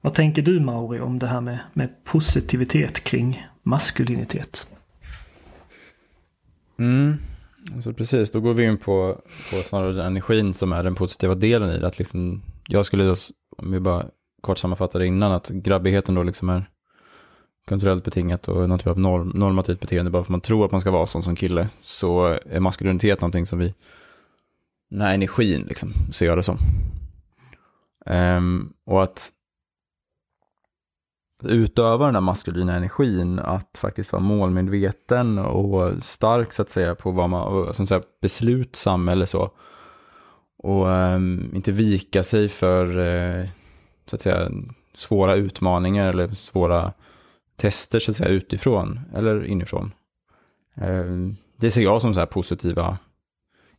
Vad 0.02 0.14
tänker 0.14 0.42
du 0.42 0.60
Mauri 0.60 1.00
om 1.00 1.20
det 1.20 1.28
här 1.28 1.42
med, 1.42 1.60
med 1.74 2.04
positivitet 2.04 3.04
kring 3.04 3.48
maskulinitet? 3.64 4.74
Mm. 6.80 7.18
Alltså 7.76 7.94
precis, 7.94 8.32
då 8.32 8.40
går 8.40 8.54
vi 8.54 8.66
in 8.66 8.78
på, 8.78 9.22
på 9.52 9.62
snarare 9.62 9.94
den 9.94 10.06
energin 10.06 10.54
som 10.54 10.72
är 10.72 10.84
den 10.84 10.96
positiva 10.96 11.36
delen 11.36 11.70
i 11.70 11.80
det. 11.80 11.88
Att 11.88 12.00
liksom, 12.00 12.42
jag 12.68 12.86
skulle 12.86 13.04
då, 13.04 13.16
om 13.58 13.72
vi 13.72 13.80
bara 13.80 14.06
kort 14.42 14.58
sammanfattar 14.58 15.00
det 15.00 15.06
innan, 15.06 15.32
att 15.32 15.50
grabbigheten 15.50 16.16
då 16.16 16.24
liksom 16.24 16.50
är 16.50 16.70
kulturellt 17.68 18.04
betingat 18.04 18.48
och 18.48 18.70
någon 18.70 18.80
typ 18.80 18.88
av 18.88 19.00
norm, 19.00 19.30
normativt 19.30 19.80
beteende 19.80 20.12
bara 20.12 20.24
för 20.24 20.26
att 20.26 20.30
man 20.30 20.42
tror 20.42 20.66
att 20.66 20.72
man 20.72 20.82
ska 20.82 20.92
vara 20.92 21.06
sån 21.06 21.24
som 21.24 21.36
kille. 21.36 21.70
Så 21.82 22.38
är 22.46 22.60
maskulinitet 22.60 23.22
någonting 23.22 23.46
som 23.46 23.60
vi, 23.60 23.74
den 24.90 25.02
här 25.02 25.14
energin 25.14 25.66
liksom, 25.68 25.94
ser 26.12 26.26
jag 26.26 26.38
det 26.38 26.44
som. 26.44 26.58
Um, 28.06 28.74
och 28.86 29.04
att 29.04 29.32
utöva 31.44 32.06
den 32.06 32.14
där 32.14 32.22
maskulina 32.22 32.76
energin, 32.76 33.40
att 33.40 33.78
faktiskt 33.78 34.12
vara 34.12 34.24
målmedveten 34.24 35.40
och 35.40 36.04
stark 36.04 36.54
så 36.54 36.62
att 36.62 36.70
säga 36.70 36.96
på 36.96 37.12
vad 37.12 37.30
man, 37.30 37.74
som 37.74 37.88
säga, 37.88 38.02
beslutsam 38.22 39.08
eller 39.08 39.26
så. 39.26 39.52
Och 40.58 40.88
um, 40.88 41.52
inte 41.56 41.72
vika 41.72 42.24
sig 42.24 42.50
för 42.50 42.98
uh, 42.98 43.48
så 44.06 44.16
att 44.16 44.22
säga 44.22 44.52
svåra 44.96 45.36
utmaningar 45.36 46.10
eller 46.10 46.28
svåra 46.28 46.94
tester 47.56 48.00
så 48.00 48.12
att 48.12 48.18
säga 48.18 48.30
utifrån 48.30 49.00
eller 49.16 49.46
inifrån. 49.46 49.92
Uh, 50.82 51.34
det 51.58 51.72
ser 51.72 51.82
jag 51.82 52.02
som 52.02 52.14
så 52.14 52.20
här 52.20 52.28
positiva 52.28 52.98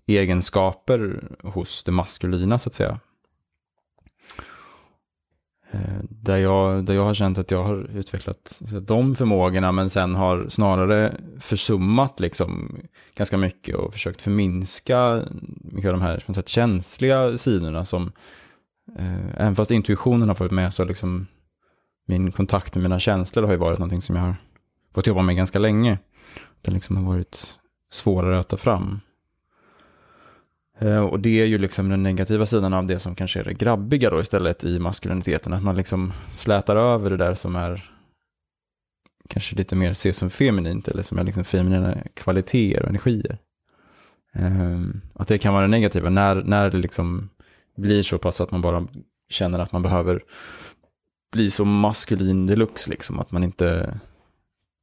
egenskaper 0.07 1.29
hos 1.43 1.85
det 1.85 1.93
maskulina 1.93 2.59
så 2.59 2.69
att 2.69 2.75
säga. 2.75 3.01
Eh, 5.71 6.01
där 6.11 6.37
jag, 6.37 6.85
där 6.85 6.95
jag 6.95 7.05
har 7.05 7.15
känt 7.15 7.39
att 7.39 7.51
jag 7.51 7.65
har 7.65 7.91
utvecklat 7.95 8.61
de 8.83 9.15
förmågorna 9.15 9.73
men 9.73 9.91
sen 9.91 10.15
har 10.15 10.49
snarare 10.49 11.15
försummat 11.41 12.21
liksom 12.21 12.79
ganska 13.15 13.37
mycket 13.37 13.75
och 13.75 13.93
försökt 13.93 14.23
förminska 14.23 15.25
mycket 15.61 15.89
av 15.89 15.99
de 15.99 16.03
här 16.03 16.25
sätt, 16.35 16.49
känsliga 16.49 17.39
sidorna 17.39 17.85
som 17.85 18.13
eh, 18.99 19.35
även 19.37 19.57
fast 19.57 19.71
intuitionen 19.71 20.29
har 20.29 20.35
fått 20.35 20.51
med 20.51 20.75
så 20.75 20.85
liksom 20.85 21.27
min 22.07 22.33
kontakt 22.33 22.75
med 22.75 22.83
mina 22.83 22.99
känslor 22.99 23.43
har 23.43 23.53
ju 23.53 23.59
varit 23.59 23.79
någonting 23.79 24.03
som 24.03 24.17
jag 24.17 24.23
har 24.23 24.35
fått 24.95 25.07
jobba 25.07 25.23
med 25.23 25.37
ganska 25.37 25.59
länge. 25.59 25.99
Det 26.63 26.71
liksom 26.71 26.97
har 26.97 27.13
varit 27.13 27.55
svårare 27.93 28.39
att 28.39 28.49
ta 28.49 28.57
fram. 28.57 29.01
Eh, 30.79 30.99
och 30.99 31.21
det 31.21 31.41
är 31.41 31.47
ju 31.47 31.59
liksom 31.59 31.89
den 31.89 32.03
negativa 32.03 32.47
sidan 32.47 32.75
av 32.75 32.87
det 32.87 32.99
som 32.99 33.15
kanske 33.15 33.41
är 33.41 33.45
det 33.45 33.55
grabbiga 33.55 34.11
då 34.11 34.21
istället 34.21 34.65
i 34.65 34.79
maskuliniteten. 34.79 35.53
Att 35.53 35.63
man 35.63 35.77
liksom 35.77 36.13
slätar 36.37 36.77
över 36.77 37.11
det 37.11 37.17
där 37.17 37.35
som 37.35 37.57
är 37.57 37.85
kanske 39.29 39.57
lite 39.57 39.77
mer 39.77 39.91
ses 39.91 40.17
som 40.17 40.31
feminint 40.31 40.89
eller 40.89 41.03
som 41.03 41.19
är 41.19 41.25
liksom 41.25 41.45
feminina 41.45 41.97
kvaliteter 42.15 42.83
och 42.83 42.89
energier. 42.89 43.39
Ehm, 44.33 45.01
att 45.15 45.29
det 45.29 45.39
kan 45.39 45.55
vara 45.55 45.63
det 45.63 45.71
negativa 45.71 46.11
när, 46.11 46.43
när 46.43 46.71
det 46.71 46.77
liksom 46.77 47.29
blir 47.77 48.03
så 48.03 48.19
pass 48.19 48.41
att 48.41 48.51
man 48.51 48.61
bara 48.61 48.87
känner 49.29 49.59
att 49.59 49.73
man 49.73 49.83
behöver 49.83 50.23
bli 51.33 51.51
så 51.51 51.65
maskulin 51.65 52.47
deluxe 52.47 52.91
liksom. 52.91 53.21
Att 53.21 53.31
man 53.31 53.45
inte 53.45 53.99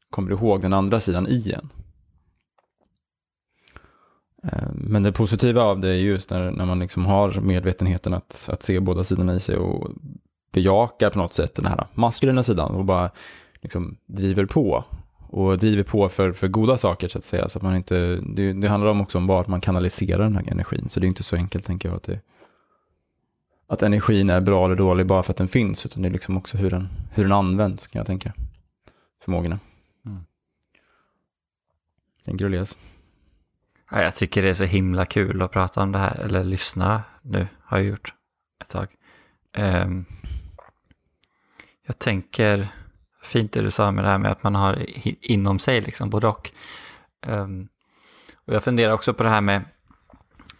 kommer 0.10 0.32
ihåg 0.32 0.62
den 0.62 0.74
andra 0.74 1.00
sidan 1.00 1.28
i 1.28 1.52
en. 1.52 1.70
Eh, 4.52 4.70
men 4.74 5.04
det 5.04 5.12
positiva 5.12 5.64
av 5.64 5.80
det 5.80 5.90
är 5.90 5.94
just 5.94 6.30
när, 6.30 6.52
när 6.52 6.66
man 6.66 6.80
liksom 6.80 7.06
har 7.06 7.42
medvetenheten 7.42 8.14
att, 8.14 8.50
att 8.52 8.64
se 8.64 8.80
båda 8.80 9.04
sidorna 9.04 9.36
i 9.36 9.40
sig 9.40 9.58
och 9.58 9.92
bejaka 10.52 11.10
på 11.10 11.18
något 11.18 11.34
sätt 11.34 11.56
den 11.56 11.66
här 11.66 11.88
maskulina 11.94 12.44
sidan 12.44 12.76
och 12.76 12.86
bara 12.86 13.12
liksom 13.62 13.98
driver 14.06 14.46
på. 14.46 14.84
Och 15.28 15.58
driver 15.58 15.84
på 15.84 16.10
för, 16.10 16.32
för 16.32 16.48
goda 16.48 16.78
saker 16.78 17.08
så 17.08 17.18
att 17.18 17.26
säga. 17.26 17.50
Så 17.50 17.60
att 17.60 17.64
man 17.64 17.76
inte, 17.76 18.16
det, 18.16 18.54
det 18.54 18.68
handlar 18.68 18.92
om 18.92 19.02
också 19.02 19.18
om 19.18 19.28
vart 19.28 19.48
man 19.48 19.62
kanaliserar 19.62 20.24
den 20.24 20.36
här 20.36 20.52
energin. 20.52 20.90
Så 20.90 21.00
det 21.00 21.06
är 21.06 21.08
inte 21.08 21.24
så 21.24 21.36
enkelt 21.36 21.66
tänker 21.66 21.90
jag 21.90 21.96
att, 21.96 22.04
det, 22.04 22.20
att 23.68 23.82
energin 23.82 24.30
är 24.30 24.42
bra 24.42 24.66
eller 24.66 24.76
dålig 24.76 25.06
bara 25.06 25.24
för 25.24 25.34
att 25.34 25.38
den 25.38 25.48
finns. 25.48 25.86
Utan 25.86 26.02
det 26.02 26.10
är 26.10 26.12
liksom 26.12 26.38
också 26.38 26.58
hur 26.58 26.70
den, 26.70 26.88
hur 27.12 27.24
den 27.24 27.32
används 27.32 27.88
kan 27.88 28.00
jag 28.00 28.08
tänka. 28.08 28.34
Förmågorna. 29.24 29.60
Mm. 30.06 30.24
Tänker 32.26 32.46
du 32.46 32.50
Elias? 32.50 32.78
Ja, 33.92 34.02
jag 34.02 34.16
tycker 34.16 34.42
det 34.42 34.50
är 34.50 34.54
så 34.54 34.64
himla 34.64 35.06
kul 35.06 35.42
att 35.42 35.52
prata 35.52 35.82
om 35.82 35.92
det 35.92 36.00
här, 36.00 36.16
eller 36.16 36.44
lyssna 36.44 37.04
nu, 37.22 37.48
har 37.64 37.78
jag 37.78 37.88
gjort 37.88 38.14
ett 38.62 38.70
tag. 38.70 38.88
Um, 39.58 40.06
jag 41.86 42.00
tänker, 42.00 42.68
fint 43.24 43.52
det 43.52 43.62
du 43.62 43.72
sa 43.72 43.92
med 43.92 44.04
det 44.04 44.10
här 44.10 44.18
med 44.18 44.32
att 44.32 44.44
man 44.44 44.56
har 44.56 44.86
inom 45.22 45.60
sig 45.60 45.82
liksom 45.82 46.10
både 46.10 46.28
och. 46.28 46.52
Um, 47.28 47.68
och 48.46 48.54
jag 48.54 48.64
funderar 48.64 48.94
också 48.94 49.14
på 49.14 49.24
det 49.24 49.30
här 49.30 49.42
med, 49.42 49.66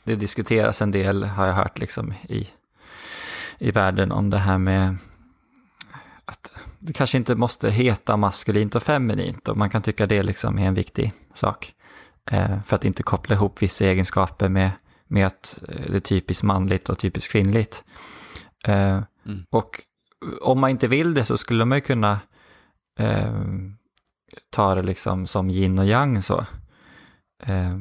det 0.04 0.16
diskuteras 0.16 0.82
en 0.82 0.92
del, 0.92 1.24
har 1.24 1.48
jag 1.48 1.54
hört 1.54 1.80
liksom 1.80 2.14
i, 2.30 2.50
i 3.58 3.72
världen 3.72 4.12
om 4.12 4.30
det 4.30 4.38
här 4.38 4.58
med 4.58 4.98
att 6.26 6.52
det 6.80 6.94
kanske 6.94 7.18
inte 7.18 7.36
måste 7.36 7.70
heta 7.70 8.18
maskulint 8.18 8.76
och 8.76 8.84
feminint 8.84 9.48
och 9.48 9.58
man 9.58 9.70
kan 9.70 9.82
tycka 9.82 10.08
det 10.08 10.24
liksom 10.24 10.60
är 10.60 10.68
en 10.68 10.74
viktig 10.74 11.14
sak. 11.34 11.74
Eh, 12.32 12.62
för 12.62 12.76
att 12.76 12.86
inte 12.86 13.04
koppla 13.04 13.36
ihop 13.36 13.62
vissa 13.62 13.86
egenskaper 13.86 14.50
med, 14.50 14.72
med 15.08 15.28
att 15.28 15.60
eh, 15.70 15.92
det 15.92 15.96
är 15.96 16.00
typiskt 16.00 16.44
manligt 16.44 16.90
och 16.90 17.00
typiskt 17.00 17.32
kvinnligt. 17.32 17.84
Eh, 18.64 19.02
mm. 19.26 19.46
Och 19.50 19.82
om 20.42 20.60
man 20.60 20.70
inte 20.70 20.88
vill 20.88 21.14
det 21.14 21.26
så 21.26 21.38
skulle 21.38 21.66
man 21.66 21.78
ju 21.78 21.82
kunna 21.82 22.20
eh, 23.00 23.34
ta 24.50 24.76
det 24.76 24.84
liksom 24.84 25.28
som 25.28 25.50
yin 25.50 25.80
och 25.80 25.86
yang 25.86 26.22
så. 26.22 26.46
Eh, 27.44 27.78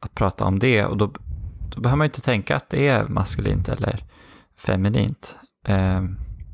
att 0.00 0.14
prata 0.14 0.44
om 0.44 0.58
det 0.58 0.84
och 0.84 0.96
då, 0.96 1.12
då 1.74 1.80
behöver 1.80 1.96
man 1.96 2.04
inte 2.04 2.20
tänka 2.20 2.56
att 2.56 2.70
det 2.70 2.88
är 2.88 3.08
maskulint 3.08 3.68
eller 3.68 4.04
feminint, 4.56 5.36
eh, 5.64 6.02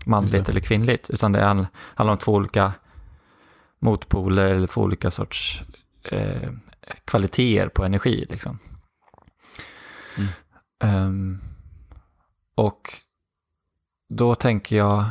manligt 0.06 0.48
eller 0.48 0.60
kvinnligt, 0.60 1.10
utan 1.10 1.32
det 1.32 1.44
handlar 1.94 2.12
om 2.12 2.18
två 2.18 2.32
olika 2.32 2.72
motpoler 3.78 4.46
eller 4.46 4.66
två 4.66 4.80
olika 4.80 5.10
sorts 5.10 5.62
kvaliteter 7.04 7.68
på 7.68 7.84
energi. 7.84 8.26
Liksom. 8.30 8.58
Mm. 10.16 11.06
Um, 11.06 11.40
och 12.54 12.80
då 14.08 14.34
tänker 14.34 14.76
jag 14.76 15.04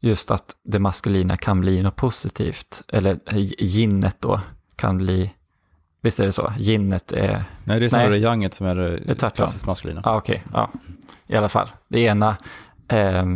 just 0.00 0.30
att 0.30 0.56
det 0.62 0.78
maskulina 0.78 1.36
kan 1.36 1.60
bli 1.60 1.82
något 1.82 1.96
positivt. 1.96 2.82
Eller 2.88 3.20
ginnet 3.58 4.16
då 4.20 4.40
kan 4.76 4.98
bli, 4.98 5.34
visst 6.00 6.20
är 6.20 6.26
det 6.26 6.32
så? 6.32 6.52
Ginnet 6.58 7.12
är... 7.12 7.44
Nej, 7.64 7.80
det 7.80 7.86
är 7.86 7.88
snarare 7.88 8.18
yanget 8.18 8.54
som 8.54 8.66
är 8.66 8.74
det, 8.74 8.98
det 8.98 9.30
klassiskt 9.34 9.66
maskulina. 9.66 10.00
Ah, 10.04 10.16
Okej, 10.16 10.42
okay. 10.46 10.60
ja. 10.60 10.70
i 11.26 11.36
alla 11.36 11.48
fall. 11.48 11.68
Det 11.88 12.00
ena 12.00 12.36
eh, 12.88 13.26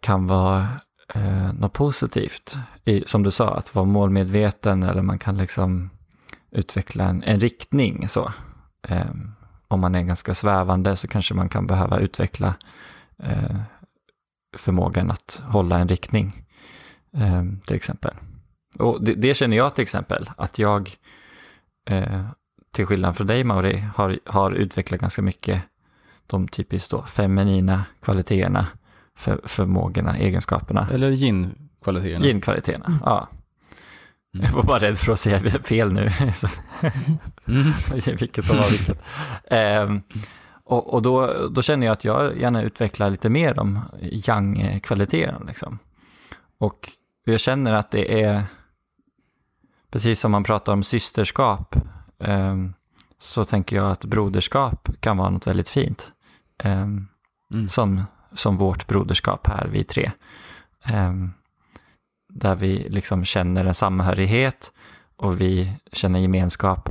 kan 0.00 0.26
vara 0.26 0.66
eh, 1.14 1.52
något 1.52 1.72
positivt. 1.72 2.56
I, 2.84 3.02
som 3.06 3.22
du 3.22 3.30
sa, 3.30 3.54
att 3.54 3.74
vara 3.74 3.86
målmedveten 3.86 4.82
eller 4.82 5.02
man 5.02 5.18
kan 5.18 5.38
liksom 5.38 5.90
utveckla 6.50 7.04
en, 7.04 7.22
en 7.22 7.40
riktning. 7.40 8.08
Så. 8.08 8.32
Eh, 8.88 9.10
om 9.68 9.80
man 9.80 9.94
är 9.94 10.02
ganska 10.02 10.34
svävande 10.34 10.96
så 10.96 11.08
kanske 11.08 11.34
man 11.34 11.48
kan 11.48 11.66
behöva 11.66 11.98
utveckla 11.98 12.54
eh, 13.22 13.56
förmågan 14.56 15.10
att 15.10 15.42
hålla 15.44 15.78
en 15.78 15.88
riktning, 15.88 16.44
eh, 17.16 17.44
till 17.66 17.76
exempel. 17.76 18.14
Och 18.78 19.04
det, 19.04 19.14
det, 19.14 19.34
känner 19.34 19.56
jag 19.56 19.74
till 19.74 19.82
exempel, 19.82 20.30
att 20.36 20.58
jag, 20.58 20.96
eh, 21.90 22.26
till 22.72 22.86
skillnad 22.86 23.16
från 23.16 23.26
dig 23.26 23.44
Mauri, 23.44 23.84
har, 23.94 24.18
har 24.24 24.50
utvecklat 24.50 25.00
ganska 25.00 25.22
mycket 25.22 25.62
de 26.26 26.48
typiskt 26.48 26.90
då 26.90 27.02
feminina 27.02 27.84
kvaliteterna 28.02 28.66
för, 29.16 29.40
förmågorna, 29.44 30.16
egenskaperna. 30.16 30.88
Eller 30.92 31.10
yin-kvaliteterna. 31.10 32.26
Yin-kvaliteterna, 32.26 32.86
mm. 32.86 32.98
ja. 33.04 33.28
Mm. 34.34 34.46
Jag 34.46 34.52
var 34.52 34.62
bara 34.62 34.78
rädd 34.78 34.98
för 34.98 35.12
att 35.12 35.20
säga 35.20 35.40
fel 35.50 35.92
nu. 35.92 36.10
mm. 37.46 37.72
vilket 38.18 38.44
som 38.44 38.56
var 38.56 38.70
vilket. 38.70 39.02
Um, 39.88 40.02
och, 40.64 40.94
och 40.94 41.02
då, 41.02 41.48
då 41.48 41.62
känner 41.62 41.86
jag 41.86 41.92
att 41.92 42.04
jag 42.04 42.40
gärna 42.40 42.62
utvecklar 42.62 43.10
lite 43.10 43.28
mer 43.28 43.54
de 43.54 43.80
yang-kvaliteterna. 44.00 45.46
Liksom. 45.46 45.78
Och 46.58 46.90
jag 47.24 47.40
känner 47.40 47.72
att 47.72 47.90
det 47.90 48.22
är, 48.22 48.42
precis 49.90 50.20
som 50.20 50.32
man 50.32 50.44
pratar 50.44 50.72
om 50.72 50.82
systerskap, 50.82 51.76
um, 52.18 52.74
så 53.18 53.44
tänker 53.44 53.76
jag 53.76 53.90
att 53.90 54.04
broderskap 54.04 54.88
kan 55.00 55.16
vara 55.16 55.30
något 55.30 55.46
väldigt 55.46 55.68
fint. 55.68 56.12
Um, 56.64 57.08
mm. 57.54 57.68
som 57.68 58.04
som 58.36 58.56
vårt 58.56 58.86
broderskap 58.86 59.46
här, 59.46 59.68
vi 59.70 59.84
tre. 59.84 60.12
Um, 60.92 61.32
där 62.28 62.54
vi 62.54 62.88
liksom 62.88 63.24
känner 63.24 63.64
en 63.64 63.74
samhörighet 63.74 64.72
och 65.16 65.40
vi 65.40 65.72
känner 65.92 66.18
gemenskap. 66.20 66.88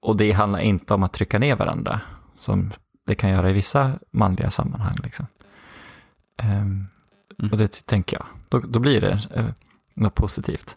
Och 0.00 0.16
det 0.16 0.32
handlar 0.32 0.58
inte 0.58 0.94
om 0.94 1.02
att 1.02 1.12
trycka 1.12 1.38
ner 1.38 1.56
varandra, 1.56 2.00
som 2.36 2.72
det 3.06 3.14
kan 3.14 3.30
göra 3.30 3.50
i 3.50 3.52
vissa 3.52 3.92
manliga 4.10 4.50
sammanhang. 4.50 4.96
Liksom. 5.02 5.26
Um, 6.42 6.88
mm. 7.38 7.52
Och 7.52 7.58
det 7.58 7.86
tänker 7.86 8.16
jag, 8.16 8.26
då, 8.48 8.58
då 8.58 8.78
blir 8.78 9.00
det 9.00 9.20
uh, 9.36 9.50
något 9.94 10.14
positivt. 10.14 10.76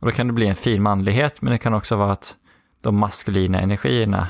Och 0.00 0.06
då 0.06 0.12
kan 0.12 0.26
det 0.26 0.32
bli 0.32 0.46
en 0.46 0.54
fin 0.54 0.82
manlighet, 0.82 1.42
men 1.42 1.50
det 1.50 1.58
kan 1.58 1.74
också 1.74 1.96
vara 1.96 2.12
att 2.12 2.36
de 2.80 2.96
maskulina 2.96 3.60
energierna, 3.60 4.28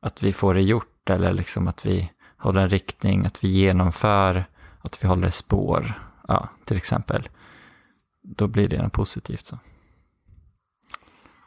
att 0.00 0.22
vi 0.22 0.32
får 0.32 0.54
det 0.54 0.62
gjort 0.62 1.10
eller 1.10 1.32
liksom 1.32 1.68
att 1.68 1.86
vi 1.86 2.10
håller 2.38 2.60
en 2.60 2.70
riktning, 2.70 3.26
att 3.26 3.44
vi 3.44 3.48
genomför, 3.48 4.44
att 4.80 5.04
vi 5.04 5.08
håller 5.08 5.30
spår, 5.30 5.92
ja, 6.28 6.48
till 6.64 6.76
exempel. 6.76 7.28
Då 8.22 8.46
blir 8.46 8.68
det 8.68 8.82
något 8.82 8.92
positivt. 8.92 9.46
Så. 9.46 9.58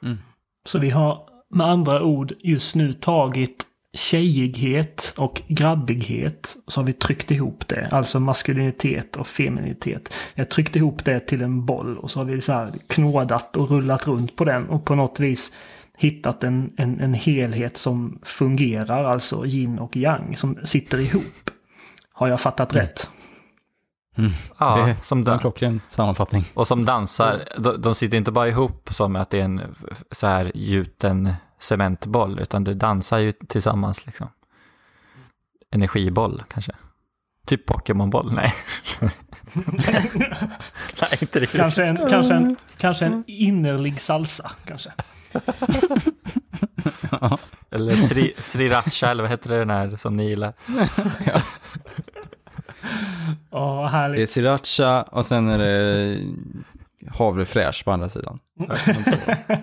Mm. 0.04 0.18
så 0.66 0.80
vi 0.80 0.89
har 0.89 1.28
med 1.50 1.68
andra 1.68 2.04
ord 2.04 2.34
just 2.39 2.76
nu 2.76 2.94
tagit 2.94 3.66
tjejighet 3.94 5.14
och 5.18 5.42
grabbighet. 5.48 6.56
Så 6.68 6.82
har 6.82 6.86
vi 6.86 6.94
tryckt 6.94 7.32
ihop 7.32 7.68
det. 7.68 7.89
Alltså 7.92 8.20
maskulinitet 8.20 9.16
och 9.16 9.28
feminitet. 9.28 10.14
Vi 10.36 10.42
har 10.42 10.46
tryckt 10.46 10.76
ihop 10.76 11.06
det 11.06 11.20
till 11.20 11.42
en 11.42 11.66
boll 11.66 11.98
och 11.98 12.12
så 12.12 12.20
har 12.20 12.26
vi 12.26 12.42
så 12.42 12.54
här 12.54 12.72
knådat 12.88 13.58
och 13.58 13.70
rullat 13.70 14.08
runt 14.08 14.36
på 14.36 14.46
den 14.46 14.70
och 14.70 14.86
på 14.86 14.96
något 14.96 15.20
vis 15.20 15.52
hittat 16.02 16.43
en, 16.43 16.74
en, 16.78 16.99
en 16.99 17.14
helhet 17.14 17.78
som 17.78 18.20
fungerar, 18.24 19.04
alltså 19.04 19.45
yin 19.45 19.80
och 19.80 19.97
yang, 19.97 20.38
som 20.38 20.58
sitter 20.64 20.99
ihop. 20.99 21.49
Har 22.14 22.28
jag 22.28 22.41
fattat 22.41 22.72
Mm. 22.74 22.86
rätt? 22.86 23.10
Ja, 24.58 24.76
det 24.86 24.91
är 24.91 24.95
som 25.02 25.28
en 25.28 25.39
klockren 25.39 25.82
sammanfattning. 25.89 26.45
och 26.54 26.68
som 26.68 26.86
dansar. 26.86 27.47
De, 27.58 27.82
de 27.82 27.95
sitter 27.95 28.18
inte 28.18 28.32
bara 28.32 28.47
ihop 28.47 28.89
som 28.91 29.16
att 29.16 29.30
det 29.30 29.39
är 29.39 29.43
en 29.45 29.76
så 30.12 30.28
här 30.28 30.52
gjuten 30.56 31.34
cementboll, 31.60 32.39
utan 32.39 32.64
det 32.64 32.74
dansar 32.74 33.18
ju 33.18 33.32
tillsammans 33.32 34.06
liksom. 34.06 34.28
Energiboll 35.72 36.43
kanske. 36.54 36.72
Typ 37.45 37.66
Pokémonboll, 37.66 38.34
nej. 38.34 38.54
nej, 41.02 41.18
inte 41.22 41.39
riktigt. 41.39 41.60
Kanske 41.60 41.86
en, 41.86 42.10
kanske 42.10 42.34
en, 42.34 42.56
kanske 42.78 43.06
en 43.06 43.24
innerlig 43.28 43.99
salsa, 43.99 44.52
kanske. 44.66 44.91
Eller 47.72 47.96
sri, 48.08 48.34
sriracha, 48.38 49.12
eller 49.12 49.24
vad 49.24 49.30
heter 49.32 49.50
det 49.50 49.58
den 49.60 49.70
här 49.70 49.96
som 49.98 50.16
ni 50.16 50.30
gillar? 50.30 50.54
Ja, 51.26 51.42
vad 53.76 53.84
Det 53.84 53.88
är 53.88 53.88
härligt. 53.88 54.30
sriracha 54.30 55.02
och 55.04 55.26
sen 55.26 55.50
är 55.50 55.58
det 55.58 56.20
havrefräsch 57.12 57.86
på 57.86 57.92
andra 57.92 58.10
sidan. 58.10 58.40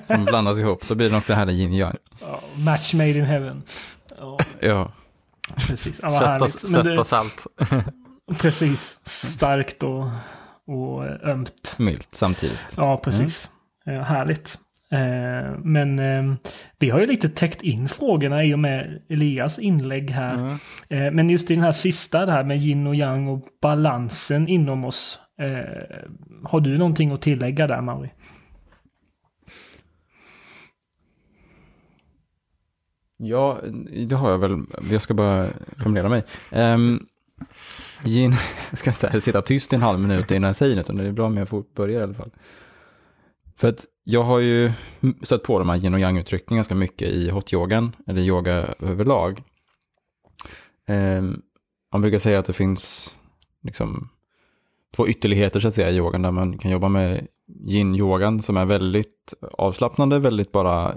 Som 0.05 0.25
blandas 0.25 0.59
ihop. 0.59 0.89
Då 0.89 0.95
blir 0.95 1.11
det 1.11 1.17
också 1.17 1.35
här 1.35 1.51
yin 1.51 1.73
yang. 1.73 1.95
Ja, 2.21 2.41
match 2.57 2.95
made 2.95 3.11
in 3.11 3.25
heaven. 3.25 3.63
Ja, 4.19 4.39
Ja. 4.61 4.93
precis. 5.57 6.01
Ja, 6.03 6.09
Sött 6.11 6.21
och, 6.23 6.29
härligt. 6.29 6.61
Sött 6.69 6.85
det- 6.85 6.99
och 6.99 7.07
salt. 7.07 7.47
Precis. 8.39 9.01
Starkt 9.05 9.83
och, 9.83 10.05
och 10.67 11.05
ömt. 11.29 11.75
Milt 11.79 12.09
samtidigt. 12.13 12.65
Ja, 12.77 13.01
precis. 13.05 13.51
Eh, 13.87 14.01
härligt. 14.03 14.59
Eh, 14.91 15.59
men 15.65 15.99
eh, 15.99 16.35
vi 16.79 16.91
har 16.91 17.01
ju 17.01 17.07
lite 17.07 17.29
täckt 17.29 17.63
in 17.63 17.89
frågorna 17.89 18.45
i 18.45 18.55
och 18.55 18.59
med 18.59 19.03
Elias 19.09 19.59
inlägg 19.59 20.11
här. 20.11 20.35
Mm. 20.35 20.57
Eh, 20.89 21.13
men 21.13 21.31
just 21.31 21.51
i 21.51 21.55
den 21.55 21.65
här 21.65 21.73
sista, 21.73 22.27
det 22.27 22.33
här 22.33 22.45
med 22.45 22.63
yin 22.63 22.87
och 22.87 22.95
yang 22.95 23.29
och 23.29 23.43
balansen 23.63 24.49
inom 24.49 24.85
oss. 24.85 25.21
Har 26.45 26.61
du 26.61 26.79
någonting 26.79 27.13
att 27.13 27.23
tillägga 27.23 27.67
där, 27.67 27.81
Mauri? 27.81 28.11
Ja, 33.17 33.59
det 34.07 34.17
har 34.17 34.31
jag 34.31 34.39
väl. 34.39 34.57
Jag 34.91 35.03
ska 35.03 35.15
bara 35.15 35.47
formulera 35.77 36.09
mig. 36.09 36.25
Um, 36.53 37.07
yin, 38.05 38.35
jag 38.71 38.79
ska 38.79 38.91
inte 38.91 39.21
sitta 39.21 39.43
tyst 39.43 39.73
i 39.73 39.77
en 39.77 39.83
halv 39.83 40.01
minut 40.01 40.31
innan 40.31 40.49
jag 40.49 40.57
säger 40.57 40.77
något, 40.77 40.85
utan 40.85 40.97
det 40.97 41.05
är 41.05 41.13
bra 41.13 41.27
om 41.27 41.37
jag 41.37 41.49
får 41.49 41.65
börja 41.75 42.01
i 42.01 42.03
alla 42.03 42.15
fall. 42.15 42.31
För 43.57 43.69
att 43.69 43.87
jag 44.11 44.23
har 44.23 44.39
ju 44.39 44.73
stött 45.23 45.43
på 45.43 45.59
de 45.59 45.69
här 45.69 45.77
yin 45.77 45.95
och 45.95 46.01
yang-uttrycken 46.01 46.57
ganska 46.57 46.75
mycket 46.75 47.09
i 47.09 47.31
hotyogan, 47.31 47.93
eller 48.07 48.21
yoga 48.23 48.75
överlag. 48.79 49.43
Ehm, 50.87 51.43
man 51.93 52.01
brukar 52.01 52.19
säga 52.19 52.39
att 52.39 52.47
det 52.47 52.53
finns 52.53 53.15
liksom 53.63 54.09
två 54.97 55.09
ytterligheter 55.09 55.61
så 55.61 55.69
att 55.69 55.75
säga 55.75 55.91
i 55.91 55.97
yogan, 55.97 56.23
där 56.23 56.31
man 56.31 56.59
kan 56.59 56.71
jobba 56.71 56.89
med 56.89 57.27
yin-yogan 57.69 58.43
som 58.43 58.57
är 58.57 58.65
väldigt 58.65 59.35
avslappnande, 59.53 60.19
väldigt 60.19 60.53
bara 60.53 60.95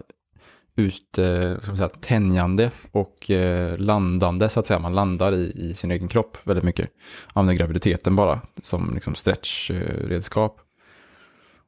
ut, 0.76 1.18
eh, 1.18 1.58
ska 1.58 1.68
man 1.68 1.78
säga, 1.78 1.90
tänjande 1.90 2.72
och 2.92 3.32
eh, 3.32 3.78
landande 3.78 4.50
så 4.50 4.60
att 4.60 4.66
säga. 4.66 4.80
Man 4.80 4.96
landar 4.96 5.36
i, 5.36 5.52
i 5.56 5.74
sin 5.74 5.92
egen 5.92 6.08
kropp 6.08 6.38
väldigt 6.44 6.66
mycket. 6.66 6.90
Använder 7.34 7.60
graviditeten 7.60 8.16
bara 8.16 8.42
som 8.62 8.94
liksom 8.94 9.16
stretchredskap. 9.16 10.62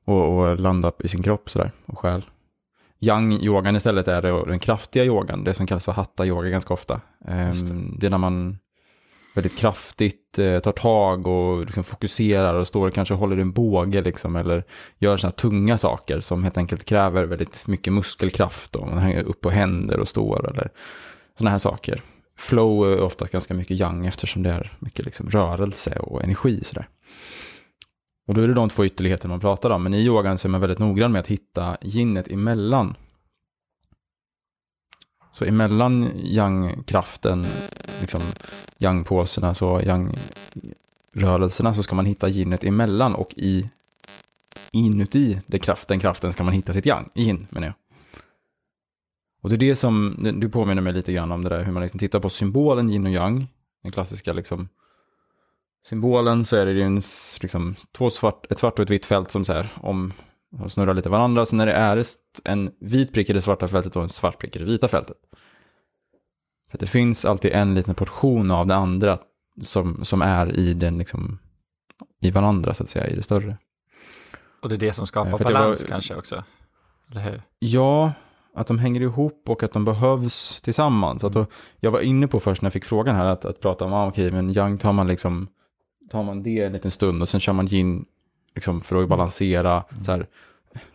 Och, 0.05 0.37
och 0.37 0.59
landa 0.59 0.91
i 0.99 1.07
sin 1.07 1.23
kropp 1.23 1.49
sådär 1.49 1.71
och 1.85 1.99
själ. 1.99 2.25
Yang-yogan 2.99 3.75
istället 3.75 4.07
är 4.07 4.21
det, 4.21 4.45
den 4.45 4.59
kraftiga 4.59 5.05
yogan, 5.05 5.43
det 5.43 5.53
som 5.53 5.67
kallas 5.67 5.85
för 5.85 5.91
hatta-yoga 5.91 6.49
ganska 6.49 6.73
ofta. 6.73 7.01
Det. 7.25 7.31
Ehm, 7.31 7.97
det 7.99 8.05
är 8.05 8.09
när 8.09 8.17
man 8.17 8.57
väldigt 9.33 9.57
kraftigt 9.57 10.39
eh, 10.39 10.59
tar 10.59 10.71
tag 10.71 11.27
och 11.27 11.65
liksom 11.65 11.83
fokuserar 11.83 12.53
och 12.53 12.67
står 12.67 12.87
och 12.87 12.93
kanske 12.93 13.13
håller 13.13 13.37
en 13.37 13.51
båge 13.51 14.01
liksom, 14.01 14.35
eller 14.35 14.63
gör 14.99 15.17
sådana 15.17 15.31
tunga 15.31 15.77
saker 15.77 16.19
som 16.19 16.43
helt 16.43 16.57
enkelt 16.57 16.85
kräver 16.85 17.23
väldigt 17.23 17.67
mycket 17.67 17.93
muskelkraft 17.93 18.75
och 18.75 18.87
man 18.87 18.97
hänger 18.97 19.23
upp 19.23 19.41
på 19.41 19.49
händer 19.49 19.99
och 19.99 20.07
står 20.07 20.49
eller 20.49 20.69
sådana 21.37 21.51
här 21.51 21.59
saker. 21.59 22.01
Flow 22.37 22.93
är 22.93 23.01
ofta 23.01 23.25
ganska 23.25 23.53
mycket 23.53 23.79
yang 23.79 24.05
eftersom 24.05 24.43
det 24.43 24.49
är 24.49 24.77
mycket 24.79 25.05
liksom 25.05 25.29
rörelse 25.29 25.99
och 25.99 26.23
energi 26.23 26.63
sådär. 26.63 26.87
Och 28.25 28.33
då 28.33 28.41
är 28.41 28.47
det 28.47 28.53
de 28.53 28.69
två 28.69 28.85
ytterligheter 28.85 29.29
man 29.29 29.39
pratar 29.39 29.69
om, 29.69 29.83
men 29.83 29.93
i 29.93 30.05
yogan 30.05 30.37
så 30.37 30.47
är 30.47 30.49
man 30.49 30.61
väldigt 30.61 30.79
noggrann 30.79 31.11
med 31.11 31.19
att 31.19 31.27
hitta 31.27 31.77
yinet 31.81 32.27
emellan. 32.27 32.95
Så 35.33 35.45
emellan 35.45 36.11
yang-kraften, 36.15 37.45
liksom 38.01 38.21
yang-påserna, 38.77 39.53
så 39.53 39.81
yang-rörelserna 39.81 41.73
så 41.73 41.83
ska 41.83 41.95
man 41.95 42.05
hitta 42.05 42.29
yinet 42.29 42.63
emellan 42.63 43.15
och 43.15 43.33
i 43.37 43.69
inuti 44.71 45.41
det 45.47 45.59
kraften, 45.59 45.99
kraften 45.99 46.33
ska 46.33 46.43
man 46.43 46.53
hitta 46.53 46.73
sitt 46.73 46.85
yang, 46.85 47.09
yin 47.15 47.47
menar 47.49 47.67
jag. 47.67 47.75
Och 49.41 49.49
det 49.49 49.55
är 49.55 49.57
det 49.57 49.75
som, 49.75 50.15
du 50.39 50.49
påminner 50.49 50.81
mig 50.81 50.93
lite 50.93 51.13
grann 51.13 51.31
om 51.31 51.43
det 51.43 51.49
där 51.49 51.63
hur 51.63 51.71
man 51.73 51.83
liksom 51.83 51.99
tittar 51.99 52.19
på 52.19 52.29
symbolen 52.29 52.89
yin 52.89 53.05
och 53.05 53.11
yang, 53.11 53.47
den 53.83 53.91
klassiska 53.91 54.33
liksom 54.33 54.67
symbolen 55.85 56.45
så 56.45 56.55
är 56.55 56.65
det 56.65 56.71
ju 56.71 56.81
en, 56.81 57.01
liksom, 57.41 57.75
två 57.97 58.09
svart, 58.09 58.51
ett 58.51 58.59
svart 58.59 58.79
och 58.79 58.83
ett 58.83 58.89
vitt 58.89 59.05
fält 59.05 59.31
som 59.31 59.45
så 59.45 59.53
här, 59.53 59.73
om 59.81 60.13
de 60.59 60.69
snurrar 60.69 60.93
lite 60.93 61.09
varandra. 61.09 61.45
Så 61.45 61.55
när 61.55 61.65
det 61.65 61.73
är 61.73 62.03
en 62.43 62.71
vit 62.79 63.13
prick 63.13 63.29
i 63.29 63.33
det 63.33 63.41
svarta 63.41 63.67
fältet 63.67 63.95
och 63.95 64.03
en 64.03 64.09
svart 64.09 64.37
prick 64.39 64.55
i 64.55 64.59
det 64.59 64.65
vita 64.65 64.87
fältet. 64.87 65.17
För 66.69 66.75
att 66.75 66.79
det 66.79 66.87
finns 66.87 67.25
alltid 67.25 67.51
en 67.51 67.75
liten 67.75 67.95
portion 67.95 68.51
av 68.51 68.67
det 68.67 68.75
andra 68.75 69.17
som, 69.61 70.05
som 70.05 70.21
är 70.21 70.59
i 70.59 70.73
den 70.73 70.97
liksom, 70.97 71.39
i 72.21 72.31
varandra 72.31 72.73
så 72.73 72.83
att 72.83 72.89
säga, 72.89 73.07
i 73.07 73.15
det 73.15 73.23
större. 73.23 73.57
Och 74.61 74.69
det 74.69 74.75
är 74.75 74.79
det 74.79 74.93
som 74.93 75.07
skapar 75.07 75.31
för 75.31 75.37
att 75.37 75.47
det 75.47 75.53
var- 75.53 75.59
balans 75.59 75.85
kanske 75.85 76.15
också. 76.15 76.43
Eller 77.11 77.21
hur? 77.21 77.41
Ja, 77.59 78.13
att 78.55 78.67
de 78.67 78.79
hänger 78.79 79.01
ihop 79.01 79.43
och 79.49 79.63
att 79.63 79.71
de 79.73 79.85
behövs 79.85 80.61
tillsammans. 80.61 81.23
Att 81.23 81.33
då, 81.33 81.45
jag 81.79 81.91
var 81.91 81.99
inne 81.99 82.27
på 82.27 82.39
först 82.39 82.61
när 82.61 82.67
jag 82.67 82.73
fick 82.73 82.85
frågan 82.85 83.15
här 83.15 83.25
att, 83.25 83.45
att 83.45 83.59
prata 83.59 83.85
om, 83.85 83.93
ah, 83.93 84.07
okej, 84.07 84.31
men 84.31 84.53
yang 84.53 84.77
tar 84.77 84.93
man 84.93 85.07
liksom, 85.07 85.47
tar 86.13 86.23
man 86.23 86.43
det 86.43 86.59
en 86.63 86.73
liten 86.73 86.91
stund 86.91 87.21
och 87.21 87.29
sen 87.29 87.39
kör 87.39 87.53
man 87.53 87.67
yin 87.67 88.05
liksom 88.55 88.81
för 88.81 89.03
att 89.03 89.09
balansera 89.09 89.83
så 90.05 90.11
här, 90.11 90.27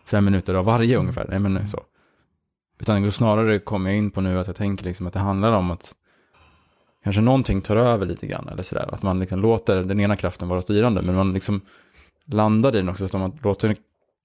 fem 0.05 0.25
minuter 0.25 0.53
av 0.53 0.65
varje 0.65 0.97
ungefär. 0.97 1.25
Nej, 1.29 1.39
men 1.39 1.69
så. 1.69 1.83
Utan 2.79 3.11
snarare 3.11 3.59
kommer 3.59 3.89
jag 3.89 3.97
in 3.97 4.11
på 4.11 4.21
nu 4.21 4.39
att 4.39 4.47
jag 4.47 4.55
tänker 4.55 4.85
liksom 4.85 5.07
att 5.07 5.13
det 5.13 5.19
handlar 5.19 5.51
om 5.51 5.71
att 5.71 5.95
kanske 7.03 7.21
någonting 7.21 7.61
tar 7.61 7.77
över 7.77 8.05
lite 8.05 8.27
grann 8.27 8.49
eller 8.49 8.63
sådär. 8.63 8.89
Att 8.93 9.03
man 9.03 9.19
liksom 9.19 9.41
låter 9.41 9.83
den 9.83 9.99
ena 9.99 10.15
kraften 10.15 10.47
vara 10.47 10.61
styrande, 10.61 11.01
men 11.01 11.15
man 11.15 11.33
liksom 11.33 11.61
landar 12.25 12.75
i 12.75 12.77
den 12.77 12.89
också, 12.89 13.07
så 13.07 13.17
att 13.17 13.21
man 13.21 13.39
låter 13.43 13.75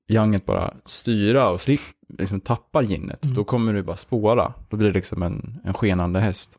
yanget 0.09 0.47
bara 0.47 0.75
styra 0.85 1.49
och 1.49 1.61
slip, 1.61 1.81
liksom 2.19 2.41
tappar 2.41 2.83
ginnet, 2.83 3.25
Mm. 3.25 3.35
då 3.37 3.45
kommer 3.45 3.73
det 3.75 3.83
bara 3.83 3.97
spåra. 3.97 4.53
Då 4.69 4.77
blir 4.77 4.89
det 4.89 4.95
liksom 4.95 5.23
en, 5.23 5.61
en 5.65 5.75
skenande 5.75 6.21
häst. 6.21 6.59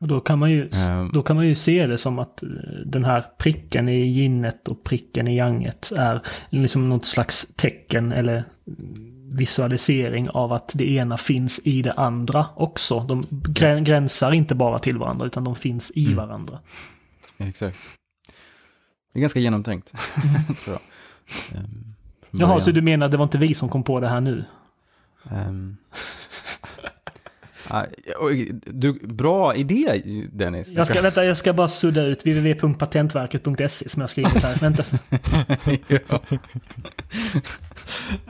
Och 0.00 0.08
då 0.08 0.20
kan 0.20 0.38
man 0.38 0.50
ju, 0.50 0.70
Ehm. 0.88 1.10
då 1.12 1.22
kan 1.22 1.36
man 1.36 1.46
ju 1.46 1.54
se 1.54 1.86
det 1.86 1.98
som 1.98 2.18
att 2.18 2.42
eh, 2.42 2.48
den 2.86 3.04
här 3.04 3.24
pricken 3.38 3.88
i 3.88 4.06
ginnet 4.06 4.68
och 4.68 4.84
pricken 4.84 5.28
i 5.28 5.36
yanget 5.36 5.92
är 5.96 6.22
liksom 6.50 6.88
något 6.88 7.04
slags 7.06 7.46
tecken 7.56 8.12
eller 8.12 8.44
visualisering 9.32 10.30
av 10.30 10.52
att 10.52 10.72
det 10.74 10.90
ena 10.90 11.16
finns 11.16 11.60
i 11.64 11.82
det 11.82 11.92
andra 11.92 12.46
också. 12.56 13.00
De 13.00 13.22
grä- 13.30 13.80
gränsar 13.84 14.32
inte 14.32 14.54
bara 14.54 14.78
till 14.78 14.98
varandra 14.98 15.26
utan 15.26 15.44
de 15.44 15.56
finns 15.56 15.90
i 15.94 16.04
Mm. 16.04 16.16
varandra. 16.16 16.58
Exakt. 17.38 17.76
Det 19.12 19.18
är 19.18 19.20
ganska 19.20 19.40
genomtänkt, 19.40 19.92
tror 20.64 20.76
jag. 20.76 20.80
Ehm, 21.58 21.94
från 22.30 22.40
Jaha, 22.40 22.60
så 22.60 22.70
du 22.70 22.82
menar 22.82 23.08
det 23.08 23.16
var 23.16 23.24
inte 23.24 23.38
vi 23.38 23.54
som 23.54 23.68
kom 23.68 23.82
på 23.82 24.00
det 24.00 24.08
här 24.08 24.20
nu? 24.20 24.44
Ehm. 25.30 25.76
Du, 28.64 28.92
bra 28.92 29.54
idé 29.54 30.02
Dennis. 30.32 30.72
Jag 30.74 30.86
ska, 30.86 31.02
vänta, 31.02 31.24
jag 31.24 31.36
ska 31.36 31.52
bara 31.52 31.68
sudda 31.68 32.02
ut 32.02 32.26
www.patentverket.se 32.26 33.88
som 33.88 34.00
jag 34.00 34.10
skrivit 34.10 34.42
här. 34.42 34.56
Vänta. 34.60 34.82
ja. 36.08 36.20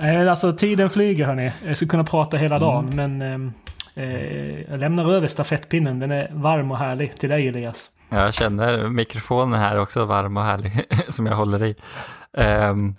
Eh, 0.00 0.30
Alltså 0.30 0.52
tiden 0.52 0.90
flyger 0.90 1.24
hörni. 1.26 1.52
Jag 1.66 1.76
skulle 1.76 1.88
kunna 1.88 2.04
prata 2.04 2.36
hela 2.36 2.56
Mm. 2.56 2.68
dagen 2.68 2.90
men 2.96 3.22
ehm, 3.22 3.52
eh, 3.94 4.60
jag 4.70 4.80
lämnar 4.80 5.12
över 5.12 5.28
stafettpinnen. 5.28 5.98
Den 5.98 6.10
är 6.10 6.28
varm 6.32 6.70
och 6.70 6.78
härlig 6.78 7.14
till 7.16 7.28
dig 7.30 7.48
Elias. 7.48 7.90
Jag 8.08 8.34
känner 8.34 8.88
mikrofonen 8.88 9.60
här 9.60 9.78
också 9.78 10.04
varm 10.04 10.36
och 10.36 10.42
härlig 10.42 10.84
som 11.08 11.26
jag 11.26 11.34
håller 11.36 11.62
i. 11.64 11.74
Um, 12.32 12.94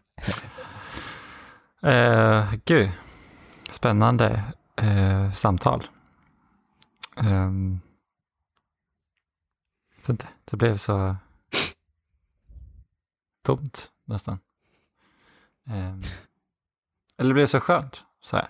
uh, 1.85 2.43
gud, 2.65 2.89
spännande 3.69 4.41
uh, 4.83 5.31
samtal. 5.33 5.83
Um, 7.24 7.82
så 10.01 10.11
inte, 10.11 10.28
det 10.45 10.57
blev 10.57 10.78
så 10.78 11.15
tomt 13.41 13.91
nästan. 14.05 14.39
Um, 15.63 16.03
eller 17.17 17.30
det 17.30 17.34
blev 17.34 17.45
så 17.45 17.59
skönt 17.59 18.05
så 18.22 18.36
här. 18.36 18.47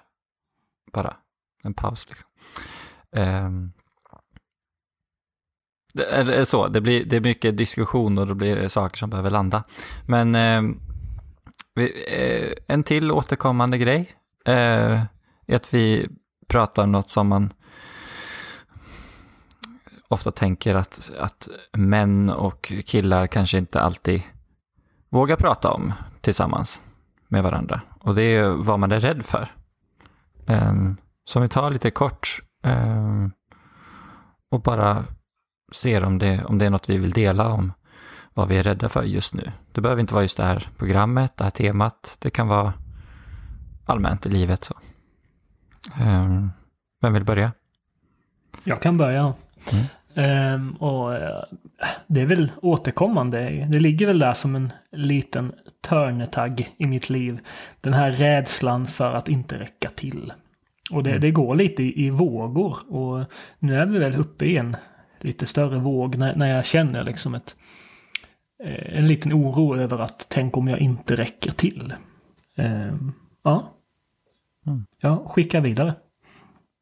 Bara 0.91 1.17
en 1.63 1.73
paus 1.73 2.09
liksom. 2.09 2.29
Um, 3.11 3.73
det 5.93 6.05
är 6.05 6.43
så, 6.43 6.67
det, 6.67 6.81
blir, 6.81 7.05
det 7.05 7.15
är 7.15 7.21
mycket 7.21 7.57
diskussion 7.57 8.17
och 8.17 8.27
då 8.27 8.33
blir 8.33 8.55
det 8.55 8.69
saker 8.69 8.97
som 8.97 9.09
behöver 9.09 9.29
landa. 9.29 9.63
Men 10.07 10.35
eh, 10.35 10.63
en 12.67 12.83
till 12.83 13.11
återkommande 13.11 13.77
grej 13.77 14.15
eh, 14.45 15.01
är 15.47 15.55
att 15.55 15.73
vi 15.73 16.09
pratar 16.47 16.83
om 16.83 16.91
något 16.91 17.09
som 17.09 17.27
man 17.27 17.53
ofta 20.11 20.31
tänker 20.31 20.75
att, 20.75 21.11
att 21.19 21.47
män 21.73 22.29
och 22.29 22.73
killar 22.85 23.27
kanske 23.27 23.57
inte 23.57 23.81
alltid 23.81 24.21
vågar 25.09 25.35
prata 25.35 25.71
om 25.71 25.93
tillsammans 26.21 26.83
med 27.27 27.43
varandra. 27.43 27.81
Och 27.99 28.15
det 28.15 28.21
är 28.21 28.49
vad 28.49 28.79
man 28.79 28.91
är 28.91 28.99
rädd 28.99 29.25
för. 29.25 29.51
Um, 30.45 30.97
så 31.25 31.39
om 31.39 31.43
vi 31.43 31.49
tar 31.49 31.71
lite 31.71 31.91
kort 31.91 32.41
um, 32.63 33.31
och 34.51 34.61
bara 34.61 35.03
ser 35.71 36.03
om 36.03 36.19
det, 36.19 36.43
om 36.45 36.57
det 36.57 36.65
är 36.65 36.69
något 36.69 36.89
vi 36.89 36.97
vill 36.97 37.11
dela 37.11 37.47
om 37.47 37.73
vad 38.33 38.47
vi 38.47 38.57
är 38.57 38.63
rädda 38.63 38.89
för 38.89 39.03
just 39.03 39.33
nu. 39.33 39.51
Det 39.71 39.81
behöver 39.81 40.01
inte 40.01 40.13
vara 40.13 40.23
just 40.23 40.37
det 40.37 40.43
här 40.43 40.69
programmet, 40.77 41.37
det 41.37 41.43
här 41.43 41.51
temat. 41.51 42.17
Det 42.19 42.29
kan 42.29 42.47
vara 42.47 42.73
allmänt 43.85 44.25
i 44.25 44.29
livet. 44.29 44.63
så. 44.63 44.73
Um, 46.01 46.51
vem 47.01 47.13
vill 47.13 47.25
börja? 47.25 47.51
Jag 48.63 48.81
kan 48.81 48.97
börja. 48.97 49.33
Mm. 49.71 49.85
Um, 50.13 50.71
och 50.71 51.11
uh, 51.11 51.43
det 52.07 52.21
är 52.21 52.25
väl 52.25 52.51
återkommande. 52.61 53.67
Det 53.69 53.79
ligger 53.79 54.07
väl 54.07 54.19
där 54.19 54.33
som 54.33 54.55
en 54.55 54.73
liten 54.91 55.53
törnetagg 55.81 56.69
i 56.77 56.87
mitt 56.87 57.09
liv. 57.09 57.39
Den 57.81 57.93
här 57.93 58.11
rädslan 58.11 58.87
för 58.87 59.13
att 59.13 59.29
inte 59.29 59.59
räcka 59.59 59.89
till. 59.89 60.33
Och 60.91 61.03
det, 61.03 61.09
mm. 61.09 61.21
det 61.21 61.31
går 61.31 61.55
lite 61.55 61.83
i, 61.83 62.05
i, 62.05 62.09
vågor. 62.09 62.77
Och 62.93 63.25
nu 63.59 63.75
är 63.75 63.85
vi 63.85 63.99
väl 63.99 64.15
uppe 64.15 64.45
i 64.45 64.57
en 64.57 64.77
lite 65.19 65.45
större 65.45 65.79
våg 65.79 66.15
när, 66.15 66.35
när 66.35 66.55
jag 66.55 66.65
känner 66.65 67.03
liksom 67.03 67.35
ett, 67.35 67.55
uh, 68.63 68.97
en 68.97 69.07
liten 69.07 69.33
oro 69.33 69.77
över 69.77 69.99
att 69.99 70.25
tänk 70.29 70.57
om 70.57 70.67
jag 70.67 70.79
inte 70.79 71.15
räcker 71.15 71.51
till. 71.51 71.93
Um, 72.57 73.13
ja. 73.43 73.77
Mm. 74.67 74.85
Jag 75.01 75.25
skickar 75.25 75.61
vidare. 75.61 75.93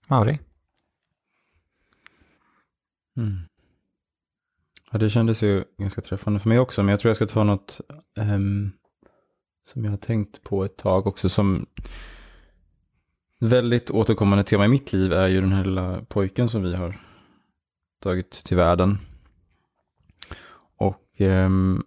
Mauri? 0.08 0.40
Mm. 3.20 3.40
Ja, 4.92 4.98
det 4.98 5.10
kändes 5.10 5.44
ju 5.44 5.64
ganska 5.78 6.02
träffande 6.02 6.40
för 6.40 6.50
mig 6.50 6.60
också, 6.60 6.84
men 6.84 6.90
jag 6.90 7.00
tror 7.00 7.10
jag 7.10 7.16
ska 7.16 7.26
ta 7.28 7.44
något 7.44 7.82
um, 8.18 8.72
som 9.64 9.84
jag 9.84 9.92
har 9.92 9.98
tänkt 9.98 10.44
på 10.44 10.64
ett 10.64 10.78
tag 10.78 11.08
också 11.08 11.30
som 11.30 11.66
väldigt 13.40 13.92
återkommande 13.92 14.44
tema 14.44 14.66
i 14.66 14.68
mitt 14.68 14.94
liv 14.94 15.14
är 15.14 15.28
ju 15.28 15.42
den 15.42 15.52
här 15.52 15.66
lilla 15.66 16.02
pojken 16.10 16.50
som 16.50 16.64
vi 16.64 16.76
har 16.76 17.00
tagit 18.04 18.32
till 18.32 18.58
världen. 18.58 18.98
Och 20.78 21.22
um, 21.22 21.84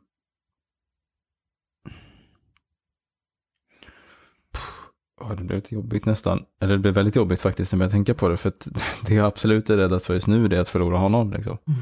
Ja, 5.28 5.34
det 5.34 5.44
blev 5.44 5.56
lite 5.56 5.74
jobbigt 5.74 6.06
nästan. 6.06 6.44
Eller 6.60 6.72
det 6.72 6.78
blev 6.78 6.94
väldigt 6.94 7.16
jobbigt 7.16 7.40
faktiskt 7.40 7.72
när 7.72 7.84
jag 7.84 7.90
tänker 7.90 8.14
på 8.14 8.28
det. 8.28 8.36
För 8.36 8.48
att 8.48 8.68
det 9.06 9.14
jag 9.14 9.26
absolut 9.26 9.70
är 9.70 9.76
räddast 9.76 10.06
för 10.06 10.14
just 10.14 10.26
nu 10.26 10.48
det 10.48 10.56
är 10.56 10.60
att 10.60 10.68
förlora 10.68 10.98
honom. 10.98 11.32
Liksom. 11.32 11.58
Mm. 11.66 11.80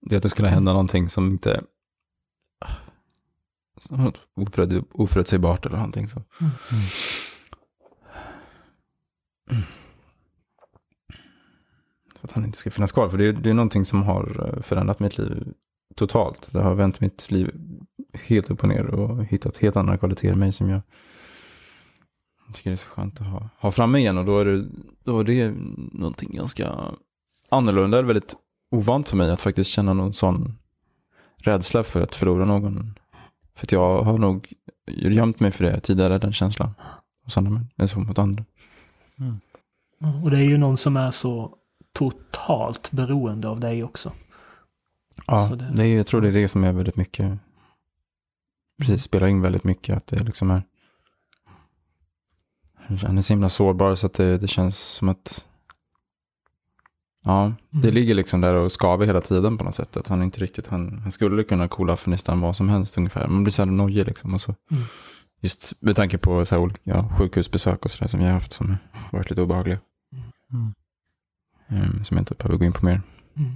Det 0.00 0.14
är 0.14 0.16
att 0.16 0.22
det 0.22 0.30
skulle 0.30 0.48
hända 0.48 0.72
någonting 0.72 1.08
som 1.08 1.26
inte... 1.30 1.62
Som 3.76 4.12
oförut, 4.34 4.84
oförutsägbart 4.92 5.66
eller 5.66 5.76
någonting. 5.76 6.08
Så. 6.08 6.22
Mm. 6.40 6.52
Mm. 9.50 9.62
Så 12.20 12.26
att 12.26 12.32
han 12.32 12.44
inte 12.44 12.58
ska 12.58 12.70
finnas 12.70 12.92
kvar. 12.92 13.08
För 13.08 13.18
det 13.18 13.24
är, 13.24 13.32
det 13.32 13.50
är 13.50 13.54
någonting 13.54 13.84
som 13.84 14.02
har 14.02 14.54
eh, 14.54 14.62
förändrat 14.62 15.00
mitt 15.00 15.18
liv 15.18 15.52
totalt. 15.94 16.52
Det 16.52 16.60
har 16.60 16.74
vänt 16.74 17.00
mitt 17.00 17.30
liv 17.30 17.50
helt 18.12 18.50
upp 18.50 18.62
och 18.62 18.68
ner 18.68 18.86
och 18.86 19.24
hittat 19.24 19.56
helt 19.56 19.76
andra 19.76 19.98
kvaliteter 19.98 20.32
i 20.32 20.36
mig 20.36 20.52
som 20.52 20.68
jag 20.68 20.80
tycker 22.54 22.70
det 22.70 22.74
är 22.74 22.76
så 22.76 22.88
skönt 22.88 23.20
att 23.20 23.26
ha, 23.26 23.48
ha 23.58 23.72
framme 23.72 23.98
igen. 23.98 24.18
Och 24.18 24.24
då 24.24 24.38
är, 24.38 24.44
det, 24.44 24.66
då 25.04 25.20
är 25.20 25.24
det 25.24 25.54
någonting 25.92 26.30
ganska 26.32 26.74
annorlunda, 27.48 27.98
eller 27.98 28.06
väldigt 28.06 28.36
ovant 28.70 29.08
för 29.08 29.16
mig 29.16 29.30
att 29.30 29.42
faktiskt 29.42 29.70
känna 29.70 29.92
någon 29.92 30.12
sån 30.12 30.58
rädsla 31.36 31.82
för 31.82 32.02
att 32.02 32.14
förlora 32.14 32.44
någon. 32.44 32.98
För 33.54 33.66
att 33.66 33.72
jag 33.72 34.02
har 34.02 34.18
nog 34.18 34.52
gömt 34.86 35.40
mig 35.40 35.50
för 35.50 35.64
det 35.64 35.80
tidigare, 35.80 36.18
den 36.18 36.32
känslan. 36.32 36.74
Hos 37.24 37.36
andra 37.36 37.62
män, 37.76 37.88
så 37.88 38.00
mot 38.00 38.18
andra. 38.18 38.44
Mm. 39.18 39.40
Och 40.24 40.30
det 40.30 40.36
är 40.36 40.42
ju 40.42 40.58
någon 40.58 40.76
som 40.76 40.96
är 40.96 41.10
så 41.10 41.56
totalt 41.92 42.90
beroende 42.90 43.48
av 43.48 43.60
dig 43.60 43.84
också. 43.84 44.12
Ja, 45.26 45.48
det... 45.48 45.72
Det 45.74 45.86
är, 45.86 45.96
jag 45.96 46.06
tror 46.06 46.20
det 46.20 46.28
är 46.28 46.32
det 46.32 46.48
som 46.48 46.64
är 46.64 46.72
väldigt 46.72 46.96
mycket 46.96 47.38
precis 48.80 49.02
spelar 49.02 49.26
in 49.26 49.42
väldigt 49.42 49.64
mycket. 49.64 49.96
Att 49.96 50.06
det 50.06 50.22
liksom 50.24 50.50
är... 50.50 50.62
Han 53.02 53.18
är 53.18 53.22
så 53.22 53.32
himla 53.32 53.48
sårbar 53.48 53.94
så 53.94 54.06
att 54.06 54.14
det, 54.14 54.38
det 54.38 54.48
känns 54.48 54.78
som 54.78 55.08
att... 55.08 55.46
Ja, 57.22 57.44
mm. 57.44 57.56
det 57.70 57.90
ligger 57.90 58.14
liksom 58.14 58.40
där 58.40 58.54
och 58.54 58.72
skaver 58.72 59.06
hela 59.06 59.20
tiden 59.20 59.58
på 59.58 59.64
något 59.64 59.74
sätt. 59.74 59.96
Att 59.96 60.08
han 60.08 60.22
inte 60.22 60.40
riktigt, 60.40 60.66
han, 60.66 60.98
han 60.98 61.12
skulle 61.12 61.44
kunna 61.44 61.68
coola 61.68 61.96
för 61.96 62.10
nästan 62.10 62.40
vad 62.40 62.56
som 62.56 62.68
helst 62.68 62.98
ungefär. 62.98 63.28
Man 63.28 63.44
blir 63.44 63.52
så 63.52 63.62
här 63.62 63.70
nojig 63.70 64.06
liksom. 64.06 64.34
Och 64.34 64.40
så. 64.40 64.54
Mm. 64.70 64.82
Just 65.40 65.82
med 65.82 65.96
tanke 65.96 66.18
på 66.18 66.46
så 66.46 66.54
här 66.54 66.62
olika 66.62 66.80
ja, 66.84 67.08
sjukhusbesök 67.18 67.84
och 67.84 67.90
sådär 67.90 68.08
som 68.08 68.20
vi 68.20 68.26
har 68.26 68.32
haft 68.32 68.52
som 68.52 68.76
varit 69.12 69.30
lite 69.30 69.42
obehagliga. 69.42 69.78
Mm. 70.52 70.74
Um, 71.68 72.04
som 72.04 72.16
jag 72.16 72.22
inte 72.22 72.34
behöver 72.34 72.58
gå 72.58 72.64
in 72.64 72.72
på 72.72 72.84
mer. 72.84 73.02
Mm. 73.36 73.52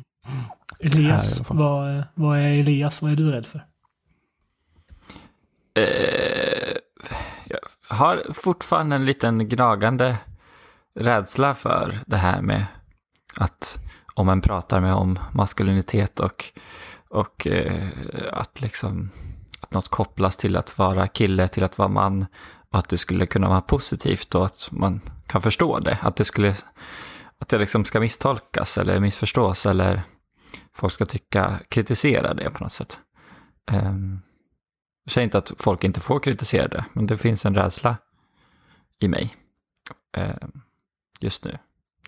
Elias, 0.81 1.51
vad, 1.51 2.05
vad 2.15 2.39
är 2.39 2.53
Elias? 2.53 3.03
Vad 3.03 3.13
är 3.13 3.17
du 3.17 3.31
rädd 3.31 3.47
för? 3.47 3.67
Eh, 5.75 6.77
jag 7.45 7.59
har 7.89 8.33
fortfarande 8.33 8.97
en 8.97 9.05
liten 9.05 9.49
gnagande 9.49 10.17
rädsla 10.95 11.55
för 11.55 11.99
det 12.07 12.17
här 12.17 12.43
med 12.43 12.67
att 13.37 13.79
om 14.15 14.27
man 14.27 14.41
pratar 14.41 14.81
med 14.81 14.95
om 14.95 15.19
maskulinitet 15.33 16.21
och, 16.21 16.45
och 17.09 17.47
eh, 17.47 17.89
att 18.33 18.61
liksom 18.61 19.11
att 19.61 19.73
något 19.73 19.89
kopplas 19.89 20.37
till 20.37 20.57
att 20.57 20.79
vara 20.79 21.07
kille, 21.07 21.49
till 21.49 21.65
att 21.65 21.79
vara 21.79 21.89
man 21.89 22.27
och 22.71 22.79
att 22.79 22.89
det 22.89 22.99
skulle 22.99 23.27
kunna 23.27 23.49
vara 23.49 23.61
positivt 23.61 24.35
och 24.35 24.47
att 24.47 24.69
man 24.71 25.01
kan 25.27 25.43
förstå 25.43 25.79
det. 25.79 25.99
Att 26.03 26.17
det 26.17 26.25
skulle 26.25 26.57
att 27.39 27.49
det 27.49 27.59
liksom 27.59 27.85
ska 27.85 28.01
misstolkas 28.01 28.79
eller 28.79 29.01
missförstås 29.01 29.67
eller 29.67 30.03
folk 30.75 30.93
ska 30.93 31.07
tycka, 31.07 31.61
kritisera 31.69 32.35
det 32.35 32.51
på 32.51 32.63
något 32.63 32.73
sätt. 32.73 32.99
Um, 33.73 34.23
jag 35.05 35.13
säger 35.13 35.25
inte 35.25 35.39
att 35.39 35.53
folk 35.59 35.85
inte 35.85 36.01
får 36.01 36.21
kritisera 36.21 36.69
det, 36.69 36.85
men 36.93 37.07
det 37.07 37.17
finns 37.17 37.47
en 37.47 37.55
rädsla 37.55 37.97
i 38.99 39.09
mig 39.09 39.35
eh, 40.17 40.37
just 41.21 41.45
nu. 41.45 41.59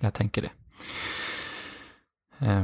Jag 0.01 0.14
tänker 0.14 0.42
det. 0.42 0.51
Eh, 2.47 2.62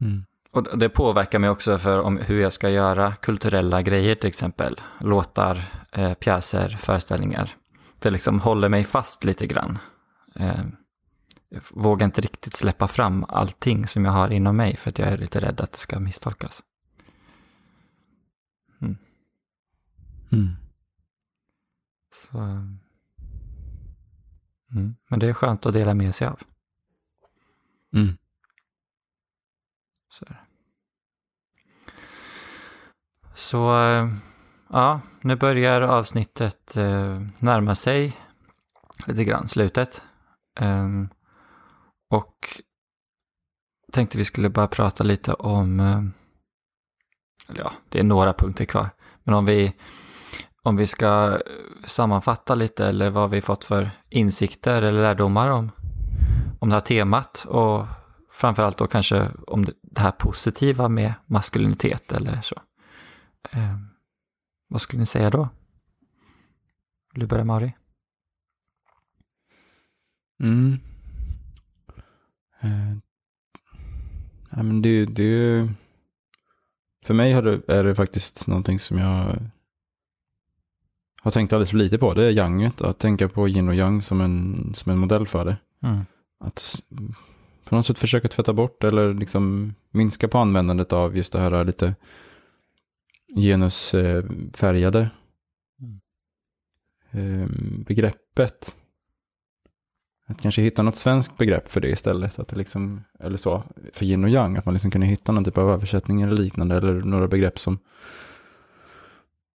mm. 0.00 0.24
Och 0.52 0.78
det 0.78 0.88
påverkar 0.88 1.38
mig 1.38 1.50
också 1.50 1.78
för 1.78 2.00
om 2.00 2.16
hur 2.16 2.40
jag 2.40 2.52
ska 2.52 2.70
göra 2.70 3.14
kulturella 3.14 3.82
grejer 3.82 4.14
till 4.14 4.28
exempel. 4.28 4.80
Låtar, 5.00 5.62
eh, 5.92 6.14
pjäser, 6.14 6.68
föreställningar. 6.68 7.56
Det 8.00 8.10
liksom 8.10 8.40
håller 8.40 8.68
mig 8.68 8.84
fast 8.84 9.24
lite 9.24 9.46
grann. 9.46 9.78
Eh, 10.34 10.64
jag 11.48 11.62
vågar 11.70 12.04
inte 12.04 12.20
riktigt 12.20 12.56
släppa 12.56 12.88
fram 12.88 13.24
allting 13.28 13.86
som 13.86 14.04
jag 14.04 14.12
har 14.12 14.30
inom 14.32 14.56
mig 14.56 14.76
för 14.76 14.90
att 14.90 14.98
jag 14.98 15.08
är 15.08 15.16
lite 15.16 15.40
rädd 15.40 15.60
att 15.60 15.72
det 15.72 15.78
ska 15.78 16.00
misstolkas. 16.00 16.62
Mm. 20.32 20.48
Så, 22.10 22.38
mm. 24.72 24.96
Men 25.08 25.18
det 25.18 25.28
är 25.28 25.32
skönt 25.32 25.66
att 25.66 25.72
dela 25.72 25.94
med 25.94 26.14
sig 26.14 26.26
av. 26.26 26.40
Mm. 27.94 28.18
Så, 30.10 30.24
Så 33.38 33.72
ja, 34.68 35.00
nu 35.20 35.36
börjar 35.36 35.80
avsnittet 35.80 36.76
eh, 36.76 37.22
närma 37.38 37.74
sig 37.74 38.16
lite 39.06 39.24
grann 39.24 39.48
slutet. 39.48 40.02
Um, 40.60 41.08
och 42.10 42.62
tänkte 43.92 44.18
vi 44.18 44.24
skulle 44.24 44.48
bara 44.48 44.68
prata 44.68 45.04
lite 45.04 45.32
om, 45.32 45.80
eh, 45.80 46.02
eller 47.48 47.60
ja, 47.60 47.72
det 47.88 48.00
är 48.00 48.04
några 48.04 48.32
punkter 48.32 48.64
kvar, 48.64 48.90
men 49.22 49.34
om 49.34 49.44
vi 49.46 49.74
om 50.68 50.76
vi 50.76 50.86
ska 50.86 51.32
eh, 51.32 51.86
sammanfatta 51.86 52.54
lite 52.54 52.86
eller 52.86 53.10
vad 53.10 53.30
vi 53.30 53.40
fått 53.40 53.64
för 53.64 53.90
insikter 54.10 54.82
eller 54.82 55.02
lärdomar 55.02 55.48
om 55.48 55.70
om 56.58 56.68
det 56.68 56.74
här 56.74 56.80
temat 56.80 57.44
och 57.48 57.86
framförallt 58.30 58.78
då 58.78 58.86
kanske 58.86 59.30
om 59.46 59.64
det, 59.64 60.00
här 60.00 60.10
positiva 60.10 60.88
med 60.88 61.14
maskulinitet 61.26 62.12
eller 62.12 62.40
så. 62.40 62.54
Eh, 63.50 63.76
vad 64.68 64.80
skulle 64.80 65.00
ni 65.00 65.06
säga 65.06 65.30
då? 65.30 65.48
Vill 67.12 67.20
du 67.20 67.26
börja 67.26 67.44
Mari? 67.44 67.74
Mm. 70.40 70.78
Eh, 72.60 72.92
ja, 74.50 74.62
men 74.62 74.82
det, 74.82 75.06
det 75.06 75.22
är 75.22 75.26
ju... 75.26 75.68
För 77.04 77.14
mig 77.14 77.32
har 77.32 77.42
det, 77.42 77.60
är 77.68 77.84
det 77.84 77.94
faktiskt 77.94 78.46
någonting 78.46 78.78
som 78.78 78.98
jag 78.98 79.36
har 81.22 81.30
tänkt 81.30 81.52
alldeles 81.52 81.70
för 81.70 81.76
lite 81.76 81.98
på. 81.98 82.14
Det 82.14 82.24
är 82.24 82.30
yanget, 82.30 82.82
att 82.82 82.98
tänka 82.98 83.28
på 83.28 83.48
yin 83.48 83.68
och 83.68 83.74
yang 83.74 84.02
som 84.02 84.20
en, 84.20 84.72
som 84.76 84.92
en 84.92 84.98
modell 84.98 85.26
för 85.26 85.44
det. 85.44 85.56
Mm. 85.82 86.00
Att 86.40 86.82
på 87.64 87.76
något 87.76 87.86
sätt 87.86 87.98
försöka 87.98 88.28
tvätta 88.28 88.52
bort 88.52 88.84
eller 88.84 89.14
liksom 89.14 89.74
minska 89.90 90.28
på 90.28 90.38
användandet 90.38 90.92
av 90.92 91.16
just 91.16 91.32
det 91.32 91.38
här 91.38 91.64
lite 91.64 91.94
genusfärgade 93.36 95.10
Mm. 95.80 97.42
eh, 97.42 97.48
begreppet. 97.86 98.76
Att 100.26 100.40
kanske 100.40 100.62
hitta 100.62 100.82
något 100.82 100.96
svenskt 100.96 101.36
begrepp 101.38 101.68
för 101.68 101.80
det 101.80 101.88
istället. 101.88 102.38
Att 102.38 102.48
det 102.48 102.56
liksom, 102.56 103.04
eller 103.20 103.36
så, 103.36 103.62
för 103.92 104.04
yin 104.04 104.24
och 104.24 104.30
yang. 104.30 104.56
Att 104.56 104.64
man 104.64 104.74
liksom 104.74 104.90
kunde 104.90 105.06
hitta 105.06 105.32
någon 105.32 105.44
typ 105.44 105.58
av 105.58 105.70
översättning 105.70 106.22
eller 106.22 106.36
liknande. 106.36 106.76
Eller 106.76 106.92
några 106.92 107.28
begrepp 107.28 107.58
som, 107.58 107.78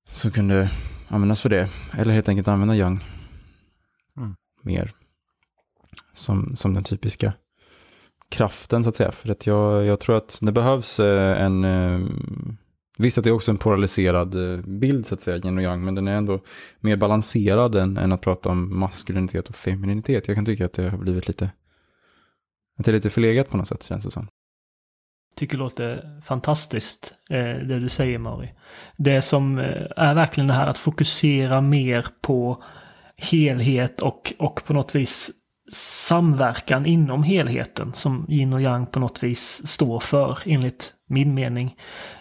som 0.09 0.31
kunde 0.31 0.71
användas 1.13 1.43
för 1.43 1.49
det. 1.49 1.69
Eller 1.99 2.13
helt 2.13 2.29
enkelt 2.29 2.49
använda 2.49 2.75
yang 2.75 3.05
Mm. 4.17 4.35
mer. 4.63 4.93
Som, 6.15 6.57
som 6.57 6.75
den 6.75 6.85
typiska 6.85 7.33
kraften 8.31 8.85
så 8.85 8.91
att 8.91 8.97
säga. 8.97 9.13
För 9.13 9.29
att 9.29 9.47
jag, 9.47 9.85
jag 9.85 10.01
tror 10.01 10.17
att 10.17 10.39
det 10.43 10.53
behövs 10.53 11.01
eh, 11.01 11.43
en... 11.43 11.65
eh, 11.65 12.01
Visst 12.99 13.19
att 13.19 13.25
det 13.25 13.31
är 13.31 13.35
också 13.35 13.51
en 13.51 13.59
polariserad 13.59 14.35
eh, 14.35 14.61
bild 14.67 15.07
så 15.07 15.15
att 15.15 15.21
säga, 15.21 15.37
yin 15.37 15.59
och 15.59 15.63
yang, 15.65 15.85
men 15.85 15.95
den 15.95 16.09
är 16.09 16.17
ändå 16.17 16.41
mer 16.81 16.97
balanserad 16.97 17.75
än, 17.75 17.97
än 17.97 18.13
att 18.13 18.21
prata 18.21 18.49
om 18.49 18.79
maskulinitet 18.79 19.49
och 19.49 19.55
femininitet. 19.55 20.29
Jag 20.29 20.37
kan 20.37 20.45
tycka 20.45 20.67
att 20.67 20.73
det 20.73 20.89
har 20.91 20.99
blivit 20.99 21.29
lite... 21.29 21.51
Att 22.79 22.85
det 22.85 22.91
är 22.91 22.93
lite 22.93 23.11
förlegat 23.11 23.49
på 23.49 23.57
något 23.57 23.69
sätt 23.69 23.83
känns 23.83 24.05
det 24.05 24.11
som. 24.11 24.29
Tycker 25.35 25.59
låter 25.59 26.21
fantastiskt, 26.25 27.15
eh, 27.31 27.45
det 27.45 27.81
du 27.81 27.89
säger 27.89 28.19
Mari. 28.19 28.53
Det 28.97 29.23
som 29.23 29.59
eh, 29.59 29.87
är 29.97 30.15
verkligen 30.15 30.49
det 30.49 30.55
här 30.55 30.67
att 30.67 30.79
fokusera 30.79 31.61
mer 31.61 32.07
på 32.21 32.63
helhet 33.17 34.01
och, 34.01 34.33
och 34.39 34.65
på 34.67 34.73
något 34.73 34.95
vis 34.95 35.31
samverkan 35.73 36.87
inom 36.87 37.23
helheten 37.23 37.93
som 37.93 38.27
yin 38.29 38.53
och 38.53 38.63
yang 38.63 38.87
på 38.87 39.01
något 39.01 39.23
vis 39.23 39.67
står 39.67 40.01
för 40.01 40.39
enligt 40.45 40.93
min 41.09 41.35
mening. 41.35 41.77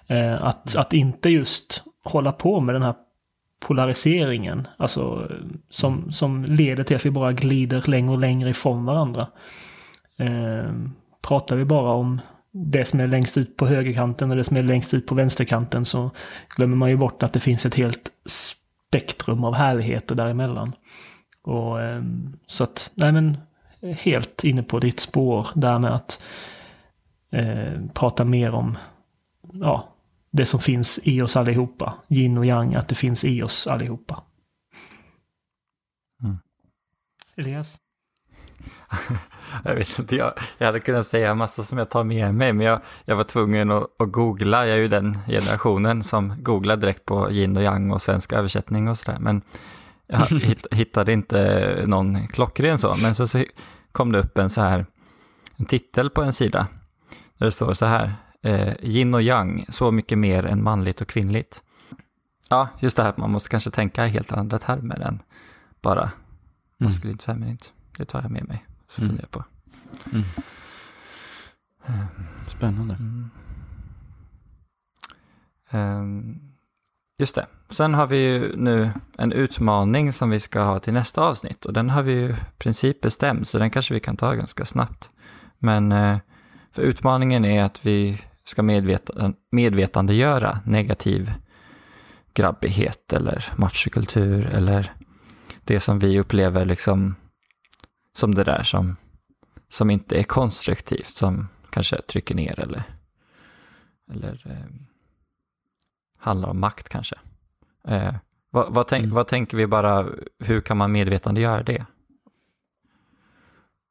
Eh, 0.07 0.43
att, 0.43 0.75
att 0.75 0.93
inte 0.93 1.29
just 1.29 1.83
hålla 2.03 2.31
på 2.31 2.59
med 2.59 2.75
den 2.75 2.83
här 2.83 2.95
polariseringen, 3.67 4.67
alltså 4.77 5.31
som, 5.69 6.11
som 6.11 6.45
leder 6.45 6.83
till 6.83 6.95
att 6.95 7.05
vi 7.05 7.11
bara 7.11 7.31
glider 7.31 7.83
längre 7.87 8.11
och 8.11 8.19
längre 8.19 8.49
ifrån 8.49 8.85
varandra. 8.85 9.27
Pratar 11.21 11.55
vi 11.55 11.65
bara 11.65 11.91
om 11.91 12.21
det 12.51 12.85
som 12.85 12.99
är 12.99 13.07
längst 13.07 13.37
ut 13.37 13.57
på 13.57 13.67
högerkanten 13.67 14.31
och 14.31 14.37
det 14.37 14.43
som 14.43 14.57
är 14.57 14.63
längst 14.63 14.93
ut 14.93 15.05
på 15.05 15.15
vänsterkanten 15.15 15.85
så 15.85 16.11
glömmer 16.55 16.75
man 16.75 16.89
ju 16.89 16.97
bort 16.97 17.23
att 17.23 17.33
det 17.33 17.39
finns 17.39 17.65
ett 17.65 17.75
helt 17.75 18.11
spektrum 18.25 19.43
av 19.43 19.53
härligheter 19.53 20.15
däremellan. 20.15 20.73
Och 21.41 21.81
eh, 21.81 22.03
så 22.47 22.63
att, 22.63 22.91
nej 22.93 23.11
men 23.11 23.37
helt 23.81 24.43
inne 24.43 24.63
på 24.63 24.79
ditt 24.79 24.99
spår 24.99 25.47
där 25.55 25.79
med 25.79 25.95
att 25.95 26.23
eh, 27.31 27.81
prata 27.93 28.25
mer 28.25 28.51
om 28.51 28.77
ja, 29.53 29.95
det 30.31 30.45
som 30.45 30.59
finns 30.59 30.99
i 31.03 31.21
oss 31.21 31.35
allihopa. 31.35 31.93
Yin 32.09 32.37
och 32.37 32.45
yang, 32.45 32.75
att 32.75 32.87
det 32.87 32.95
finns 32.95 33.23
i 33.23 33.43
oss 33.43 33.67
allihopa. 33.67 34.23
Mm. 36.23 36.37
Elias? 37.35 37.79
Jag 39.63 39.75
vet 39.75 39.99
inte, 39.99 40.15
jag, 40.15 40.33
jag 40.57 40.65
hade 40.65 40.79
kunnat 40.79 41.07
säga 41.07 41.35
massa 41.35 41.63
som 41.63 41.77
jag 41.77 41.89
tar 41.89 42.03
med 42.03 42.35
mig, 42.35 42.53
men 42.53 42.65
jag, 42.65 42.81
jag 43.05 43.15
var 43.15 43.23
tvungen 43.23 43.71
att, 43.71 43.83
att 43.99 44.11
googla. 44.11 44.67
Jag 44.67 44.77
är 44.77 44.81
ju 44.81 44.87
den 44.87 45.17
generationen 45.27 46.03
som 46.03 46.43
googlar 46.43 46.77
direkt 46.77 47.05
på 47.05 47.31
yin 47.31 47.57
och 47.57 47.63
yang 47.63 47.91
och 47.91 48.01
svensk 48.01 48.33
översättning 48.33 48.87
och 48.87 48.97
sådär. 48.97 49.19
Men 49.19 49.41
jag 50.07 50.19
hitt, 50.41 50.67
hittade 50.71 51.13
inte 51.13 51.83
någon 51.87 52.27
klockren 52.27 52.77
så. 52.77 52.95
Men 53.01 53.15
så, 53.15 53.27
så 53.27 53.43
kom 53.91 54.11
det 54.11 54.19
upp 54.19 54.37
en 54.37 54.49
så 54.49 54.61
här, 54.61 54.85
en 55.55 55.65
titel 55.65 56.09
på 56.09 56.21
en 56.21 56.33
sida. 56.33 56.67
Där 57.37 57.45
det 57.45 57.51
står 57.51 57.73
så 57.73 57.85
här, 57.85 58.13
eh, 58.41 58.73
yin 58.81 59.13
och 59.13 59.21
yang, 59.21 59.65
så 59.69 59.91
mycket 59.91 60.17
mer 60.17 60.45
än 60.45 60.63
manligt 60.63 61.01
och 61.01 61.07
kvinnligt. 61.07 61.61
Ja, 62.49 62.67
just 62.79 62.97
det 62.97 63.03
här 63.03 63.09
att 63.09 63.17
man 63.17 63.31
måste 63.31 63.49
kanske 63.49 63.71
tänka 63.71 64.05
i 64.05 64.09
helt 64.09 64.31
andra 64.31 64.59
termer 64.59 64.99
än 64.99 65.19
bara 65.81 66.11
maskulint 66.77 67.23
feminint. 67.23 67.73
Det 67.97 68.05
tar 68.05 68.21
jag 68.21 68.31
med 68.31 68.47
mig, 68.47 68.65
så 68.87 69.01
Mm. 69.01 69.09
funderar 69.09 69.27
jag 69.31 69.31
på. 69.31 69.43
Mm. 70.13 70.25
Spännande. 72.47 72.93
Mm. 72.93 73.29
Ehm, 75.69 76.39
just 77.17 77.35
det. 77.35 77.45
Sen 77.69 77.93
har 77.93 78.07
vi 78.07 78.17
ju 78.17 78.55
nu 78.57 78.91
en 79.17 79.31
utmaning 79.31 80.13
som 80.13 80.29
vi 80.29 80.39
ska 80.39 80.61
ha 80.61 80.79
till 80.79 80.93
nästa 80.93 81.21
avsnitt 81.21 81.65
och 81.65 81.73
den 81.73 81.89
har 81.89 82.01
vi 82.03 82.11
ju 82.13 82.29
i 82.29 82.35
princip 82.57 83.01
bestämt 83.01 83.47
så 83.49 83.59
den 83.59 83.69
kanske 83.71 83.93
vi 83.93 83.99
kan 83.99 84.17
ta 84.17 84.33
ganska 84.33 84.65
snabbt. 84.65 85.09
Men 85.59 85.91
eh, 85.91 86.17
för 86.71 86.81
utmaningen 86.81 87.45
är 87.45 87.63
att 87.63 87.85
vi 87.85 88.21
ska 88.43 88.63
medveta, 88.63 89.33
medvetandegöra 89.51 90.59
negativ 90.65 91.33
grabbighet 92.33 93.13
eller 93.13 93.53
machokultur 93.55 94.45
eller 94.45 94.93
det 95.63 95.79
som 95.79 95.99
vi 95.99 96.19
upplever 96.19 96.65
liksom 96.65 97.15
som 98.13 98.35
det 98.35 98.43
där 98.43 98.63
som, 98.63 98.95
som 99.67 99.89
inte 99.89 100.19
är 100.19 100.23
konstruktivt, 100.23 101.05
som 101.13 101.47
kanske 101.69 102.01
trycker 102.01 102.35
ner 102.35 102.59
eller, 102.59 102.83
eller 104.11 104.41
eh, 104.45 104.65
handlar 106.19 106.49
om 106.49 106.59
makt 106.59 106.89
kanske. 106.89 107.15
Eh, 107.87 108.15
vad, 108.49 108.73
vad, 108.73 108.87
tänk, 108.87 109.03
Mm. 109.03 109.15
vad 109.15 109.27
tänker 109.27 109.57
vi 109.57 109.67
bara, 109.67 110.07
hur 110.39 110.61
kan 110.61 110.77
man 110.77 110.91
medvetandegöra 110.91 111.63
det? 111.63 111.85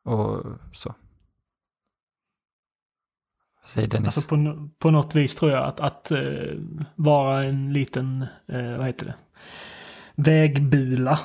Och 0.05 0.45
så. 0.73 0.95
Säger 3.66 3.89
Dennis? 3.89 4.16
Alltså 4.16 4.29
på, 4.29 4.68
på 4.79 4.91
något 4.91 5.14
vis 5.14 5.35
tror 5.35 5.51
jag 5.51 5.64
att, 5.64 5.81
att 5.81 6.11
eh, 6.11 6.59
vara 6.95 7.45
en 7.45 7.73
liten, 7.73 8.27
eh, 8.47 8.77
vad 8.77 8.87
heter 8.87 9.07
det, 9.07 9.14
vägbula 10.14 11.18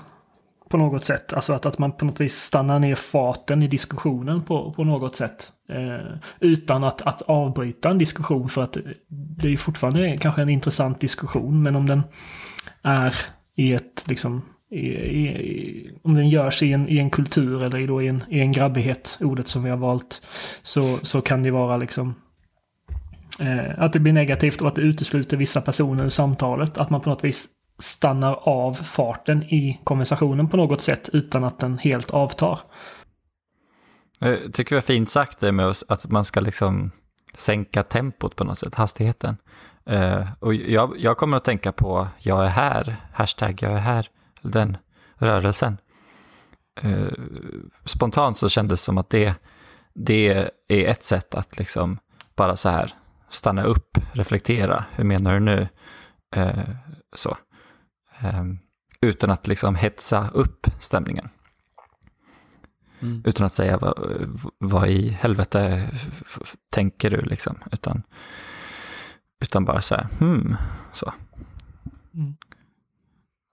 på 0.75 0.83
något 0.83 1.05
sätt. 1.05 1.33
Alltså 1.33 1.53
att, 1.53 1.65
att 1.65 1.77
man 1.77 1.91
på 1.91 2.05
något 2.05 2.21
vis 2.21 2.35
stannar 2.35 2.79
ner 2.79 2.95
farten 2.95 3.63
i 3.63 3.67
diskussionen 3.67 4.43
på, 4.43 4.73
på 4.73 4.83
något 4.83 5.15
sätt. 5.15 5.51
Eh, 5.69 6.17
utan 6.39 6.83
att, 6.83 7.01
att 7.01 7.21
avbryta 7.21 7.89
en 7.89 7.97
diskussion 7.97 8.49
för 8.49 8.63
att 8.63 8.77
det 9.09 9.47
är 9.47 9.51
ju 9.51 9.57
fortfarande 9.57 10.17
kanske 10.17 10.41
en 10.41 10.49
intressant 10.49 10.99
diskussion. 10.99 11.63
Men 11.63 11.75
om 11.75 11.87
den 11.87 12.03
är 12.83 13.15
i 13.55 13.73
ett 13.73 14.03
liksom 14.05 14.41
i, 14.71 14.87
i, 14.87 15.27
i, 15.27 15.91
om 16.03 16.13
den 16.13 16.29
görs 16.29 16.63
i 16.63 16.73
en, 16.73 16.89
i 16.89 16.97
en 16.97 17.09
kultur 17.09 17.63
eller 17.63 17.79
i, 17.79 17.87
då 17.87 18.01
i, 18.01 18.07
en, 18.07 18.23
i 18.29 18.39
en 18.39 18.51
grabbighet, 18.51 19.17
ordet 19.21 19.47
som 19.47 19.63
vi 19.63 19.69
har 19.69 19.77
valt, 19.77 20.21
så, 20.61 20.97
så 21.01 21.21
kan 21.21 21.43
det 21.43 21.51
vara 21.51 21.77
liksom 21.77 22.15
eh, 23.39 23.83
att 23.83 23.93
det 23.93 23.99
blir 23.99 24.13
negativt 24.13 24.61
och 24.61 24.67
att 24.67 24.75
det 24.75 24.81
utesluter 24.81 25.37
vissa 25.37 25.61
personer 25.61 26.05
ur 26.05 26.09
samtalet. 26.09 26.77
Att 26.77 26.89
man 26.89 27.01
på 27.01 27.09
något 27.09 27.23
vis 27.23 27.47
stannar 27.79 28.33
av 28.49 28.73
farten 28.73 29.43
i 29.43 29.81
konversationen 29.83 30.49
på 30.49 30.57
något 30.57 30.81
sätt 30.81 31.09
utan 31.13 31.43
att 31.43 31.59
den 31.59 31.77
helt 31.77 32.11
avtar. 32.11 32.59
Jag 34.19 34.53
tycker 34.53 34.69
vi 34.69 34.75
har 34.75 34.81
fint 34.81 35.09
sagt 35.09 35.39
det 35.39 35.51
med 35.51 35.65
oss, 35.65 35.85
att 35.87 36.11
man 36.11 36.25
ska 36.25 36.39
liksom 36.39 36.91
sänka 37.33 37.83
tempot 37.83 38.35
på 38.35 38.43
något 38.43 38.59
sätt, 38.59 38.75
hastigheten. 38.75 39.37
Eh, 39.85 40.27
och 40.39 40.53
jag, 40.53 40.95
jag 40.97 41.17
kommer 41.17 41.37
att 41.37 41.43
tänka 41.43 41.71
på 41.71 42.07
jag 42.19 42.45
är 42.45 42.49
här, 42.49 42.95
hashtag 43.13 43.59
jag 43.61 43.71
är 43.71 43.77
här, 43.77 44.09
den 44.41 44.77
rörelsen. 45.15 45.77
Eh, 46.81 47.07
spontant 47.85 48.37
så 48.37 48.49
kändes 48.49 48.81
det 48.81 48.83
som 48.83 48.97
att 48.97 49.09
det, 49.09 49.33
det 49.93 50.49
är 50.67 50.85
ett 50.87 51.03
sätt 51.03 51.35
att 51.35 51.57
liksom 51.57 51.99
bara 52.35 52.55
så 52.55 52.69
här 52.69 52.93
stanna 53.29 53.63
upp, 53.63 53.97
reflektera, 54.13 54.85
hur 54.95 55.03
menar 55.03 55.33
du 55.33 55.39
nu? 55.39 55.67
Eh, 56.35 56.69
så. 57.15 57.37
Eh, 58.19 58.43
utan 59.01 59.31
att 59.31 59.47
liksom 59.47 59.75
hetsa 59.75 60.29
upp 60.29 60.67
stämningen. 60.79 61.29
Mm. 62.99 63.21
Utan 63.25 63.45
att 63.45 63.53
säga 63.53 63.77
vad, 63.77 63.93
vad 64.57 64.87
i 64.89 65.09
helvete 65.09 65.89
tänker 66.69 67.11
du 67.11 67.21
liksom. 67.21 67.57
Utan, 67.71 68.03
utan 69.39 69.65
bara 69.65 69.81
säga 69.81 70.09
hmm, 70.19 70.55
så. 70.93 71.13
Mm. 72.13 72.35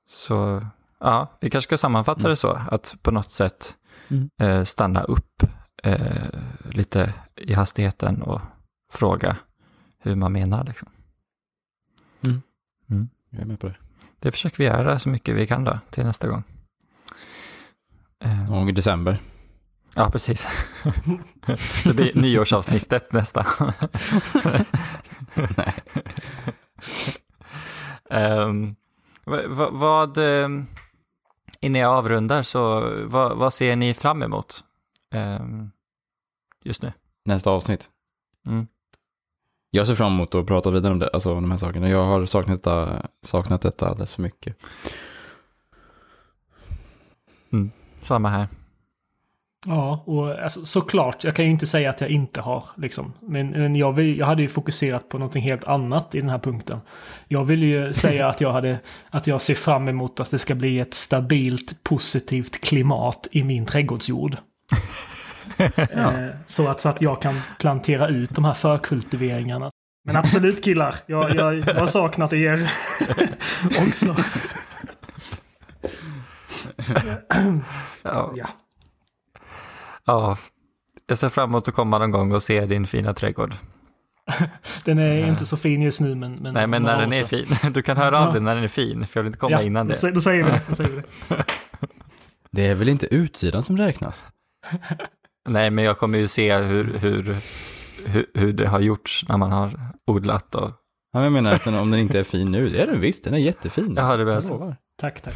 Så 0.09 0.67
ja, 1.01 1.39
vi 1.41 1.51
kanske 1.51 1.69
ska 1.69 1.77
sammanfatta 1.77 2.21
Mm. 2.21 2.31
det 2.31 2.37
så. 2.37 2.59
Att 2.71 2.97
på 3.03 3.11
något 3.11 3.31
sätt 3.31 3.77
Mm. 4.09 4.31
eh, 4.41 4.65
stanna 4.65 5.03
upp 5.03 5.43
eh, 5.83 6.29
lite 6.71 7.15
i 7.37 7.53
hastigheten 7.55 8.23
och 8.23 8.41
fråga 8.93 9.37
hur 9.99 10.15
man 10.15 10.33
menar. 10.33 10.65
Liksom. 10.65 10.89
Jag 13.31 13.41
är 13.41 13.45
med 13.45 13.61
på 13.61 13.67
det. 13.67 13.77
Det 14.23 14.31
försöker 14.31 14.59
vi 14.59 14.65
göra 14.65 14.99
så 14.99 15.09
mycket 15.09 15.37
vi 15.37 15.47
kan 15.47 15.65
då 15.65 15.79
till 15.91 16.05
nästa 16.05 16.29
gång. 16.29 16.43
Någon 18.25 18.47
gång 18.47 18.69
i 18.69 18.73
december. 18.73 19.19
Ja, 19.95 20.11
precis. 20.11 20.47
Det 21.85 21.95
blir 21.95 22.15
nyårsavsnittet 22.15 23.13
nästa. 23.13 23.47
um, 28.11 28.77
vad, 29.25 29.73
vad, 29.73 30.19
ehm, 30.19 30.67
innan 31.61 31.83
jag 31.83 31.93
avrundar, 31.93 32.43
så 32.43 32.81
vad, 33.05 33.37
vad 33.37 33.55
ser 33.55 33.77
ni 33.77 33.95
fram 33.95 34.23
emot 34.23 34.65
um, 35.15 35.71
just 36.65 36.83
nu? 36.83 36.93
Nästa 37.25 37.51
avsnitt. 37.51 37.91
Mm. 38.47 38.67
Jag 39.75 39.87
ser 39.87 39.95
fram 39.95 40.13
emot 40.13 40.35
att 40.35 40.47
prata 40.47 40.71
vidare 40.71 40.93
om 40.93 40.99
det, 40.99 41.09
alltså 41.09 41.35
om 41.35 41.43
de 41.43 41.51
här 41.51 41.59
sakerna. 41.59 41.89
Jag 41.89 42.05
har 42.05 42.27
saknat 42.27 42.63
detta, 42.63 43.07
saknat 43.23 43.63
detta 43.63 43.89
alldeles 43.89 44.15
för 44.15 44.23
mycket. 44.23 44.57
Samma 48.03 48.29
här. 48.29 48.47
Ja, 49.67 50.03
och 50.07 50.43
alltså, 50.43 50.67
såklart, 50.67 51.25
jag 51.25 51.37
kan 51.37 51.45
ju 51.45 51.51
inte 51.51 51.67
säga 51.67 51.91
att 51.91 52.01
jag 52.01 52.11
inte 52.11 52.41
har. 52.41 52.65
Liksom. 52.77 53.13
Men, 53.21 53.51
men 53.51 53.77
jag, 53.77 53.93
vill, 53.93 54.19
jag 54.19 54.27
hade 54.27 54.43
ju 54.43 54.49
fokuserat 54.49 55.09
på 55.09 55.19
någonting 55.19 55.43
helt 55.43 55.65
annat 55.65 56.15
i 56.15 56.21
den 56.21 56.31
här 56.31 56.39
punkten. 56.39 56.81
Jag 57.29 57.45
vill 57.45 57.63
ju 57.63 57.93
säga 57.93 58.29
att 58.29 58.41
jag, 58.41 58.53
hade, 58.53 58.79
att 59.11 59.27
jag 59.27 59.41
ser 59.41 59.55
fram 59.55 59.89
emot 59.89 60.21
att 60.21 60.31
det 60.31 60.39
ska 60.39 60.55
bli 60.55 60.79
ett 60.79 60.95
stabilt 60.95 61.85
positivt 61.85 62.61
klimat 62.61 63.29
i 63.33 63.43
min 63.43 63.67
trädgårdsjord. 63.67 64.37
eh, 65.77 66.29
så, 66.47 66.69
att, 66.69 66.81
så 66.81 66.89
att 66.89 67.03
jag 67.03 67.23
kan 67.23 67.35
plantera 67.59 68.09
ut 68.09 68.31
de 68.31 68.45
här 68.45 68.55
förkultiveringarna. 68.55 69.71
Men 70.05 70.17
absolut 70.17 70.65
killar, 70.65 70.95
jag, 71.07 71.35
jag, 71.35 71.59
jag 71.59 71.75
har 71.75 71.87
saknat 71.87 72.33
er 72.33 72.61
också. 73.89 74.17
Ja. 78.03 78.33
Ja. 78.35 78.49
ja, 80.05 80.39
jag 81.07 81.19
ser 81.19 81.29
fram 81.29 81.51
emot 81.51 81.69
att 81.69 81.75
komma 81.75 81.99
någon 81.99 82.11
gång 82.11 82.33
och 82.33 82.43
se 82.43 82.67
din 82.67 82.87
fina 82.87 83.15
trädgård. 83.15 83.55
Den 84.85 84.99
är 84.99 85.27
inte 85.27 85.47
så 85.47 85.57
fin 85.57 85.83
just 85.83 86.01
nu 86.01 86.15
men... 86.15 86.35
men 86.35 86.55
Nej, 86.55 86.67
men 86.67 86.83
när 86.83 87.01
den 87.01 87.09
år 87.09 87.15
är 87.15 87.25
fin. 87.25 87.73
Du 87.73 87.83
kan 87.83 87.97
höra 87.97 88.19
av 88.19 88.27
Ja. 88.27 88.33
dig 88.33 88.41
när 88.43 88.55
den 88.55 88.65
är 88.65 88.69
fin, 88.69 89.07
för 89.07 89.21
jag 89.21 89.23
vill 89.23 89.29
inte 89.29 89.39
komma 89.39 89.63
innan 89.63 89.89
då, 89.89 89.95
det. 89.95 90.11
Då 90.11 90.21
säger 90.21 90.45
vi 90.45 90.51
det. 90.51 90.61
Då 90.69 90.75
säger 90.75 90.91
vi 90.91 90.97
det. 91.29 91.45
Det 92.51 92.67
är 92.67 92.75
väl 92.75 92.89
inte 92.89 93.15
utsidan 93.15 93.63
som 93.63 93.79
räknas? 93.79 94.27
Nej, 95.49 95.71
men 95.71 95.85
jag 95.85 95.99
kommer 95.99 96.19
ju 96.19 96.29
se 96.29 96.57
hur, 96.57 96.99
hur, 96.99 97.37
hur, 98.05 98.27
hur 98.35 98.53
det 98.53 98.69
har 98.69 98.81
gjorts 98.81 99.25
när 99.29 99.37
man 99.37 99.53
har 99.53 99.95
odlat 100.07 100.55
och... 100.55 100.71
Ja, 101.13 101.19
men 101.19 101.23
jag 101.23 101.33
menar 101.33 101.53
att 101.55 101.65
den, 101.65 101.75
om 101.75 101.91
den 101.91 102.01
inte 102.01 102.19
är 102.19 102.25
fin 102.25 102.51
nu, 102.51 102.69
det 102.71 102.83
är 102.83 102.87
den 102.87 103.01
visst, 103.01 103.25
den 103.25 103.35
är 103.35 103.39
jättefin. 103.39 103.95
Jag 103.97 104.05
hörde 104.05 104.25
väl 104.25 104.35
Jag 104.35 104.45
så. 104.45 104.77
Tack, 104.97 105.21
tack. 105.21 105.35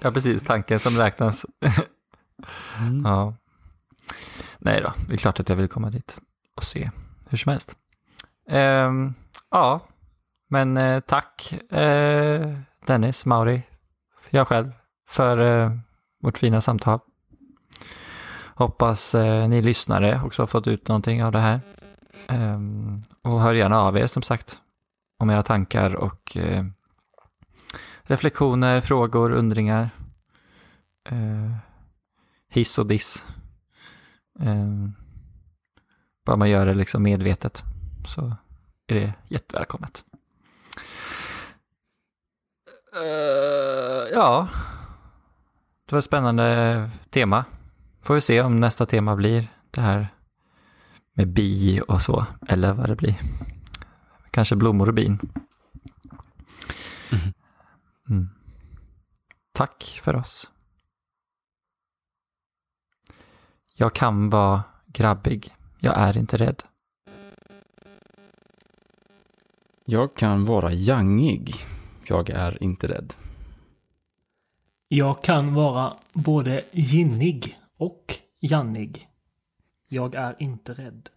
Ja, 0.00 0.10
precis, 0.10 0.42
tanken 0.42 0.78
som 0.78 0.98
räknas. 0.98 1.46
Mm. 2.78 3.02
Ja. 3.04 3.34
Nej 4.58 4.80
då, 4.80 4.92
det 5.08 5.14
är 5.14 5.18
klart 5.18 5.40
att 5.40 5.48
jag 5.48 5.56
vill 5.56 5.68
komma 5.68 5.90
dit 5.90 6.20
och 6.56 6.64
se 6.64 6.90
hur 7.28 7.38
som 7.38 7.52
helst. 7.52 7.74
Ehm, 8.48 9.14
ja, 9.50 9.80
men 10.50 10.76
eh, 10.76 11.00
tack 11.00 11.52
eh, 11.72 12.58
Dennis, 12.86 13.24
Mauri, 13.24 13.62
jag 14.30 14.48
själv 14.48 14.72
för 15.08 15.38
eh, 15.38 15.72
vårt 16.22 16.38
fina 16.38 16.60
samtal. 16.60 17.00
Hoppas 18.54 19.14
eh, 19.14 19.48
ni 19.48 19.62
lyssnare 19.62 20.20
också 20.24 20.42
har 20.42 20.46
fått 20.46 20.66
ut 20.66 20.88
någonting 20.88 21.24
av 21.24 21.32
det 21.32 21.38
här. 21.38 21.60
Um, 22.28 23.02
och 23.22 23.40
hör 23.40 23.54
gärna 23.54 23.80
av 23.80 23.96
er 23.96 24.06
som 24.06 24.22
sagt 24.22 24.62
om 25.18 25.30
era 25.30 25.42
tankar 25.42 25.94
och 25.94 26.36
eh, 26.36 26.64
reflektioner, 28.02 28.80
frågor, 28.80 29.30
undringar. 29.30 29.90
Eh, 31.08 31.56
hiss 32.48 32.78
och 32.78 32.86
diss. 32.86 33.24
Eh, 34.40 34.88
bara 36.26 36.36
man 36.36 36.50
gör 36.50 36.66
det 36.66 36.74
liksom 36.74 37.02
medvetet 37.02 37.62
så 38.06 38.36
är 38.86 38.94
det 38.94 39.12
jättevälkommet. 39.28 40.04
Uh, 42.96 44.08
ja, 44.12 44.48
det 45.86 45.92
var 45.92 45.98
ett 45.98 46.04
spännande 46.04 46.90
tema. 47.10 47.44
Får 48.04 48.14
vi 48.14 48.20
se 48.20 48.42
om 48.42 48.60
nästa 48.60 48.86
tema 48.86 49.16
blir 49.16 49.48
det 49.70 49.80
här 49.80 50.08
med 51.14 51.28
bi 51.28 51.80
och 51.88 52.02
så, 52.02 52.26
eller 52.48 52.72
vad 52.72 52.88
det 52.88 52.96
blir. 52.96 53.20
Kanske 54.30 54.56
blommor 54.56 54.88
och 54.88 54.94
bin. 54.94 55.18
Mm. 58.08 58.28
Tack 59.52 60.00
för 60.02 60.16
oss. 60.16 60.50
Jag 63.74 63.94
kan 63.94 64.30
vara 64.30 64.62
grabbig. 64.86 65.54
Jag 65.78 65.98
är 65.98 66.16
inte 66.16 66.36
rädd. 66.36 66.62
Jag 69.84 70.14
kan 70.16 70.44
vara 70.44 70.72
jangig. 70.72 71.54
Jag 72.04 72.30
är 72.30 72.62
inte 72.62 72.88
rädd. 72.88 73.14
Jag 74.88 75.22
kan 75.22 75.54
vara 75.54 75.96
både 76.12 76.64
ginnig 76.72 77.58
och 77.84 78.18
jannig. 78.40 79.08
Jag 79.88 80.14
är 80.14 80.36
inte 80.38 80.72
rädd. 80.72 81.10